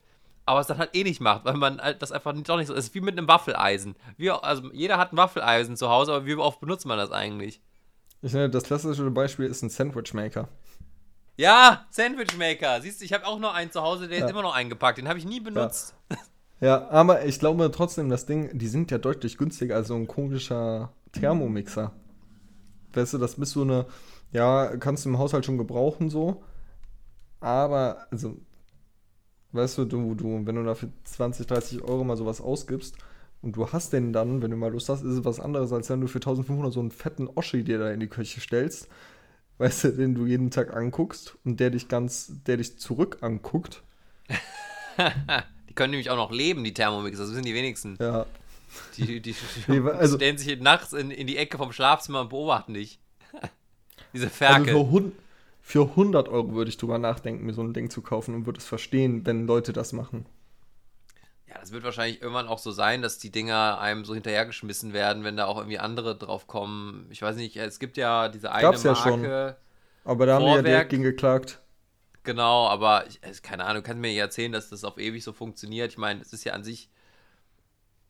aber 0.45 0.59
es 0.59 0.67
dann 0.67 0.77
halt 0.77 0.95
eh 0.95 1.03
nicht 1.03 1.21
macht, 1.21 1.45
weil 1.45 1.55
man 1.55 1.81
halt 1.81 2.01
das 2.01 2.11
einfach 2.11 2.33
doch 2.33 2.57
nicht 2.57 2.67
so 2.67 2.73
ist. 2.73 2.93
wie 2.93 3.01
mit 3.01 3.17
einem 3.17 3.27
Waffeleisen. 3.27 3.95
Wie, 4.17 4.29
also 4.29 4.71
jeder 4.73 4.97
hat 4.97 5.13
ein 5.13 5.17
Waffeleisen 5.17 5.75
zu 5.77 5.89
Hause, 5.89 6.13
aber 6.13 6.25
wie 6.25 6.35
oft 6.35 6.59
benutzt 6.59 6.85
man 6.85 6.97
das 6.97 7.11
eigentlich? 7.11 7.61
ich 8.21 8.33
nenne, 8.33 8.49
das 8.49 8.63
klassische 8.63 9.09
Beispiel 9.11 9.45
ist 9.45 9.61
ein 9.61 9.69
Sandwich-Maker. 9.69 10.47
Ja, 11.37 11.85
Sandwich 11.91 12.35
Maker. 12.37 12.81
Siehst 12.81 13.01
du, 13.01 13.05
ich 13.05 13.13
habe 13.13 13.25
auch 13.27 13.39
noch 13.39 13.53
einen 13.53 13.71
zu 13.71 13.81
Hause, 13.81 14.07
der 14.07 14.19
Ja. 14.19 14.25
ist 14.25 14.31
immer 14.31 14.41
noch 14.41 14.55
eingepackt. 14.55 14.97
Den 14.97 15.07
habe 15.09 15.19
ich 15.19 15.25
nie 15.25 15.39
benutzt. 15.41 15.93
Ja, 16.61 16.87
aber 16.89 17.25
ich 17.25 17.39
glaube 17.39 17.69
trotzdem, 17.71 18.09
das 18.09 18.25
Ding, 18.25 18.57
die 18.57 18.67
sind 18.67 18.89
ja 18.89 18.97
deutlich 18.97 19.37
günstiger 19.37 19.75
als 19.75 19.89
so 19.89 19.95
ein 19.95 20.07
komischer 20.07 20.93
Thermomixer. 21.11 21.91
Weißt 22.95 23.13
du, 23.13 23.17
das 23.17 23.35
bist 23.35 23.53
so 23.53 23.61
eine, 23.61 23.85
ja, 24.31 24.75
kannst 24.77 25.05
du 25.05 25.09
im 25.09 25.17
Haushalt 25.17 25.45
schon 25.45 25.57
gebrauchen 25.57 26.09
so. 26.09 26.43
Aber, 27.39 28.07
also, 28.11 28.37
weißt 29.51 29.77
du, 29.79 29.85
du, 29.85 30.15
du, 30.15 30.45
wenn 30.45 30.55
du 30.55 30.63
dafür 30.63 30.89
20, 31.03 31.47
30 31.47 31.81
Euro 31.83 32.03
mal 32.03 32.17
sowas 32.17 32.41
ausgibst 32.41 32.95
und 33.41 33.55
du 33.55 33.71
hast 33.71 33.93
den 33.93 34.13
dann, 34.13 34.41
wenn 34.41 34.51
du 34.51 34.57
mal 34.57 34.71
Lust 34.71 34.89
hast, 34.89 35.03
ist 35.03 35.13
es 35.13 35.25
was 35.25 35.39
anderes, 35.39 35.71
als 35.71 35.89
wenn 35.89 36.01
du 36.01 36.07
für 36.07 36.17
1500 36.17 36.73
so 36.73 36.79
einen 36.79 36.91
fetten 36.91 37.29
Oschi 37.35 37.63
dir 37.63 37.79
da 37.79 37.91
in 37.91 37.99
die 37.99 38.07
Küche 38.07 38.39
stellst. 38.39 38.87
Weißt 39.57 39.85
du, 39.85 39.91
den 39.93 40.15
du 40.15 40.25
jeden 40.25 40.51
Tag 40.51 40.75
anguckst 40.75 41.37
und 41.45 41.59
der 41.59 41.69
dich 41.69 41.87
ganz, 41.87 42.43
der 42.45 42.57
dich 42.57 42.77
zurück 42.77 43.19
anguckt. 43.21 43.83
Die 45.69 45.73
können 45.73 45.91
nämlich 45.91 46.09
auch 46.09 46.15
noch 46.15 46.31
leben, 46.31 46.63
die 46.63 46.73
Thermomix. 46.73 47.17
Das 47.17 47.27
sind 47.27 47.45
die 47.45 47.53
wenigsten. 47.53 47.97
Ja, 47.99 48.25
Die, 48.97 49.21
die, 49.21 49.35
also- 49.93 50.17
stellen 50.17 50.37
sich 50.37 50.59
nachts 50.59 50.93
in, 50.93 51.11
in 51.11 51.27
die 51.27 51.37
Ecke 51.37 51.57
vom 51.57 51.71
Schlafzimmer 51.71 52.21
und 52.21 52.29
beobachten 52.29 52.73
dich. 52.73 52.99
Diese 54.13 54.25
Also 54.25 54.35
Ferkel. 54.37 54.73
für, 54.73 54.89
hun- 54.91 55.11
für 55.61 55.81
100 55.89 56.29
Euro 56.29 56.53
würde 56.53 56.69
ich 56.69 56.77
drüber 56.77 56.97
nachdenken, 56.97 57.45
mir 57.45 57.53
so 57.53 57.61
ein 57.63 57.73
Ding 57.73 57.89
zu 57.89 58.01
kaufen 58.01 58.33
und 58.35 58.45
würde 58.45 58.59
es 58.59 58.65
verstehen, 58.65 59.25
wenn 59.25 59.47
Leute 59.47 59.73
das 59.73 59.93
machen. 59.93 60.25
Ja, 61.47 61.59
das 61.59 61.71
wird 61.71 61.83
wahrscheinlich 61.83 62.21
irgendwann 62.21 62.47
auch 62.47 62.59
so 62.59 62.71
sein, 62.71 63.01
dass 63.01 63.17
die 63.17 63.31
Dinger 63.31 63.79
einem 63.79 64.03
so 64.05 64.13
hinterhergeschmissen 64.13 64.93
werden, 64.93 65.23
wenn 65.23 65.37
da 65.37 65.45
auch 65.45 65.57
irgendwie 65.57 65.79
andere 65.79 66.17
drauf 66.17 66.47
kommen. 66.47 67.07
Ich 67.11 67.21
weiß 67.21 67.35
nicht, 67.35 67.55
es 67.57 67.79
gibt 67.79 67.97
ja 67.97 68.29
diese 68.29 68.51
eine 68.51 68.61
Gab's 68.63 68.83
ja 68.83 68.93
Marke. 68.93 69.57
Aber 70.03 70.25
da 70.25 70.35
haben 70.35 70.41
die 70.41 70.47
ja 70.47 70.53
Vorwerk. 70.55 70.65
direkt 70.65 70.89
gegen 70.91 71.03
geklagt. 71.03 71.61
Genau, 72.23 72.67
aber 72.67 73.05
ich, 73.07 73.19
keine 73.43 73.65
Ahnung, 73.65 73.83
du 73.83 73.87
kannst 73.87 74.01
mir 74.01 74.07
nicht 74.07 74.17
erzählen, 74.17 74.51
dass 74.51 74.69
das 74.69 74.83
auf 74.83 74.97
ewig 74.97 75.23
so 75.23 75.31
funktioniert. 75.33 75.91
Ich 75.91 75.97
meine, 75.97 76.21
es 76.21 76.33
ist 76.33 76.43
ja 76.43 76.53
an 76.53 76.63
sich, 76.63 76.89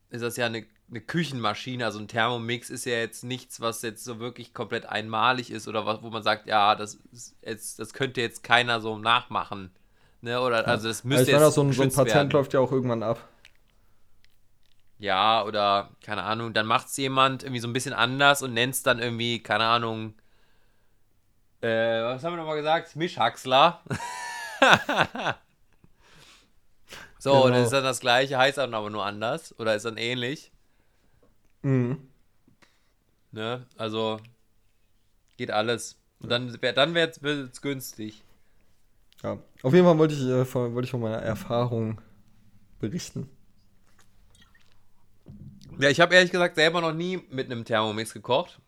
ist 0.10 0.22
das 0.22 0.38
ja 0.38 0.46
eine, 0.46 0.66
eine 0.90 1.02
Küchenmaschine, 1.02 1.86
also 1.86 2.00
ein 2.00 2.08
Thermomix 2.08 2.70
ist 2.70 2.86
ja 2.86 2.94
jetzt 2.94 3.24
nichts, 3.24 3.60
was 3.62 3.82
jetzt 3.82 4.04
so 4.04 4.20
wirklich 4.20 4.54
komplett 4.54 4.86
einmalig 4.86 5.52
ist 5.52 5.68
oder 5.68 5.86
was, 5.86 6.02
wo 6.04 6.10
man 6.10 6.24
sagt, 6.24 6.48
ja, 6.48 6.76
das 6.76 6.96
ist 7.12 7.36
jetzt, 7.42 7.80
das 7.80 7.94
könnte 7.94 8.22
jetzt 8.22 8.44
keiner 8.44 8.80
so 8.82 8.98
nachmachen. 8.98 9.72
Ne? 10.22 10.40
Oder 10.42 10.68
also 10.68 10.88
das 10.88 11.04
Also 11.04 11.08
müsste 11.08 11.32
ich 11.32 11.34
meine, 11.34 11.46
jetzt 11.46 11.56
so 11.56 11.62
ein, 11.64 11.74
so 11.74 11.84
ein 11.84 11.92
Patent 11.92 12.16
werden. 12.16 12.30
läuft 12.32 12.54
ja 12.54 12.60
auch 12.60 12.72
irgendwann 12.72 13.04
ab. 13.04 13.28
Ja, 14.98 15.44
oder 15.44 15.92
keine 16.04 16.24
Ahnung, 16.24 16.54
dann 16.54 16.66
macht 16.66 16.88
es 16.88 16.98
jemand 16.98 17.44
irgendwie 17.44 17.60
so 17.60 17.68
ein 17.68 17.74
bisschen 17.74 17.94
anders 17.94 18.42
und 18.42 18.54
nennt 18.54 18.76
es 18.76 18.84
dann 18.84 19.00
irgendwie, 19.00 19.44
keine 19.44 19.66
Ahnung, 19.66 20.14
äh, 21.62 22.02
was 22.04 22.24
haben 22.24 22.34
wir 22.34 22.38
nochmal 22.38 22.58
gesagt? 22.58 22.96
Mischhaxler. 22.96 23.82
so, 27.26 27.32
Genau. 27.44 27.50
das 27.56 27.64
ist 27.66 27.74
dann 27.74 27.84
das 27.84 28.00
gleiche, 28.00 28.38
heißt 28.38 28.58
dann 28.60 28.74
aber 28.74 28.90
nur 28.90 29.04
anders 29.06 29.58
oder 29.60 29.76
ist 29.76 29.84
dann 29.86 29.98
ähnlich. 29.98 30.52
Mhm. 31.64 32.08
Ne? 33.32 33.66
Also 33.78 34.20
geht 35.38 35.52
alles. 35.52 35.98
Und 36.20 36.30
dann, 36.30 36.62
wär- 36.62 36.74
dann 36.74 36.94
wird 36.94 37.18
es 37.24 37.62
günstig. 37.62 38.24
Ja. 39.24 39.40
Auf 39.64 39.74
jeden 39.74 39.86
Fall 39.86 39.98
wollte 39.98 40.14
ich, 40.14 40.22
äh, 40.22 40.46
von, 40.46 40.74
wollte 40.76 40.86
ich 40.86 40.92
von 40.92 41.02
meiner 41.02 41.18
Erfahrung 41.18 42.00
berichten. 42.80 43.30
Ja, 45.80 45.90
ich 45.90 46.00
habe 46.00 46.14
ehrlich 46.16 46.32
gesagt 46.32 46.56
selber 46.56 46.80
noch 46.80 46.94
nie 46.94 47.18
mit 47.30 47.48
einem 47.52 47.66
Thermomix 47.66 48.14
gekocht. 48.14 48.60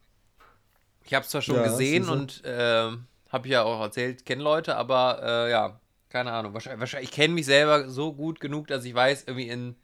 Ich 1.05 1.13
habe 1.13 1.23
es 1.23 1.29
zwar 1.29 1.41
schon 1.41 1.55
Ja, 1.55 1.63
gesehen 1.63 2.09
und 2.09 2.43
äh, 2.43 2.91
habe 3.29 3.47
ja 3.47 3.63
auch 3.63 3.79
erzählt, 3.81 4.25
kenne 4.25 4.43
Leute, 4.43 4.75
aber 4.75 5.21
äh, 5.23 5.51
ja, 5.51 5.79
keine 6.09 6.31
Ahnung. 6.31 6.53
Wahrscheinlich, 6.53 6.79
wahrscheinlich 6.79 7.09
ich 7.09 7.15
kenne 7.15 7.33
mich 7.33 7.45
selber 7.45 7.89
so 7.89 8.13
gut 8.13 8.39
genug, 8.39 8.67
dass 8.67 8.85
ich 8.85 8.93
weiß, 8.93 9.25
irgendwie 9.27 9.49
in 9.49 9.75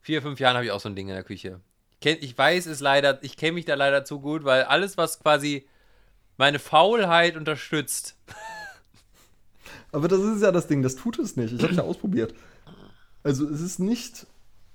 vier, 0.00 0.22
fünf 0.22 0.40
Jahren 0.40 0.54
habe 0.54 0.64
ich 0.64 0.72
auch 0.72 0.80
so 0.80 0.88
ein 0.88 0.96
Ding 0.96 1.08
in 1.08 1.14
der 1.14 1.24
Küche. 1.24 1.60
Ich, 1.92 2.00
kenn, 2.00 2.18
ich 2.20 2.36
weiß 2.36 2.66
es 2.66 2.80
leider, 2.80 3.22
ich 3.22 3.36
kenne 3.36 3.52
mich 3.52 3.64
da 3.64 3.74
leider 3.74 4.04
zu 4.04 4.20
gut, 4.20 4.44
weil 4.44 4.64
alles, 4.64 4.96
was 4.96 5.20
quasi 5.20 5.66
meine 6.36 6.58
Faulheit 6.58 7.36
unterstützt, 7.36 8.16
Aber 9.92 10.08
das 10.08 10.20
ist 10.20 10.42
ja 10.42 10.52
das 10.52 10.66
Ding, 10.66 10.82
das 10.82 10.96
tut 10.96 11.18
es 11.18 11.36
nicht. 11.36 11.52
Ich 11.52 11.62
habe 11.62 11.72
es 11.72 11.78
ja 11.78 11.84
ausprobiert. 11.84 12.34
Also 13.22 13.48
es 13.48 13.60
ist 13.60 13.78
nicht 13.78 14.26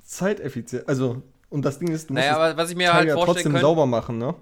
zeiteffizient. 0.04 0.88
Also, 0.88 1.24
und 1.50 1.64
das 1.64 1.80
Ding 1.80 1.90
ist, 1.90 2.10
du 2.10 2.14
musst 2.14 2.26
naja, 2.26 2.36
aber 2.36 2.58
was 2.58 2.70
ich 2.70 2.76
mir 2.76 2.88
Teil 2.88 2.96
halt 2.96 3.08
ja 3.10 3.16
trotzdem 3.16 3.44
könnte, 3.44 3.62
sauber 3.62 3.86
machen, 3.86 4.18
ne? 4.18 4.36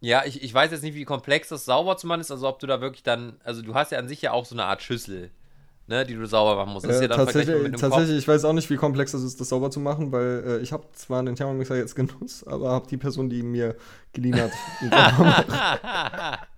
Ja, 0.00 0.24
ich, 0.24 0.42
ich 0.42 0.52
weiß 0.52 0.70
jetzt 0.70 0.82
nicht, 0.82 0.94
wie 0.94 1.04
komplex 1.04 1.48
das 1.48 1.64
sauber 1.64 1.96
zu 1.96 2.06
machen 2.06 2.20
ist, 2.20 2.30
also 2.30 2.46
ob 2.46 2.58
du 2.58 2.66
da 2.66 2.80
wirklich 2.80 3.02
dann, 3.02 3.40
also 3.42 3.62
du 3.62 3.74
hast 3.74 3.92
ja 3.92 3.98
an 3.98 4.08
sich 4.08 4.22
ja 4.22 4.32
auch 4.32 4.44
so 4.44 4.54
eine 4.54 4.64
Art 4.64 4.82
Schüssel, 4.82 5.30
ne, 5.86 6.04
die 6.04 6.14
du 6.14 6.26
sauber 6.26 6.56
machen 6.56 6.72
musst. 6.72 6.86
Das 6.86 6.96
ist 6.96 7.00
Äh, 7.00 7.04
ja 7.04 7.08
dann 7.08 7.18
tatsächlich, 7.18 7.62
mit 7.62 7.78
tatsächlich 7.78 8.18
ich 8.18 8.28
weiß 8.28 8.44
auch 8.44 8.52
nicht, 8.52 8.68
wie 8.70 8.76
komplex 8.76 9.12
das 9.12 9.22
ist, 9.22 9.40
das 9.40 9.48
sauber 9.48 9.70
zu 9.70 9.80
machen, 9.80 10.12
weil 10.12 10.44
äh, 10.46 10.58
ich 10.58 10.72
habe 10.72 10.84
zwar 10.92 11.22
den 11.22 11.36
Thermomixer 11.36 11.76
jetzt 11.76 11.94
genutzt, 11.96 12.46
aber 12.46 12.70
habe 12.70 12.86
die 12.88 12.96
Person, 12.96 13.28
die 13.28 13.42
mir 13.42 13.76
geliehen 14.12 14.40
hat, 14.40 14.50
Kopf. 15.16 16.38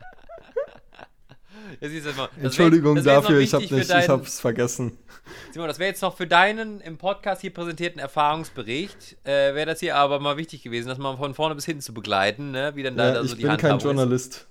Ja, 1.81 2.29
Entschuldigung 2.43 2.97
wär 2.97 3.03
dafür, 3.03 3.41
ich 3.41 3.53
habe 3.53 3.63
nicht, 3.63 3.91
ich 3.91 4.09
hab's 4.09 4.41
vergessen. 4.41 4.97
Simon, 5.53 5.69
das 5.69 5.79
wäre 5.79 5.91
jetzt 5.91 6.01
noch 6.01 6.17
für 6.17 6.27
deinen 6.27 6.81
im 6.81 6.97
Podcast 6.97 7.43
hier 7.43 7.53
präsentierten 7.53 8.01
Erfahrungsbericht, 8.01 9.17
äh, 9.25 9.55
wäre 9.55 9.67
das 9.67 9.81
hier 9.81 9.97
aber 9.97 10.19
mal 10.19 10.37
wichtig 10.39 10.63
gewesen, 10.63 10.89
das 10.89 10.99
mal 10.99 11.17
von 11.17 11.35
vorne 11.35 11.55
bis 11.55 11.67
hinten 11.67 11.83
zu 11.83 11.93
begleiten, 11.93 12.53
ne, 12.53 12.73
wie 12.75 12.83
denn 12.83 12.97
da, 12.97 13.09
Ja, 13.09 13.13
da 13.15 13.21
so 13.21 13.27
ich 13.27 13.31
die 13.37 13.43
bin 13.43 13.57
kein 13.59 13.73
Handhabung 13.73 13.77
ist. 13.77 13.85
Journalist. 13.85 14.47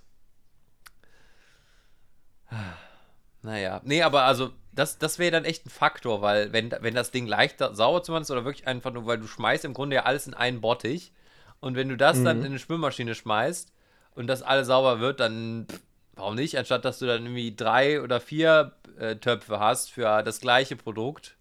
Naja, 3.42 3.82
nee, 3.84 4.02
aber 4.02 4.24
also, 4.24 4.52
das, 4.78 4.98
das 5.00 5.20
wäre 5.20 5.32
dann 5.32 5.46
echt 5.46 5.66
ein 5.66 5.70
Faktor, 5.70 6.22
weil 6.22 6.54
wenn, 6.54 6.72
wenn 6.82 6.96
das 6.96 7.12
Ding 7.12 7.28
leichter 7.28 7.76
sauber 7.76 8.04
zu 8.04 8.12
machen 8.12 8.24
ist 8.24 8.32
oder 8.32 8.46
wirklich 8.46 8.68
einfach 8.68 8.92
nur, 8.94 9.06
weil 9.06 9.18
du 9.20 9.28
schmeißt 9.28 9.66
im 9.66 9.74
Grunde 9.74 9.96
ja 9.98 10.04
alles 10.04 10.28
in 10.28 10.34
einen 10.34 10.62
Bottich 10.62 11.12
und 11.60 11.76
wenn 11.76 11.90
du 11.90 11.98
das 11.98 12.20
Mhm. 12.20 12.24
dann 12.24 12.38
in 12.40 12.46
eine 12.48 12.60
Spülmaschine 12.60 13.16
schmeißt 13.16 13.74
und 14.16 14.28
das 14.28 14.44
alles 14.44 14.68
sauber 14.68 15.00
wird, 15.00 15.20
dann 15.20 15.68
pff, 15.70 15.82
warum 16.16 16.36
nicht, 16.36 16.58
anstatt 16.58 16.86
dass 16.86 17.00
du 17.00 17.06
dann 17.08 17.24
irgendwie 17.24 17.56
drei 17.56 18.02
oder 18.02 18.20
vier 18.20 18.74
äh, 19.00 19.16
Töpfe 19.18 19.60
hast 19.60 19.92
für 19.92 20.24
das 20.24 20.40
gleiche 20.42 20.76
Produkt. 20.76 21.38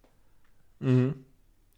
Mhm. 0.80 1.24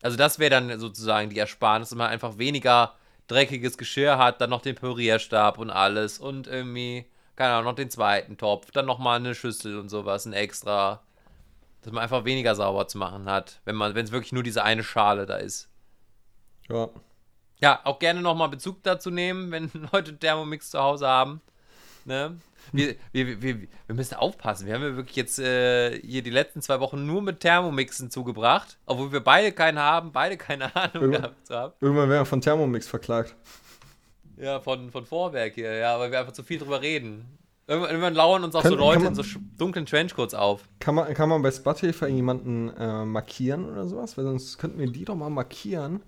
Also 0.02 0.16
das 0.16 0.38
wäre 0.38 0.50
dann 0.50 0.78
sozusagen 0.78 1.30
die 1.30 1.38
Ersparnis, 1.38 1.90
dass 1.90 1.98
man 1.98 2.10
einfach 2.10 2.38
weniger 2.38 2.94
dreckiges 3.26 3.76
Geschirr 3.78 4.18
hat, 4.18 4.40
dann 4.40 4.50
noch 4.50 4.62
den 4.62 4.74
Pürierstab 4.76 5.58
und 5.58 5.70
alles 5.70 6.18
und 6.18 6.46
irgendwie, 6.46 7.06
keine 7.36 7.54
Ahnung, 7.54 7.66
noch 7.66 7.74
den 7.76 7.90
zweiten 7.90 8.36
Topf, 8.38 8.70
dann 8.70 8.86
nochmal 8.86 9.16
eine 9.18 9.34
Schüssel 9.34 9.78
und 9.78 9.88
sowas, 9.88 10.24
ein 10.26 10.32
extra. 10.32 11.02
Dass 11.82 11.92
man 11.92 12.02
einfach 12.02 12.24
weniger 12.24 12.54
sauber 12.54 12.88
zu 12.88 12.98
machen 12.98 13.26
hat, 13.26 13.60
wenn 13.64 13.76
man, 13.76 13.94
wenn 13.94 14.04
es 14.04 14.12
wirklich 14.12 14.32
nur 14.32 14.42
diese 14.42 14.64
eine 14.64 14.82
Schale 14.82 15.26
da 15.26 15.36
ist. 15.36 15.68
Ja. 16.68 16.88
Ja, 17.60 17.80
auch 17.84 17.98
gerne 17.98 18.20
nochmal 18.20 18.48
Bezug 18.48 18.82
dazu 18.82 19.10
nehmen, 19.10 19.50
wenn 19.50 19.70
Leute 19.92 20.16
Thermomix 20.18 20.70
zu 20.70 20.78
Hause 20.80 21.06
haben. 21.08 21.40
Ne? 22.04 22.36
Wir, 22.72 22.96
wir, 23.12 23.40
wir, 23.42 23.60
wir 23.86 23.94
müssen 23.94 24.14
aufpassen. 24.14 24.66
Wir 24.66 24.74
haben 24.74 24.82
ja 24.82 24.96
wirklich 24.96 25.16
jetzt 25.16 25.38
äh, 25.38 25.98
hier 26.00 26.22
die 26.22 26.30
letzten 26.30 26.60
zwei 26.60 26.80
Wochen 26.80 27.06
nur 27.06 27.22
mit 27.22 27.40
Thermomixen 27.40 28.10
zugebracht, 28.10 28.76
obwohl 28.84 29.10
wir 29.10 29.20
beide 29.20 29.52
keinen 29.52 29.78
haben, 29.78 30.12
beide 30.12 30.36
keine 30.36 30.74
Ahnung 30.76 30.94
Irgendwann- 31.04 31.22
gehabt 31.22 31.46
zu 31.46 31.54
haben. 31.56 31.72
Irgendwann 31.80 32.08
werden 32.10 32.20
wir 32.22 32.26
von 32.26 32.40
Thermomix 32.40 32.86
verklagt. 32.86 33.34
Ja, 34.36 34.60
von, 34.60 34.90
von 34.90 35.06
Vorwerk 35.06 35.54
hier, 35.54 35.72
ja, 35.76 35.98
weil 35.98 36.10
wir 36.12 36.20
einfach 36.20 36.32
zu 36.32 36.42
viel 36.42 36.58
drüber 36.58 36.80
reden. 36.82 37.37
Irgendwann, 37.68 37.90
irgendwann 37.90 38.14
lauern 38.14 38.44
uns 38.44 38.54
auch 38.54 38.62
Kann- 38.62 38.70
so 38.72 38.76
Leute 38.78 39.00
man- 39.00 39.08
in 39.08 39.14
so 39.14 39.22
dunklen 39.58 39.84
Trenchcoats 39.84 40.32
auf. 40.32 40.66
Kann 40.80 40.94
man, 40.94 41.12
kann 41.12 41.28
man 41.28 41.42
bei 41.42 41.50
Spotify 41.50 42.06
jemanden 42.06 42.70
äh, 42.70 43.04
markieren 43.04 43.68
oder 43.70 43.86
sowas? 43.86 44.16
Weil 44.16 44.24
sonst 44.24 44.56
könnten 44.58 44.78
wir 44.78 44.90
die 44.90 45.04
doch 45.04 45.14
mal 45.14 45.28
markieren, 45.28 46.00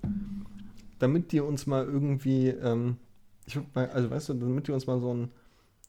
damit 0.99 1.33
die 1.33 1.41
uns 1.41 1.67
mal 1.67 1.85
irgendwie, 1.85 2.49
ähm, 2.49 2.97
ich 3.45 3.59
also 3.75 4.11
weißt 4.11 4.31
du, 4.31 4.35
damit 4.35 4.69
die 4.69 4.73
uns 4.73 4.87
mal 4.87 5.01
so 5.01 5.13
ein 5.13 5.31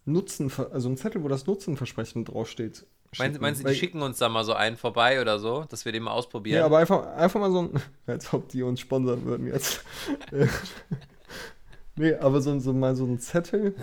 Nutzen, 0.03 0.51
also 0.71 0.89
ein 0.89 0.97
Zettel, 0.97 1.23
wo 1.23 1.29
das 1.29 1.47
Nutzenversprechen 1.47 2.25
draufsteht. 2.25 2.85
Meinst, 3.17 3.39
meinst 3.39 3.63
du, 3.63 3.67
die 3.67 3.75
schicken 3.75 4.01
uns 4.01 4.17
da 4.19 4.27
mal 4.29 4.43
so 4.43 4.53
einen 4.53 4.75
vorbei 4.77 5.21
oder 5.21 5.37
so, 5.39 5.65
dass 5.69 5.85
wir 5.85 5.91
den 5.91 6.03
mal 6.03 6.11
ausprobieren? 6.11 6.59
Ja, 6.59 6.65
aber 6.65 6.79
einfach, 6.79 7.05
einfach 7.15 7.39
mal 7.39 7.51
so 7.51 7.59
ein, 7.59 7.71
als 8.07 8.33
ob 8.33 8.49
die 8.49 8.63
uns 8.63 8.81
sponsern 8.81 9.23
würden 9.23 9.47
jetzt. 9.47 9.83
nee, 11.95 12.13
aber 12.15 12.41
so, 12.41 12.57
so 12.59 12.73
mal 12.73 12.95
so 12.95 13.05
ein 13.05 13.19
Zettel, 13.19 13.75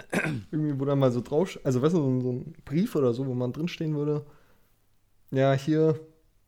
irgendwie, 0.51 0.79
wo 0.81 0.85
dann 0.85 0.99
mal 0.99 1.13
so 1.13 1.21
drauf, 1.21 1.59
also 1.65 1.83
weißt 1.83 1.95
du, 1.95 1.99
so, 2.03 2.09
ein- 2.09 2.21
so 2.23 2.33
ein 2.33 2.55
Brief 2.65 2.95
oder 2.97 3.13
so, 3.15 3.27
wo 3.27 3.35
man 3.35 3.53
drinstehen 3.53 3.95
würde, 3.97 4.25
ja, 5.31 5.53
hier, 5.53 5.93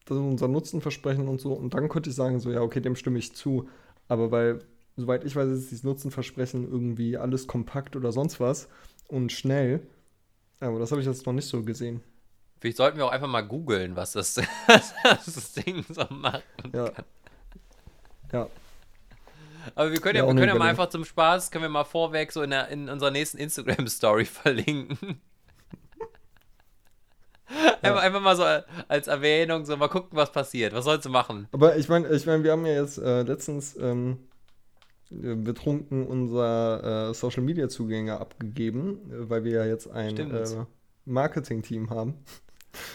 das 0.07 0.17
ist 0.17 0.23
unser 0.23 0.49
Nutzenversprechen 0.49 1.29
und 1.29 1.41
so, 1.41 1.53
und 1.53 1.75
dann 1.75 1.89
könnte 1.89 2.11
ich 2.11 2.17
sagen, 2.17 2.39
so, 2.41 2.51
ja, 2.51 2.61
okay, 2.63 2.81
dem 2.81 2.97
stimme 2.97 3.19
ich 3.19 3.35
zu, 3.35 3.69
aber 4.09 4.31
weil, 4.31 4.61
soweit 4.97 5.25
ich 5.25 5.37
weiß, 5.37 5.49
ist 5.51 5.71
dieses 5.71 5.85
Nutzenversprechen 5.85 6.71
irgendwie 6.71 7.17
alles 7.17 7.47
kompakt 7.47 7.97
oder 7.97 8.13
sonst 8.13 8.41
was 8.41 8.69
und 9.09 9.33
schnell, 9.33 9.81
aber 10.61 10.79
das 10.79 10.91
habe 10.93 11.01
ich 11.03 11.07
jetzt 11.09 11.27
noch 11.27 11.33
nicht 11.35 11.49
so 11.49 11.65
gesehen. 11.65 12.03
Vielleicht 12.61 12.79
sollten 12.79 12.99
wir 12.99 13.07
auch 13.07 13.13
einfach 13.13 13.29
mal 13.29 13.43
googeln, 13.43 13.97
was 13.97 14.13
das, 14.13 14.35
das 15.05 15.53
Ding 15.55 15.85
so 15.91 16.05
macht. 16.11 16.45
Ja. 16.75 16.93
Ja, 18.33 18.49
Aber 19.75 19.93
wir 19.93 20.01
können 20.01 20.17
Ja, 20.17 20.23
ja, 20.23 20.29
wir 20.29 20.35
können 20.35 20.49
ja 20.49 20.55
mal 20.55 20.69
einfach 20.69 20.89
zum 20.89 21.05
Spaß, 21.05 21.51
können 21.51 21.65
wir 21.65 21.69
mal 21.69 21.85
vorweg 21.85 22.33
so 22.33 22.43
in, 22.43 22.51
der, 22.51 22.69
in 22.69 22.89
unserer 22.89 23.11
nächsten 23.11 23.39
Instagram-Story 23.39 24.25
verlinken. 24.27 25.21
Einfach, 27.83 28.03
einfach 28.03 28.21
mal 28.21 28.37
so 28.37 28.45
als 28.89 29.09
Erwähnung, 29.09 29.65
so 29.65 29.77
mal 29.77 29.89
gucken, 29.89 30.17
was 30.17 30.31
passiert. 30.31 30.73
Was 30.73 30.85
sollst 30.85 31.07
du 31.07 31.11
machen? 31.11 31.49
Aber 31.53 31.77
ich 31.77 31.89
meine, 31.89 32.09
ich 32.09 32.27
mein, 32.27 32.45
wir 32.45 32.53
haben 32.53 32.65
ja 32.65 32.75
jetzt 32.75 32.99
äh, 32.99 33.23
letztens 33.23 33.77
ähm, 33.77 34.19
äh, 35.11 35.35
betrunken 35.35 36.07
unser 36.07 37.11
äh, 37.11 37.15
Social 37.15 37.43
Media 37.43 37.69
Zugänge 37.69 38.21
abgegeben, 38.21 39.11
äh, 39.11 39.29
weil 39.29 39.45
wir 39.45 39.53
ja 39.53 39.65
jetzt 39.65 39.91
ein 39.91 40.17
äh, 40.17 40.47
Marketing-Team 41.07 41.91
haben. 41.91 42.25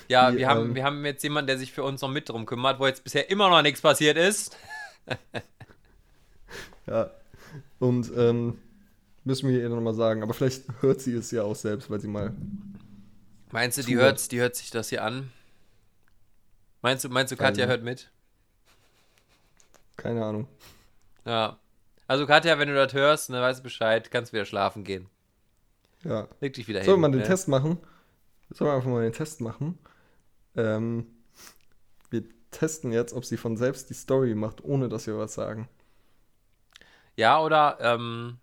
Ja, 0.07 0.32
Die, 0.32 0.38
wir, 0.38 0.47
haben, 0.47 0.70
ähm, 0.70 0.76
wir 0.76 0.84
haben 0.86 1.05
jetzt 1.05 1.24
jemanden, 1.24 1.47
der 1.47 1.57
sich 1.57 1.74
für 1.74 1.84
uns 1.84 2.01
noch 2.01 2.09
mit 2.09 2.30
drum 2.30 2.45
kümmert, 2.45 2.80
wo 2.80 2.88
jetzt 2.88 3.03
bisher 3.03 3.30
immer 3.30 3.49
noch 3.49 3.61
nichts 3.61 3.82
passiert 3.82 4.18
ist. 4.18 4.55
Ja. 6.88 7.11
Und 7.79 8.11
ähm, 8.15 8.59
müssen 9.23 9.49
wir 9.49 9.59
ihr 9.59 9.69
nochmal 9.69 9.93
sagen. 9.93 10.23
Aber 10.23 10.33
vielleicht 10.33 10.63
hört 10.81 11.01
sie 11.01 11.13
es 11.15 11.31
ja 11.31 11.43
auch 11.43 11.55
selbst, 11.55 11.89
weil 11.89 11.99
sie 11.99 12.07
mal. 12.07 12.33
Meinst 13.51 13.77
du, 13.77 13.81
die 13.81 13.93
Zuhört. 13.93 14.19
hört, 14.19 14.31
die 14.31 14.39
hört 14.39 14.55
sich 14.55 14.69
das 14.69 14.89
hier 14.89 15.03
an? 15.03 15.31
Meinst 16.81 17.03
du, 17.03 17.09
meinst 17.09 17.31
du, 17.31 17.38
Katja 17.38 17.65
hört 17.65 17.83
mit? 17.83 18.11
Keine 19.97 20.23
Ahnung. 20.23 20.47
Ja. 21.25 21.57
Also 22.07 22.27
Katja, 22.27 22.59
wenn 22.59 22.67
du 22.67 22.75
das 22.75 22.93
hörst, 22.93 23.29
dann 23.29 23.41
weißt 23.41 23.59
du 23.59 23.63
Bescheid, 23.63 24.11
kannst 24.11 24.33
wieder 24.33 24.45
schlafen 24.45 24.83
gehen. 24.83 25.07
Ja. 26.03 26.27
Leg 26.39 26.53
dich 26.53 26.67
wieder 26.67 26.83
Sollen 26.83 27.01
hin. 27.01 27.11
wir 27.11 27.17
den 27.17 27.21
ne? 27.21 27.27
Test 27.27 27.47
machen? 27.47 27.79
Sollen 28.51 28.69
wir 28.69 28.75
einfach 28.75 28.89
mal 28.89 29.01
den 29.01 29.13
Test 29.13 29.41
machen? 29.41 29.79
Ähm, 30.55 31.07
wir 32.11 32.23
testen 32.51 32.91
jetzt, 32.91 33.13
ob 33.13 33.25
sie 33.25 33.38
von 33.38 33.57
selbst 33.57 33.89
die 33.89 33.95
Story 33.95 34.36
macht, 34.36 34.63
ohne 34.63 34.88
dass 34.88 35.07
wir 35.07 35.17
was 35.17 35.33
sagen. 35.33 35.67
Ja, 37.18 37.41
oder, 37.41 37.78
ähm, 37.82 38.38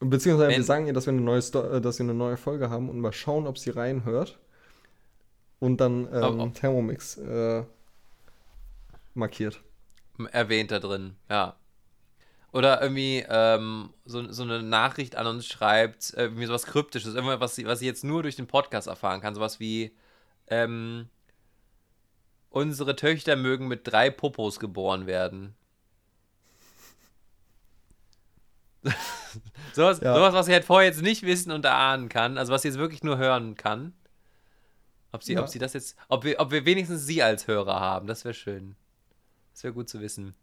Beziehungsweise 0.00 0.50
Wenn- 0.50 0.56
wir 0.58 0.64
sagen 0.64 0.86
ihr, 0.88 0.92
dass 0.92 1.06
wir, 1.06 1.12
eine 1.12 1.20
neue 1.22 1.40
Sto 1.42 1.62
äh, 1.62 1.80
dass 1.80 1.98
wir 1.98 2.04
eine 2.04 2.14
neue 2.14 2.36
Folge 2.36 2.70
haben 2.70 2.88
und 2.90 2.98
mal 2.98 3.12
schauen, 3.12 3.46
ob 3.46 3.56
sie 3.58 3.70
reinhört. 3.70 4.38
Und 5.60 5.80
dann 5.80 6.08
ähm, 6.12 6.40
Oh, 6.40 6.42
oh. 6.42 6.46
Thermomix 6.48 7.18
äh, 7.18 7.62
markiert. 9.14 9.60
erwähnt 10.32 10.72
da 10.72 10.80
drin, 10.80 11.14
ja. 11.30 11.54
Oder 12.52 12.82
irgendwie 12.82 13.24
ähm, 13.28 13.90
so, 14.04 14.30
so 14.32 14.42
eine 14.42 14.60
Nachricht 14.62 15.14
an 15.16 15.26
uns 15.28 15.46
schreibt, 15.46 16.12
äh, 16.14 16.24
irgendwie 16.24 16.46
sowas 16.46 16.66
Kryptisches, 16.66 17.14
irgendwas, 17.14 17.40
was 17.40 17.54
sie, 17.54 17.64
was 17.66 17.78
sie 17.78 17.86
jetzt 17.86 18.02
nur 18.04 18.22
durch 18.24 18.36
den 18.36 18.46
Podcast 18.48 18.88
erfahren 18.88 19.20
kann, 19.20 19.34
sowas 19.36 19.60
wie, 19.60 19.96
ähm, 20.48 21.08
unsere 22.50 22.96
Töchter 22.96 23.36
mögen 23.36 23.68
mit 23.68 23.86
drei 23.90 24.10
Popos 24.10 24.58
geboren 24.60 25.06
werden. 25.06 25.54
sowas, 29.72 30.00
Ja. 30.00 30.14
sowas, 30.14 30.34
was 30.34 30.46
sie 30.46 30.52
halt 30.52 30.64
vorher 30.64 30.88
jetzt 30.88 31.02
nicht 31.02 31.22
wissen 31.24 31.50
und 31.52 31.64
erahnen 31.64 32.08
kann, 32.08 32.38
also 32.38 32.52
was 32.52 32.62
sie 32.62 32.68
jetzt 32.68 32.78
wirklich 32.78 33.02
nur 33.02 33.18
hören 33.18 33.54
kann. 33.54 33.92
Ob 35.12 35.22
sie, 35.22 35.34
Ja. 35.34 35.40
ob 35.42 35.48
sie 35.48 35.58
das 35.58 35.72
jetzt, 35.74 35.96
ob 36.08 36.24
wir, 36.24 36.40
ob 36.40 36.50
wir 36.50 36.64
wenigstens 36.64 37.06
sie 37.06 37.22
als 37.22 37.46
Hörer 37.46 37.78
haben, 37.80 38.06
das 38.06 38.24
wäre 38.24 38.34
schön. 38.34 38.74
Das 39.52 39.62
wäre 39.64 39.74
gut 39.74 39.88
zu 39.88 40.00
wissen. 40.00 40.34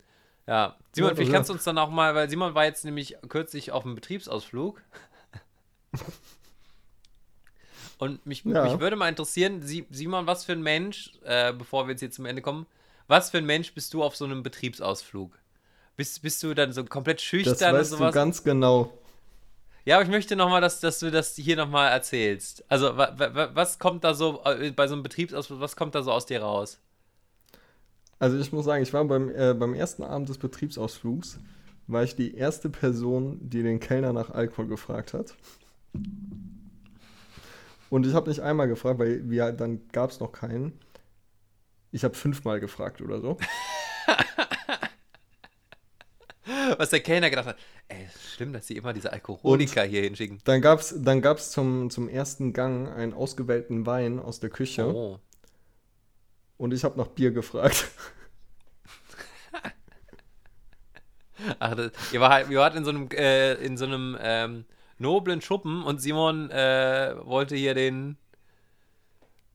Ja, 0.47 0.77
Simon, 0.93 1.09
Ja, 1.11 1.15
vielleicht 1.15 1.31
kannst 1.33 1.49
du 1.49 1.53
uns 1.53 1.63
dann 1.63 1.77
auch 1.77 1.89
mal, 1.89 2.15
weil 2.15 2.29
Simon 2.29 2.55
war 2.55 2.65
jetzt 2.65 2.85
nämlich 2.85 3.17
kürzlich 3.27 3.71
auf 3.71 3.85
einem 3.85 3.95
Betriebsausflug. 3.95 4.81
Und 7.97 8.25
mich, 8.25 8.45
mich 8.45 8.79
würde 8.79 8.95
mal 8.95 9.09
interessieren, 9.09 9.61
Sie- 9.61 9.85
Simon, 9.89 10.25
was 10.25 10.45
für 10.45 10.53
ein 10.53 10.61
Mensch, 10.61 11.11
äh, 11.23 11.51
bevor 11.51 11.85
wir 11.87 11.91
jetzt 11.91 11.99
hier 11.99 12.11
zum 12.11 12.25
Ende 12.25 12.41
kommen, 12.41 12.65
was 13.07 13.29
für 13.31 13.39
ein 13.39 13.45
Mensch 13.45 13.73
bist 13.73 13.93
du 13.93 14.03
auf 14.03 14.15
so 14.15 14.25
einem 14.25 14.41
Betriebsausflug? 14.43 15.37
Bist, 15.99 16.21
bist 16.21 16.41
du 16.43 16.53
dann 16.53 16.71
so 16.71 16.85
komplett 16.85 17.17
Das 17.17 17.25
schüchtern 17.25 17.73
und 17.73 17.81
weißt 17.81 17.91
du 17.91 17.97
sowas? 17.97 18.15
ganz 18.15 18.41
genau. 18.41 18.89
Ja, 19.83 19.97
aber 19.97 20.05
ich 20.05 20.09
möchte 20.09 20.37
nochmal, 20.37 20.61
dass, 20.61 20.79
dass 20.79 20.99
du 20.99 21.11
das 21.11 21.35
hier 21.35 21.57
nochmal 21.57 21.91
erzählst. 21.91 22.63
Also, 22.69 22.95
wa, 22.95 23.13
wa, 23.17 23.49
was 23.53 23.79
kommt 23.79 24.05
da 24.05 24.13
so 24.13 24.41
äh, 24.45 24.71
bei 24.71 24.87
so 24.87 24.93
einem 24.93 25.03
Betriebsausflug, 25.03 25.59
was 25.59 25.75
kommt 25.75 25.95
da 25.95 26.01
so 26.01 26.13
aus 26.13 26.25
dir 26.25 26.41
raus? 26.41 26.79
Also 28.17 28.37
ich 28.37 28.53
muss 28.53 28.63
sagen, 28.63 28.81
ich 28.81 28.93
war 28.93 29.03
beim, 29.03 29.29
äh, 29.29 29.53
beim 29.53 29.73
ersten 29.73 30.03
Abend 30.03 30.29
des 30.29 30.37
Betriebsausflugs, 30.37 31.37
war 31.87 32.03
ich 32.03 32.15
die 32.15 32.33
erste 32.33 32.69
Person, 32.69 33.37
die 33.41 33.61
den 33.61 33.81
Kellner 33.81 34.13
nach 34.13 34.29
Alkohol 34.29 34.67
gefragt 34.67 35.13
hat. 35.13 35.35
Und 37.89 38.07
ich 38.07 38.13
habe 38.13 38.29
nicht 38.29 38.39
einmal 38.39 38.69
gefragt, 38.69 38.99
weil 38.99 39.29
wir, 39.29 39.51
dann 39.51 39.81
gab 39.91 40.11
es 40.11 40.21
noch 40.21 40.31
keinen. 40.31 40.79
Ich 41.91 42.05
habe 42.05 42.15
fünfmal 42.15 42.61
gefragt 42.61 43.01
oder 43.01 43.19
so. 43.19 43.37
Was 46.79 46.91
der 46.91 47.01
Kellner 47.01 47.29
gedacht 47.29 47.45
hat, 47.45 47.57
ey, 47.89 48.05
ist 48.05 48.35
schlimm, 48.35 48.53
dass 48.53 48.65
sie 48.67 48.77
immer 48.77 48.93
diese 48.93 49.11
Alkoholiker 49.11 49.83
hier 49.83 50.01
hinschicken. 50.03 50.39
Dann 50.45 50.61
gab 50.61 50.79
es 50.79 50.95
dann 50.97 51.21
gab's 51.21 51.51
zum, 51.51 51.89
zum 51.89 52.07
ersten 52.07 52.53
Gang 52.53 52.87
einen 52.87 53.13
ausgewählten 53.13 53.85
Wein 53.85 54.17
aus 54.17 54.39
der 54.39 54.49
Küche 54.49 54.85
Oh. 54.87 55.19
und 56.57 56.73
ich 56.73 56.85
habe 56.85 56.97
nach 56.97 57.07
Bier 57.07 57.31
gefragt. 57.31 57.89
Ach, 61.59 61.75
das, 61.75 61.91
ihr, 62.13 62.19
war 62.21 62.29
halt, 62.31 62.49
ihr 62.49 62.59
wart 62.59 62.75
in 62.75 62.83
so 62.85 62.91
einem, 62.91 63.09
äh, 63.11 63.53
in 63.55 63.77
so 63.77 63.83
einem 63.85 64.17
ähm, 64.21 64.65
noblen 64.97 65.41
Schuppen 65.41 65.83
und 65.83 66.01
Simon 66.01 66.49
äh, 66.49 67.13
wollte 67.23 67.55
hier 67.55 67.73
den, 67.73 68.17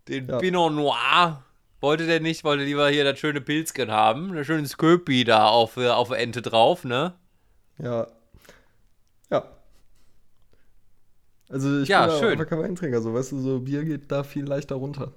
den 0.09 0.29
Ja. 0.29 0.39
Pinot 0.39 0.73
Noir. 0.75 1.43
Wollte 1.85 2.07
der 2.07 2.19
nicht, 2.21 2.45
wollte 2.45 2.65
lieber 2.65 2.89
hier 2.89 3.05
das 3.05 3.19
schöne 3.19 3.43
Pilzchen 3.43 3.91
haben. 3.91 4.35
Ein 4.35 4.43
schönes 4.47 4.73
Sköpi 4.79 5.23
da 5.25 5.49
auf, 5.49 5.77
äh, 5.77 5.89
auf 5.91 6.09
der 6.09 6.19
Ente 6.19 6.41
drauf, 6.41 6.83
ne? 6.85 7.13
Ja. 7.79 8.07
Ja. 9.31 9.53
Also 11.51 11.81
ich 11.83 11.89
Ja, 11.91 12.07
bin 12.07 12.15
da 12.15 12.19
schön. 12.19 12.33
einfach 12.33 12.47
kein 12.49 12.61
Weinträger, 12.61 13.03
so 13.03 13.13
weißt 13.13 13.33
du, 13.33 13.41
so 13.41 13.61
Bier 13.61 13.85
geht 13.85 14.11
da 14.11 14.23
viel 14.25 14.45
leichter 14.47 14.77
runter. 14.77 15.13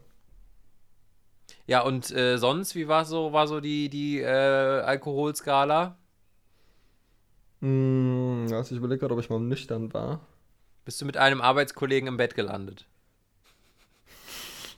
Ja, 1.68 1.84
und 1.84 2.12
äh, 2.12 2.38
sonst, 2.38 2.76
wie 2.76 2.90
war 2.90 3.06
so, 3.06 3.32
war 3.32 3.48
so 3.48 3.62
die, 3.62 3.88
die 3.90 4.20
äh, 4.20 4.26
Alkoholskala? 4.28 5.98
Hm, 7.62 8.48
also 8.52 8.76
ich 8.76 8.78
überlege 8.80 9.00
gerade, 9.00 9.14
ob 9.14 9.20
ich 9.22 9.30
mal 9.30 9.40
nüchtern 9.40 9.94
war. 9.94 10.20
Bist 10.84 11.00
du 11.00 11.06
mit 11.06 11.16
einem 11.16 11.40
Arbeitskollegen 11.42 12.08
im 12.08 12.18
Bett 12.18 12.36
gelandet? 12.36 12.88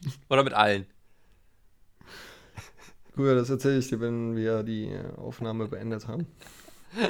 Oder 0.30 0.44
mit 0.44 0.54
allen? 0.54 0.86
Ja, 3.20 3.36
das 3.36 3.50
erzähle 3.50 3.80
ich 3.80 3.90
dir, 3.90 4.00
wenn 4.00 4.38
wir 4.38 4.64
die 4.64 4.98
Aufnahme 5.18 5.68
beendet 5.68 6.08
haben. 6.08 6.26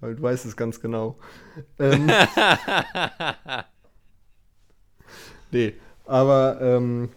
Weil 0.00 0.16
du 0.16 0.22
weißt 0.22 0.44
es 0.44 0.56
ganz 0.56 0.80
genau. 0.80 1.16
Ähm, 1.78 2.10
nee, 5.52 5.74
aber 6.04 6.58
ähm, 6.60 7.10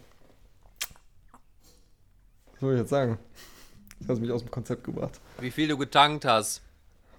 was 2.52 2.60
soll 2.60 2.74
ich 2.74 2.80
jetzt 2.80 2.90
sagen? 2.90 3.18
Das 3.98 4.10
hast 4.10 4.20
mich 4.20 4.30
aus 4.30 4.42
dem 4.42 4.52
Konzept 4.52 4.84
gebracht. 4.84 5.18
Wie 5.40 5.50
viel 5.50 5.66
du 5.66 5.76
getankt 5.76 6.24
hast? 6.24 6.62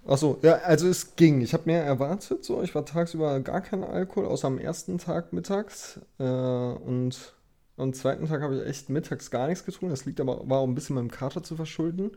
Achso, 0.04 0.38
ja, 0.42 0.54
also 0.56 0.88
es 0.88 1.14
ging. 1.16 1.40
Ich 1.42 1.52
habe 1.54 1.64
mehr 1.66 1.84
erwartet. 1.84 2.44
So, 2.44 2.62
ich 2.62 2.74
war 2.74 2.84
tagsüber 2.84 3.38
gar 3.40 3.60
kein 3.60 3.84
Alkohol, 3.84 4.26
außer 4.26 4.48
am 4.48 4.58
ersten 4.58 4.98
Tag 4.98 5.32
mittags. 5.32 6.00
Äh, 6.18 6.24
und 6.24 7.34
am 7.76 7.92
zweiten 7.92 8.26
Tag 8.26 8.42
habe 8.42 8.56
ich 8.56 8.66
echt 8.66 8.90
mittags 8.90 9.30
gar 9.30 9.46
nichts 9.46 9.64
getrunken. 9.64 9.90
Das 9.90 10.04
liegt 10.04 10.20
aber 10.20 10.48
war 10.48 10.58
auch 10.58 10.66
ein 10.66 10.74
bisschen 10.74 10.96
meinem 10.96 11.10
Kater 11.10 11.42
zu 11.42 11.56
verschulden. 11.56 12.12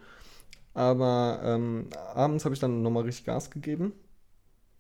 Aber 0.74 1.42
ähm, 1.44 1.90
abends 2.14 2.46
habe 2.46 2.56
ich 2.56 2.60
dann 2.62 2.82
nochmal 2.82 3.04
richtig 3.04 3.26
Gas 3.26 3.52
gegeben. 3.52 3.94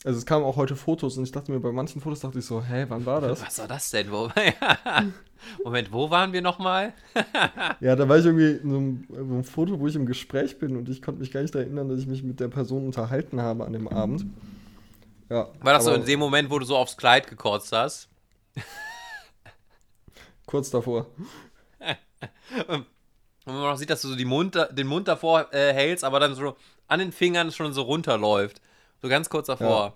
Also 0.05 0.19
es 0.19 0.25
kamen 0.27 0.45
auch 0.45 0.55
heute 0.55 0.75
Fotos 0.75 1.17
und 1.17 1.23
ich 1.23 1.31
dachte 1.31 1.51
mir, 1.51 1.59
bei 1.59 1.71
manchen 1.71 1.99
Fotos 1.99 2.19
dachte 2.19 2.37
ich 2.37 2.45
so, 2.45 2.61
hä, 2.63 2.85
wann 2.89 3.07
war 3.07 3.21
das? 3.21 3.41
Was 3.41 3.57
war 3.57 3.67
das 3.67 3.89
denn? 3.89 4.11
Wo, 4.11 4.29
Moment, 5.63 5.91
wo 5.91 6.11
waren 6.11 6.31
wir 6.31 6.43
nochmal? 6.43 6.93
Ja, 7.79 7.95
da 7.95 8.07
war 8.07 8.19
ich 8.19 8.25
irgendwie 8.25 8.51
in 8.51 8.69
so 8.69 8.77
einem, 8.77 9.07
so 9.09 9.15
einem 9.15 9.43
Foto, 9.43 9.79
wo 9.79 9.87
ich 9.87 9.95
im 9.95 10.05
Gespräch 10.05 10.59
bin 10.59 10.77
und 10.77 10.87
ich 10.89 11.01
konnte 11.01 11.21
mich 11.21 11.31
gar 11.31 11.41
nicht 11.41 11.55
erinnern, 11.55 11.89
dass 11.89 11.97
ich 11.99 12.05
mich 12.05 12.21
mit 12.21 12.39
der 12.39 12.49
Person 12.49 12.85
unterhalten 12.85 13.41
habe 13.41 13.65
an 13.65 13.73
dem 13.73 13.87
Abend. 13.87 14.27
Ja, 15.27 15.49
War 15.59 15.73
das 15.73 15.85
so 15.85 15.93
in 15.93 16.05
dem 16.05 16.19
Moment, 16.19 16.51
wo 16.51 16.59
du 16.59 16.65
so 16.65 16.77
aufs 16.77 16.97
Kleid 16.97 17.27
gekotzt 17.27 17.71
hast? 17.71 18.07
kurz 20.45 20.69
davor. 20.69 21.07
Und 22.67 22.85
man 23.45 23.55
noch 23.55 23.77
sieht, 23.77 23.89
dass 23.89 24.03
du 24.03 24.09
so 24.09 24.15
die 24.15 24.25
Mund, 24.25 24.55
den 24.71 24.85
Mund 24.85 25.07
davor 25.07 25.51
äh, 25.51 25.73
hältst, 25.73 26.03
aber 26.03 26.19
dann 26.19 26.35
so 26.35 26.55
an 26.87 26.99
den 26.99 27.11
Fingern 27.11 27.51
schon 27.51 27.73
so 27.73 27.81
runterläuft. 27.81 28.61
So 29.01 29.09
ganz 29.09 29.29
kurz 29.29 29.47
davor. 29.47 29.93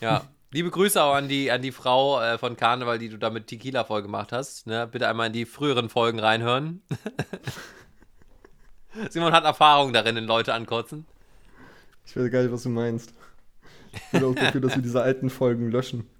Ja. 0.00 0.24
Liebe 0.52 0.70
Grüße 0.70 1.02
auch 1.02 1.14
an 1.14 1.28
die, 1.28 1.50
an 1.50 1.62
die 1.62 1.72
Frau 1.72 2.20
äh, 2.20 2.38
von 2.38 2.56
Karneval, 2.56 2.98
die 2.98 3.08
du 3.08 3.18
da 3.18 3.30
mit 3.30 3.48
Tequila 3.48 3.84
voll 3.84 4.02
gemacht 4.02 4.30
hast. 4.32 4.66
Ne? 4.66 4.86
Bitte 4.86 5.08
einmal 5.08 5.26
in 5.26 5.32
die 5.32 5.46
früheren 5.46 5.88
Folgen 5.88 6.20
reinhören. 6.20 6.82
Simon 9.10 9.32
hat 9.32 9.44
Erfahrung 9.44 9.92
darin, 9.92 10.16
in 10.16 10.24
Leute 10.24 10.54
ankotzen. 10.54 11.06
Ich 12.06 12.16
weiß 12.16 12.30
gar 12.30 12.42
nicht, 12.42 12.52
was 12.52 12.62
du 12.62 12.68
meinst. 12.68 13.12
Ich 13.92 14.02
bin 14.12 14.24
auch 14.24 14.34
dafür, 14.34 14.60
dass 14.60 14.76
wir 14.76 14.82
diese 14.82 15.02
alten 15.02 15.30
Folgen 15.30 15.70
löschen. 15.70 16.08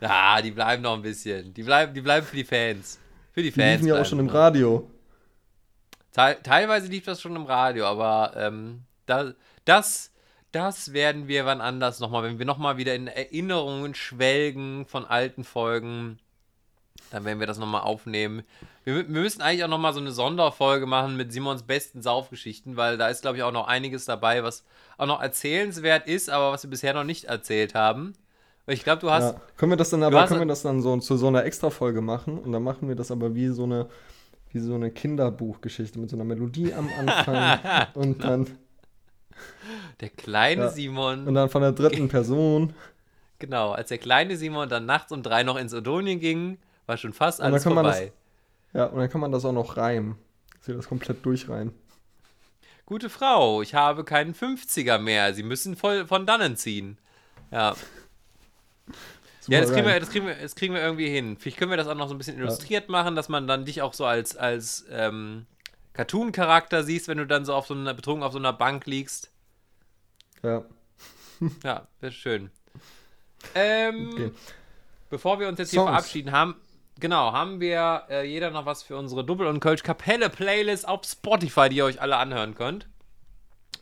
Ja, 0.00 0.42
die 0.42 0.50
bleiben 0.50 0.82
noch 0.82 0.94
ein 0.94 1.02
bisschen. 1.02 1.54
Die 1.54 1.62
bleiben, 1.62 1.94
die 1.94 2.00
bleiben 2.00 2.26
für 2.26 2.34
die 2.34 2.42
Fans. 2.42 2.98
Für 3.30 3.40
die 3.40 3.52
Die 3.52 3.60
Fans. 3.60 3.82
liefen 3.82 3.86
ja 3.94 4.00
auch 4.00 4.04
schon 4.04 4.18
im 4.18 4.28
sie. 4.28 4.34
Radio. 4.34 4.90
Teil, 6.12 6.38
teilweise 6.42 6.88
lief 6.88 7.04
das 7.04 7.20
schon 7.20 7.36
im 7.36 7.44
Radio, 7.44 7.86
aber 7.86 8.32
ähm, 8.36 8.82
da, 9.06 9.32
das, 9.64 10.10
das 10.52 10.92
werden 10.92 11.28
wir 11.28 11.46
wann 11.46 11.60
anders 11.60 11.98
nochmal, 12.00 12.22
wenn 12.22 12.38
wir 12.38 12.46
nochmal 12.46 12.76
wieder 12.76 12.94
in 12.94 13.06
Erinnerungen 13.06 13.94
schwelgen 13.94 14.86
von 14.86 15.04
alten 15.04 15.44
Folgen. 15.44 16.18
Dann 17.10 17.24
werden 17.24 17.40
wir 17.40 17.46
das 17.46 17.58
nochmal 17.58 17.82
aufnehmen. 17.82 18.42
Wir, 18.84 18.96
wir 18.96 19.04
müssen 19.04 19.42
eigentlich 19.42 19.64
auch 19.64 19.68
nochmal 19.68 19.92
so 19.92 20.00
eine 20.00 20.12
Sonderfolge 20.12 20.86
machen 20.86 21.16
mit 21.16 21.32
Simons 21.32 21.62
besten 21.62 22.02
Saufgeschichten, 22.02 22.76
weil 22.76 22.96
da 22.96 23.08
ist, 23.08 23.22
glaube 23.22 23.38
ich, 23.38 23.42
auch 23.42 23.52
noch 23.52 23.66
einiges 23.66 24.04
dabei, 24.04 24.42
was 24.44 24.64
auch 24.98 25.06
noch 25.06 25.20
erzählenswert 25.20 26.06
ist, 26.06 26.30
aber 26.30 26.52
was 26.52 26.62
wir 26.62 26.70
bisher 26.70 26.94
noch 26.94 27.04
nicht 27.04 27.24
erzählt 27.24 27.74
haben. 27.74 28.14
Ich 28.66 28.84
glaube, 28.84 29.00
du 29.00 29.10
hast. 29.10 29.34
Ja. 29.34 29.40
Können 29.56 29.72
wir 29.72 29.76
das 29.76 29.90
dann 29.90 30.02
aber 30.02 30.26
können 30.26 30.40
wir 30.40 30.46
das 30.46 30.62
dann 30.62 30.80
so 30.80 30.96
zu 30.98 31.16
so 31.16 31.26
einer 31.26 31.44
Extra-Folge 31.44 32.00
machen 32.00 32.38
und 32.38 32.52
dann 32.52 32.62
machen 32.62 32.88
wir 32.88 32.94
das 32.94 33.10
aber 33.10 33.34
wie 33.34 33.48
so 33.48 33.64
eine 33.64 33.88
wie 34.50 34.60
so 34.60 34.74
eine 34.74 34.90
Kinderbuchgeschichte 34.90 35.98
mit 35.98 36.10
so 36.10 36.16
einer 36.16 36.24
Melodie 36.24 36.72
am 36.74 36.88
Anfang 36.98 37.58
und 37.94 38.22
dann 38.22 38.46
Der 40.00 40.10
kleine 40.10 40.62
Ja. 40.64 40.68
Simon. 40.70 41.26
und 41.26 41.34
dann 41.34 41.48
von 41.48 41.62
der 41.62 41.72
dritten 41.72 42.08
Person 42.10 42.74
Genau, 43.38 43.72
als 43.72 43.88
der 43.88 43.98
kleine 43.98 44.36
Simon 44.36 44.68
dann 44.68 44.86
nachts 44.86 45.10
um 45.10 45.22
drei 45.24 45.42
noch 45.42 45.56
ins 45.56 45.74
Odonien 45.74 46.20
ging, 46.20 46.58
war 46.86 46.96
schon 46.96 47.12
fast 47.12 47.40
alles 47.40 47.64
vorbei. 47.64 48.12
ja 48.72 48.84
und 48.86 48.98
dann 49.00 49.10
kann 49.10 49.20
man 49.20 49.32
das 49.32 49.44
auch 49.44 49.52
noch 49.52 49.76
reimen, 49.76 50.16
wir 50.64 50.76
das 50.76 50.88
komplett 50.88 51.24
durchreimen. 51.26 51.74
Gute 52.86 53.10
Frau, 53.10 53.62
ich 53.62 53.74
habe 53.74 54.04
keinen 54.04 54.34
50er 54.34 54.98
mehr. 54.98 55.34
Sie 55.34 55.42
müssen 55.42 55.76
voll 55.76 56.06
von 56.06 56.24
dannen 56.26 56.56
ziehen. 56.56 56.98
Ja. 57.50 57.74
Super 59.40 59.54
Ja, 59.56 59.60
das 59.60 59.72
kriegen, 59.72 59.86
wir, 59.86 59.98
das, 60.00 60.10
kriegen 60.10 60.26
wir, 60.26 60.34
das 60.34 60.54
kriegen 60.54 60.74
wir 60.74 60.82
irgendwie 60.82 61.08
hin. 61.08 61.36
Vielleicht 61.36 61.58
können 61.58 61.70
wir 61.70 61.76
das 61.76 61.88
auch 61.88 61.94
noch 61.94 62.08
so 62.08 62.14
ein 62.14 62.18
bisschen 62.18 62.38
illustriert 62.38 62.88
machen, 62.88 63.16
dass 63.16 63.28
man 63.28 63.46
dann 63.48 63.64
dich 63.64 63.82
auch 63.82 63.92
so 63.94 64.04
als, 64.04 64.36
als 64.36 64.84
ähm, 64.90 65.46
Cartoon-Charakter 65.94 66.82
siehst, 66.84 67.08
wenn 67.08 67.18
du 67.18 67.26
dann 67.26 67.44
so 67.44 67.54
auf 67.54 67.66
so 67.66 67.74
einer 67.74 67.94
betrunken 67.94 68.22
auf 68.22 68.32
so 68.32 68.38
einer 68.38 68.52
Bank 68.52 68.86
liegst. 68.86 69.30
ja. 70.42 70.64
Ja, 71.64 71.88
wäre 72.00 72.12
schön. 72.12 72.50
Ähm, 73.54 74.10
Okay. 74.12 74.30
Bevor 75.10 75.40
wir 75.40 75.48
uns 75.48 75.58
jetzt 75.58 75.70
hier 75.72 75.80
Songs. 75.80 75.90
verabschieden, 75.90 76.30
haben, 76.32 76.54
genau, 77.00 77.32
haben 77.32 77.60
wir 77.60 78.04
äh, 78.08 78.24
jeder 78.26 78.50
noch 78.50 78.64
was 78.64 78.82
für 78.84 78.96
unsere 78.96 79.24
Double- 79.24 79.48
und 79.48 79.58
Kölsch-Kapelle-Playlist 79.60 80.86
auf 80.88 81.04
Spotify, 81.04 81.68
die 81.68 81.76
ihr 81.76 81.84
euch 81.84 82.00
alle 82.00 82.16
anhören 82.16 82.54
könnt. 82.54 82.86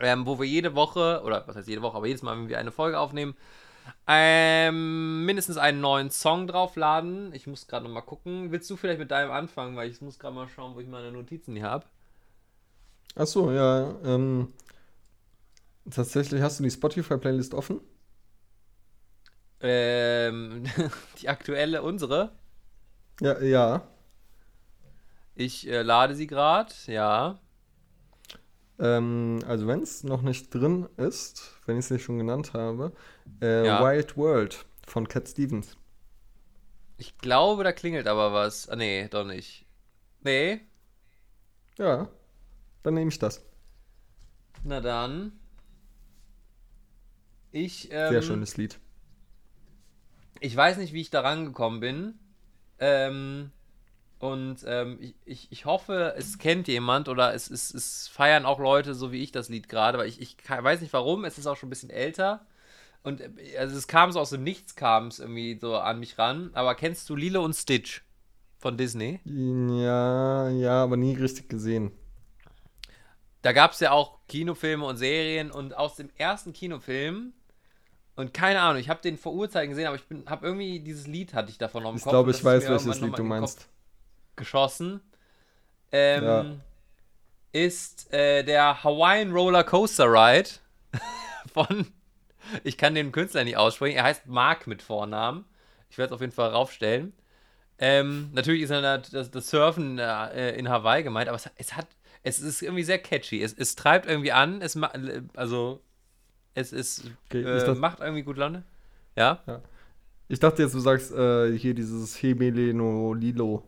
Ähm, 0.01 0.25
wo 0.25 0.39
wir 0.41 0.47
jede 0.47 0.75
Woche, 0.75 1.21
oder 1.23 1.47
was 1.47 1.55
heißt 1.55 1.69
jede 1.69 1.83
Woche, 1.83 1.99
aber 1.99 2.07
jedes 2.07 2.23
Mal, 2.23 2.37
wenn 2.37 2.49
wir 2.49 2.59
eine 2.59 2.73
Folge 2.73 2.99
aufnehmen, 2.99 3.37
ähm, 4.07 5.25
mindestens 5.27 5.57
einen 5.59 5.81
neuen 5.81 6.11
Song 6.11 6.47
draufladen. 6.47 7.33
Ich 7.35 7.47
muss 7.47 7.67
gerade 7.67 7.85
noch 7.85 7.93
mal 7.93 8.01
gucken. 8.01 8.51
Willst 8.51 8.69
du 8.71 8.77
vielleicht 8.77 8.99
mit 8.99 9.11
deinem 9.11 9.31
anfangen, 9.31 9.77
weil 9.77 9.91
ich 9.91 10.01
muss 10.01 10.19
gerade 10.19 10.35
mal 10.35 10.49
schauen, 10.49 10.75
wo 10.75 10.81
ich 10.81 10.89
meine 10.89 11.13
Notizen 11.13 11.55
hier 11.55 11.65
habe. 11.71 11.85
Ach 13.17 13.27
so, 13.27 13.51
ja, 13.53 13.95
ähm, 14.05 14.53
tatsächlich 15.91 16.41
hast 16.43 16.59
du 16.59 16.63
die 16.65 16.71
Spotify 16.71 17.17
Playlist 17.19 17.53
offen? 17.55 17.81
Ähm, 19.63 20.65
die 21.21 21.29
aktuelle, 21.29 21.83
unsere. 21.83 22.33
Ja, 23.21 23.39
ja. 23.43 23.83
Ich 25.35 25.67
äh, 25.69 25.83
lade 25.83 26.15
sie 26.15 26.27
gerade, 26.29 26.73
ja. 26.87 27.41
Ähm, 28.79 29.41
also 29.47 29.67
wenn 29.67 29.83
es 29.83 30.05
noch 30.05 30.23
nicht 30.23 30.53
drin 30.55 30.89
ist, 30.97 31.55
wenn 31.67 31.77
ich 31.79 31.85
es 31.87 31.91
nicht 31.91 32.03
schon 32.05 32.19
genannt 32.19 32.53
habe, 32.55 32.93
äh, 33.41 33.47
Ja. 33.63 33.79
Wild 33.79 34.17
World 34.17 34.65
von 34.87 35.07
Cat 35.09 35.29
Stevens. 35.29 35.77
Ich 36.99 37.19
glaube, 37.19 37.65
da 37.65 37.73
klingelt 37.73 38.07
aber 38.07 38.33
was. 38.33 38.69
Ah, 38.69 38.77
nee, 38.77 39.09
doch 39.09 39.25
nicht. 39.25 39.67
Nee, 40.23 40.63
Ja, 41.79 42.11
dann 42.83 42.95
nehme 42.95 43.11
ich 43.11 43.19
das. 43.19 43.45
na 44.65 44.81
dann. 44.81 45.33
Ich, 47.53 47.89
ähm, 47.91 48.11
Sehr 48.13 48.23
schönes 48.23 48.57
Lied. 48.57 48.79
ich 50.41 50.57
weiß 50.57 50.79
nicht, 50.79 50.93
wie 50.93 51.01
ich 51.01 51.11
da 51.11 51.21
rangekommen 51.21 51.81
bin. 51.81 52.19
Ähm, 52.79 53.53
und 54.19 54.65
ähm, 54.67 54.99
ich, 55.01 55.15
ich, 55.25 55.49
ich 55.53 55.65
hoffe, 55.65 56.15
es 56.17 56.39
kennt 56.39 56.69
jemand 56.69 57.09
oder 57.09 57.35
es, 57.35 57.51
es, 57.51 57.73
es 57.75 58.09
feiern 58.09 58.45
auch 58.47 58.59
Leute, 58.59 58.95
so 58.95 59.13
wie 59.13 59.23
ich 59.23 59.33
das 59.33 59.49
Lied 59.49 59.69
gerade, 59.69 59.99
weil 59.99 60.09
ich, 60.09 60.21
ich 60.21 60.37
weiß 60.49 60.81
nicht 60.83 60.93
warum, 60.93 61.25
es 61.25 61.39
ist 61.39 61.47
auch 61.47 61.57
schon 61.57 61.69
ein 61.69 61.71
bisschen 61.71 61.91
älter. 61.91 62.47
Und 63.03 63.21
äh, 63.21 63.59
also 63.59 63.77
es 63.77 63.89
kam 63.89 64.13
so 64.13 64.21
aus 64.21 64.31
dem 64.31 64.43
Nichts, 64.45 64.77
kam 64.77 65.09
es 65.09 65.19
irgendwie 65.21 65.59
so 65.61 65.77
an 65.79 66.01
mich 66.01 66.19
ran. 66.19 66.51
Aber 66.55 66.75
kennst 66.75 67.09
du 67.11 67.17
Lilo 67.17 67.45
und 67.45 67.55
Stitch 67.55 68.03
von 68.59 68.77
Disney? 68.77 69.21
Ja, 69.25 70.51
ja, 70.51 70.83
aber 70.83 70.97
nie 70.97 71.15
richtig 71.15 71.49
gesehen. 71.49 71.93
Da 73.43 73.53
gab 73.53 73.73
es 73.73 73.81
ja 73.81 73.93
auch 73.93 74.19
Kinofilme 74.29 74.85
und 74.85 74.97
Serien 74.97 75.51
und 75.51 75.77
aus 75.77 75.97
dem 75.97 76.11
ersten 76.17 76.53
Kinofilm 76.53 77.33
und 78.17 78.35
keine 78.35 78.61
Ahnung, 78.61 78.81
ich 78.81 78.89
habe 78.89 79.01
den 79.01 79.17
vor 79.17 79.33
Urzeiten 79.33 79.71
gesehen, 79.71 79.87
aber 79.87 79.97
ich 79.97 80.05
bin 80.07 80.29
habe 80.29 80.47
irgendwie 80.47 80.81
dieses 80.81 81.07
Lied 81.07 81.33
hatte 81.35 81.51
ich 81.51 81.59
davon 81.59 81.83
noch 81.83 81.91
im 81.91 81.97
Ich 81.97 82.03
Kopf. 82.03 82.11
glaube, 82.13 82.31
ich 82.31 82.37
das 82.37 82.41
ist 82.41 82.45
weiß, 82.69 82.69
welches 82.87 83.01
Lied 83.01 83.19
du 83.19 83.25
meinst. 83.25 83.69
Geschossen. 84.37 85.01
Ähm, 85.93 86.25
Ja. 86.25 86.45
Ist 87.53 88.13
äh, 88.13 88.45
der 88.45 88.85
Hawaiian 88.85 89.33
Roller 89.33 89.65
Coaster 89.65 90.07
Ride 90.07 90.51
von 91.53 91.87
ich 92.65 92.77
kann 92.77 92.95
den 92.95 93.13
Künstler 93.13 93.45
nicht 93.45 93.57
aussprechen. 93.57 93.97
Er 93.97 94.05
heißt 94.05 94.27
Mark 94.27 94.67
mit 94.67 94.83
Vornamen. 94.83 95.45
Ich 95.89 95.99
werde 95.99 96.13
es 96.13 96.15
auf 96.15 96.21
jeden 96.21 96.33
Fall 96.33 96.51
raufstellen. 96.51 97.13
Ähm, 97.79 98.31
natürlich 98.33 98.63
ist 98.63 98.71
das, 98.71 99.31
das 99.31 99.51
Surfen 99.51 99.99
äh, 99.99 100.51
in 100.57 100.69
Hawaii 100.69 101.03
gemeint, 101.03 101.29
aber 101.29 101.37
es, 101.37 101.49
es 101.57 101.75
hat, 101.77 101.87
es 102.23 102.41
ist 102.41 102.63
irgendwie 102.63 102.83
sehr 102.85 102.99
catchy. 102.99 103.43
Es, 103.43 103.53
es 103.55 103.77
treibt 103.77 104.07
irgendwie 104.07 104.33
an, 104.33 104.61
es 104.63 104.75
ma 104.75 104.91
also 105.35 105.81
es 106.55 106.73
ist, 106.73 107.05
Okay, 107.29 107.43
äh, 107.43 107.65
das- 107.67 107.79
macht 107.79 108.01
irgendwie 108.01 108.23
gut 108.23 108.37
Laune. 108.37 108.65
Ja? 109.17 109.41
Ich 110.29 110.39
dachte 110.39 110.63
jetzt, 110.63 110.75
du 110.75 110.81
sagst 110.81 111.13
äh, 111.13 111.57
hier 111.57 111.75
dieses 111.75 112.15
Hebeleno 112.23 113.15
Lilo. 113.15 113.65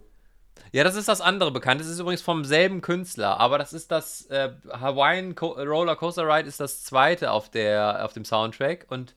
Ja, 0.70 0.84
das 0.84 0.94
ist 0.96 1.08
das 1.08 1.20
andere 1.20 1.50
bekannt. 1.50 1.80
Das 1.80 1.88
ist 1.88 1.98
übrigens 1.98 2.22
vom 2.22 2.44
selben 2.44 2.80
Künstler, 2.80 3.38
aber 3.40 3.58
das 3.58 3.72
ist 3.72 3.90
das 3.90 4.26
äh, 4.26 4.50
Hawaiian 4.70 5.34
Co 5.34 5.48
Roller 5.52 5.96
Coaster 5.96 6.26
Ride 6.26 6.48
ist 6.48 6.60
das 6.60 6.82
zweite 6.84 7.30
auf 7.30 7.50
der 7.50 8.04
auf 8.04 8.12
dem 8.12 8.24
Soundtrack 8.24 8.86
und 8.88 9.14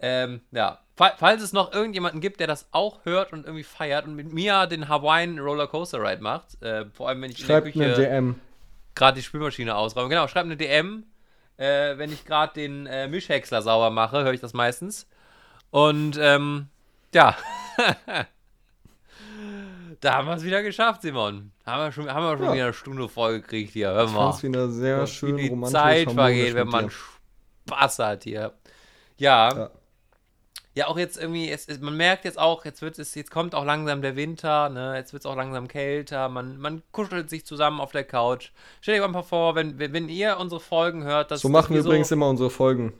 ähm, 0.00 0.42
ja, 0.50 0.80
fa 0.94 1.12
falls 1.16 1.42
es 1.42 1.52
noch 1.52 1.72
irgendjemanden 1.72 2.20
gibt, 2.20 2.40
der 2.40 2.46
das 2.46 2.68
auch 2.72 3.04
hört 3.04 3.32
und 3.32 3.46
irgendwie 3.46 3.62
feiert 3.64 4.06
und 4.06 4.14
mit 4.16 4.32
mir 4.32 4.66
den 4.66 4.88
Hawaiian 4.88 5.38
Roller 5.38 5.66
Coaster 5.66 6.00
Ride 6.02 6.22
macht, 6.22 6.60
äh, 6.62 6.84
vor 6.92 7.08
allem 7.08 7.22
wenn 7.22 7.30
ich 7.30 7.38
Schreibt 7.38 7.68
in 7.68 7.78
der 7.80 7.86
eine 7.88 7.94
Küche 7.96 8.08
DM. 8.08 8.34
Gerade 8.94 9.16
die 9.16 9.22
Spülmaschine 9.22 9.74
ausräume. 9.76 10.08
Genau, 10.08 10.28
schreibt 10.28 10.46
eine 10.46 10.56
DM. 10.56 11.04
Äh, 11.56 11.98
wenn 11.98 12.12
ich 12.12 12.24
gerade 12.24 12.54
den 12.54 12.86
äh, 12.86 13.08
Mischhäcksler 13.08 13.62
sauber 13.62 13.90
mache, 13.90 14.24
höre 14.24 14.32
ich 14.32 14.40
das 14.40 14.52
meistens. 14.54 15.06
Und 15.70 16.18
ähm, 16.20 16.68
ja. 17.14 17.36
da 20.00 20.14
haben 20.14 20.26
wir 20.28 20.34
es 20.34 20.44
wieder 20.44 20.62
geschafft, 20.62 21.02
Simon. 21.02 21.52
Haben 21.64 21.82
wir 21.84 21.92
schon, 21.92 22.12
haben 22.12 22.24
wir 22.24 22.36
schon 22.36 22.46
Ja. 22.46 22.52
wieder 22.54 22.64
eine 22.64 22.72
Stunde 22.72 23.08
vollgekriegt 23.08 23.72
hier. 23.72 23.90
Hör 23.90 24.06
mal. 24.08 24.30
fand's 24.30 24.42
wieder 24.42 24.68
sehr 24.68 25.06
schön 25.06 25.36
wie 25.36 25.50
die. 25.50 25.62
Zeit 25.64 26.10
vergeht, 26.10 26.54
wenn 26.54 26.68
man 26.68 26.88
dir. 26.88 26.92
Spaß 27.68 27.98
hat 28.00 28.24
hier. 28.24 28.52
Ja. 29.18 29.54
Ja. 29.56 29.70
Ja, 30.74 30.86
auch 30.86 30.96
jetzt 30.96 31.18
irgendwie, 31.18 31.50
es, 31.50 31.68
es, 31.68 31.80
man 31.80 31.96
merkt 31.96 32.24
jetzt 32.24 32.38
auch, 32.38 32.64
jetzt 32.64 32.80
wird 32.80 32.98
es, 32.98 33.14
jetzt 33.14 33.30
kommt 33.30 33.54
auch 33.54 33.64
langsam 33.64 34.00
der 34.00 34.16
Winter, 34.16 34.70
ne? 34.70 34.94
Jetzt 34.96 35.12
wird 35.12 35.22
es 35.22 35.26
auch 35.26 35.36
langsam 35.36 35.68
kälter, 35.68 36.30
man, 36.30 36.56
man 36.56 36.82
kuschelt 36.92 37.28
sich 37.28 37.44
zusammen 37.44 37.78
auf 37.78 37.92
der 37.92 38.04
Couch. 38.04 38.52
Stellt 38.80 39.00
euch 39.00 39.06
einfach 39.06 39.26
vor, 39.26 39.54
wenn, 39.54 39.78
wenn, 39.78 40.08
ihr 40.08 40.38
unsere 40.38 40.60
Folgen 40.60 41.04
hört, 41.04 41.30
dass 41.30 41.42
So 41.42 41.50
machen 41.50 41.74
wir 41.74 41.80
dass 41.80 41.86
übrigens 41.86 42.10
immer 42.10 42.28
unsere 42.28 42.48
Folgen. 42.48 42.94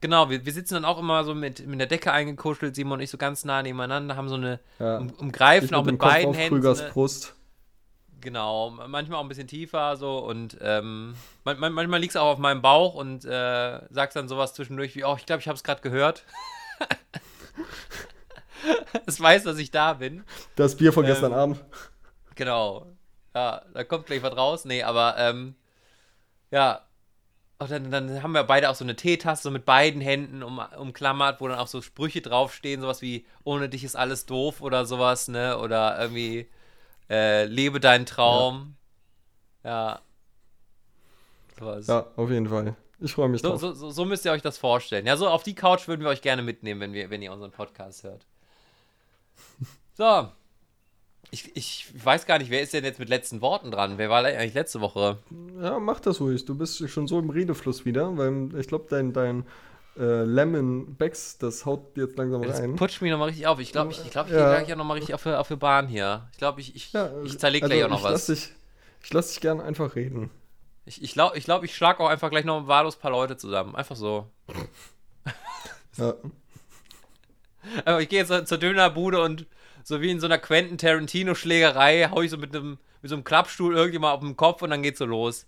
Genau, 0.00 0.28
wir, 0.30 0.44
wir 0.44 0.52
sitzen 0.52 0.74
dann 0.74 0.84
auch 0.84 0.98
immer 0.98 1.22
so 1.24 1.34
mit, 1.34 1.64
mit 1.66 1.78
der 1.78 1.86
Decke 1.86 2.12
eingekuschelt, 2.12 2.74
Simon 2.74 2.94
und 2.94 3.00
ich 3.00 3.10
so 3.10 3.18
ganz 3.18 3.44
nah 3.44 3.62
nebeneinander, 3.62 4.16
haben 4.16 4.28
so 4.28 4.34
eine 4.34 4.58
Ja. 4.80 4.98
um, 4.98 5.10
umgreifen 5.10 5.74
auch 5.74 5.84
mit 5.84 5.92
mit 5.92 5.94
dem 5.94 5.98
Kopf 5.98 6.10
beiden 6.12 6.30
auf 6.30 6.36
Händen. 6.36 6.54
Krügers 6.56 6.78
so 6.78 6.84
eine- 6.84 6.92
Brust. 6.92 7.34
Genau, 8.20 8.70
manchmal 8.88 9.18
auch 9.20 9.22
ein 9.22 9.28
bisschen 9.28 9.46
tiefer 9.46 9.96
so 9.96 10.18
und 10.18 10.58
ähm, 10.60 11.14
man, 11.44 11.60
man, 11.60 11.72
manchmal 11.72 12.00
liegst 12.00 12.16
du 12.16 12.20
auch 12.20 12.32
auf 12.32 12.38
meinem 12.38 12.62
Bauch 12.62 12.94
und 12.94 13.24
äh, 13.24 13.78
sagst 13.90 14.16
dann 14.16 14.26
sowas 14.26 14.54
zwischendurch 14.54 14.96
wie, 14.96 15.04
oh, 15.04 15.14
ich 15.16 15.26
glaube, 15.26 15.40
ich 15.42 15.46
habe 15.48 15.54
es 15.56 15.62
gerade 15.62 15.80
gehört. 15.82 16.24
es 19.06 19.20
weiß, 19.20 19.44
dass 19.44 19.58
ich 19.58 19.70
da 19.70 19.94
bin. 19.94 20.24
Das 20.56 20.76
Bier 20.76 20.92
von 20.92 21.04
Ähm, 21.04 21.10
gestern 21.10 21.32
Abend. 21.32 21.64
Genau. 22.34 22.86
Ja, 23.34 23.62
da 23.74 23.84
kommt 23.84 24.06
gleich 24.06 24.22
was 24.22 24.36
raus. 24.36 24.64
Nee, 24.64 24.82
aber 24.82 25.16
ähm, 25.18 25.54
ja. 26.50 26.82
Und 27.58 27.70
dann, 27.70 27.90
dann 27.90 28.22
haben 28.22 28.32
wir 28.32 28.44
beide 28.44 28.68
auch 28.68 28.74
so 28.74 28.84
eine 28.84 28.96
Teetasse 28.96 29.44
so 29.44 29.50
mit 29.50 29.64
beiden 29.64 30.02
Händen 30.02 30.42
um, 30.42 30.58
umklammert, 30.58 31.40
wo 31.40 31.48
dann 31.48 31.58
auch 31.58 31.68
so 31.68 31.80
Sprüche 31.80 32.20
draufstehen, 32.20 32.82
sowas 32.82 33.00
wie 33.00 33.24
ohne 33.44 33.70
dich 33.70 33.82
ist 33.82 33.96
alles 33.96 34.26
doof 34.26 34.60
oder 34.60 34.84
sowas, 34.84 35.28
ne? 35.28 35.58
Oder 35.58 35.98
irgendwie 35.98 36.50
äh, 37.08 37.46
lebe 37.46 37.80
deinen 37.80 38.04
Traum. 38.04 38.76
Ja. 39.64 40.00
Sowas. 41.58 41.86
Ja, 41.86 42.06
auf 42.16 42.30
jeden 42.30 42.48
Fall. 42.48 42.76
Ich 43.00 43.12
freue 43.12 43.28
mich 43.28 43.42
So, 43.42 43.50
drauf. 43.50 43.60
so, 43.60 43.72
so, 43.72 43.90
so 43.90 44.04
müsst 44.04 44.24
ihr 44.24 44.32
euch 44.32 44.42
das 44.42 44.56
vorstellen. 44.58 45.06
Ja, 45.06 45.16
so 45.16 45.28
auf 45.28 45.42
die 45.42 45.54
Couch 45.54 45.86
würden 45.88 46.02
wir 46.02 46.08
euch 46.08 46.22
gerne 46.22 46.42
mitnehmen, 46.42 46.80
wenn, 46.80 46.92
wir, 46.92 47.10
wenn 47.10 47.20
ihr 47.22 47.32
unseren 47.32 47.50
Podcast 47.52 48.04
hört. 48.04 48.24
So. 49.98 50.28
Ich, 51.30 51.56
ich 51.56 51.86
weiß 52.04 52.26
gar 52.26 52.38
nicht, 52.38 52.50
wer 52.50 52.60
ist 52.62 52.72
denn 52.74 52.84
jetzt 52.84 52.98
mit 53.00 53.08
letzten 53.08 53.40
Worten 53.40 53.70
dran? 53.70 53.96
Wer 53.98 54.10
war 54.10 54.22
eigentlich 54.24 54.52
letzte 54.54 54.80
Woche? 54.80 55.18
Ja, 55.60 55.78
mach 55.80 56.00
das 56.00 56.20
ruhig. 56.20 56.44
Du 56.44 56.54
bist 56.54 56.88
schon 56.88 57.08
so 57.08 57.18
im 57.18 57.30
Redefluss 57.30 57.84
wieder, 57.86 58.16
weil 58.16 58.50
ich 58.60 58.68
glaube, 58.68 58.86
dein, 58.90 59.12
dein 59.14 59.44
äh, 59.98 60.22
Lemon 60.22 60.94
Becks, 60.96 61.38
das 61.38 61.64
haut 61.66 61.96
jetzt 61.96 62.16
langsam 62.18 62.42
Das 62.42 62.60
rein. 62.60 62.76
putscht 62.76 63.00
mich 63.02 63.10
nochmal 63.10 63.28
richtig 63.28 63.46
auf. 63.46 63.58
Ich 63.58 63.72
glaube, 63.72 63.90
ich, 63.90 64.04
ich, 64.04 64.10
glaub, 64.10 64.26
ich 64.26 64.32
Ja. 64.34 64.38
gehe 64.38 64.46
gleich 64.64 64.72
auch 64.74 64.76
nochmal 64.78 64.98
richtig 64.98 65.14
auf 65.14 65.22
für, 65.22 65.40
auf 65.40 65.46
für 65.48 65.56
Bahn 65.56 65.88
hier. 65.88 66.28
Ich 66.32 66.38
glaube, 66.38 66.60
ich, 66.60 66.76
ich, 66.76 66.92
Ja, 66.92 67.10
ich 67.24 67.38
zerleg 67.38 67.62
also 67.62 67.72
gleich 67.74 67.84
auch 67.84 67.90
noch 67.90 67.98
ich 68.00 68.04
was. 68.04 68.12
Lass 68.12 68.26
dich, 68.26 68.52
ich 69.02 69.12
lass 69.12 69.28
dich 69.32 69.40
gern 69.40 69.60
einfach 69.60 69.96
reden. 69.96 70.30
Ich, 70.86 71.02
ich 71.02 71.12
glaube, 71.12 71.36
ich, 71.36 71.44
glaub, 71.44 71.64
ich 71.64 71.74
schlage 71.74 72.00
auch 72.00 72.08
einfach 72.08 72.30
gleich 72.30 72.44
noch 72.44 72.66
wahllos 72.66 72.96
ein 72.96 73.00
paar 73.00 73.10
Leute 73.10 73.36
zusammen. 73.36 73.74
Einfach 73.76 73.96
so. 73.96 74.30
Ja. 75.98 76.12
Aber 77.86 78.02
ich 78.02 78.10
gehe 78.10 78.22
jetzt 78.22 78.48
zur 78.48 78.58
Dönerbude 78.58 79.18
und 79.22 79.46
so 79.82 80.02
wie 80.02 80.10
in 80.10 80.20
so 80.20 80.26
einer 80.26 80.36
Quentin 80.36 80.76
Tarantino-Schlägerei 80.76 82.10
hau 82.10 82.20
ich 82.20 82.30
so 82.30 82.36
mit 82.36 82.54
einem 82.54 82.78
mit 83.00 83.08
so 83.08 83.14
einem 83.14 83.24
Klappstuhl 83.24 83.74
irgendjemand 83.74 84.14
auf 84.14 84.20
den 84.20 84.36
Kopf 84.36 84.62
und 84.62 84.70
dann 84.70 84.82
geht's 84.82 84.98
so 84.98 85.06
los. 85.06 85.46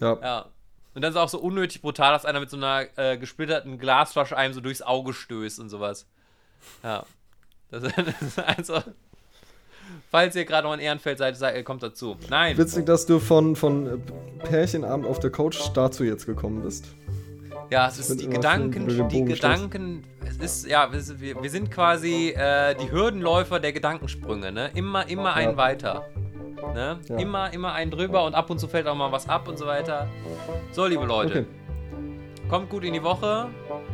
Ja. 0.00 0.18
Ja. 0.20 0.46
Und 0.94 1.02
dann 1.02 1.10
ist 1.10 1.16
es 1.16 1.22
auch 1.22 1.28
so 1.28 1.38
unnötig 1.38 1.82
brutal, 1.82 2.12
dass 2.12 2.24
einer 2.24 2.40
mit 2.40 2.50
so 2.50 2.56
einer 2.56 2.86
äh, 2.96 3.18
gesplitterten 3.18 3.78
Glasflasche 3.78 4.36
einem 4.36 4.54
so 4.54 4.60
durchs 4.60 4.82
Auge 4.82 5.12
stößt 5.12 5.60
und 5.60 5.68
sowas. 5.68 6.08
Ja. 6.82 7.04
Das, 7.70 7.82
das 7.96 8.22
ist 8.22 8.38
also. 8.38 8.82
Falls 10.10 10.34
ihr 10.36 10.44
gerade 10.46 10.66
noch 10.66 10.74
in 10.74 10.80
Ehrenfeld 10.80 11.18
seid, 11.18 11.36
seid, 11.36 11.62
kommt 11.64 11.82
dazu. 11.82 12.16
Nein. 12.30 12.56
Witzig, 12.56 12.86
dass 12.86 13.04
du 13.04 13.18
von, 13.18 13.54
von 13.56 13.86
äh, 13.86 13.98
Pärchenabend 14.46 15.06
auf 15.06 15.18
der 15.18 15.30
Couch 15.30 15.58
dazu 15.74 16.02
jetzt 16.04 16.24
gekommen 16.26 16.62
bist. 16.62 16.86
Ja, 17.70 17.86
es 17.88 17.98
ist 17.98 18.18
die 18.20 18.28
Gedanken, 18.30 18.88
die 19.10 19.24
Gedanken, 19.26 20.02
es 20.26 20.36
ist, 20.38 20.66
ja, 20.66 20.90
wir, 20.90 21.00
sind- 21.00 21.20
wir 21.20 21.42
wir 21.42 21.50
sind 21.50 21.70
quasi 21.70 22.30
äh, 22.30 22.74
die 22.76 22.90
Hürdenläufer 22.90 23.60
der 23.60 23.72
Gedankensprünge, 23.74 24.50
ne? 24.52 24.70
Immer, 24.74 25.06
immer 25.08 25.34
einen 25.34 25.50
Ja. 25.52 25.56
weiter. 25.58 26.04
Ne? 26.74 26.98
Ja. 27.08 27.16
Immer, 27.18 27.52
immer 27.52 27.72
einen 27.74 27.90
drüber 27.90 28.24
und 28.24 28.34
ab 28.34 28.48
und 28.48 28.58
zu 28.58 28.66
fällt 28.68 28.86
auch 28.86 28.94
mal 28.94 29.12
was 29.12 29.28
ab 29.28 29.46
und 29.48 29.58
so 29.58 29.66
weiter. 29.66 30.08
So, 30.72 30.86
liebe 30.86 31.04
Leute, 31.04 31.40
Okay. 31.40 31.46
kommt 32.48 32.70
gut 32.70 32.84
in 32.84 32.94
die 32.94 33.02
Woche. 33.02 33.48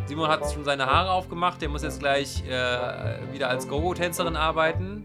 Simon 0.07 0.29
hat 0.29 0.51
schon 0.53 0.65
seine 0.65 0.87
Haare 0.87 1.11
aufgemacht, 1.11 1.61
der 1.61 1.69
muss 1.69 1.83
jetzt 1.83 1.99
gleich 1.99 2.45
äh, 2.49 3.33
wieder 3.33 3.49
als 3.49 3.67
Gogo-Tänzerin 3.69 4.37
arbeiten. 4.37 5.05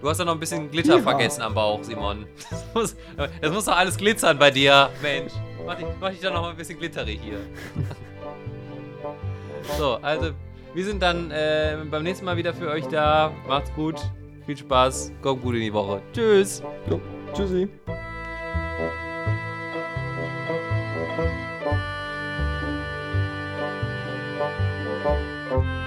Du 0.00 0.08
hast 0.08 0.18
ja 0.18 0.24
noch 0.24 0.34
ein 0.34 0.40
bisschen 0.40 0.70
Glitter 0.70 0.96
Ja. 0.96 1.02
vergessen 1.02 1.42
am 1.42 1.54
Bauch, 1.54 1.82
Simon. 1.82 2.26
Das 2.50 2.64
muss, 2.74 2.96
das 3.40 3.52
muss 3.52 3.64
doch 3.64 3.76
alles 3.76 3.96
glitzern 3.96 4.38
bei 4.38 4.50
dir, 4.50 4.90
Mensch. 5.02 5.32
Mach 5.64 5.74
dich, 5.76 5.86
mach 6.00 6.10
dich 6.10 6.20
doch 6.20 6.32
noch 6.32 6.42
mal 6.42 6.50
ein 6.50 6.56
bisschen 6.56 6.78
glitterig 6.78 7.18
hier. 7.22 7.38
so, 9.78 9.94
also, 10.02 10.32
wir 10.74 10.84
sind 10.84 11.02
dann 11.02 11.30
äh, 11.30 11.78
beim 11.90 12.02
nächsten 12.02 12.24
Mal 12.26 12.36
wieder 12.36 12.52
für 12.52 12.68
euch 12.68 12.86
da. 12.86 13.32
Macht's 13.48 13.72
gut, 13.74 13.96
viel 14.44 14.56
Spaß, 14.56 15.12
kommt 15.22 15.42
gut 15.42 15.54
in 15.54 15.62
die 15.62 15.72
Woche. 15.72 16.02
Tschüss. 16.12 16.62
Jo, 16.88 17.00
tschüssi. 17.32 17.68
Thank 25.48 25.85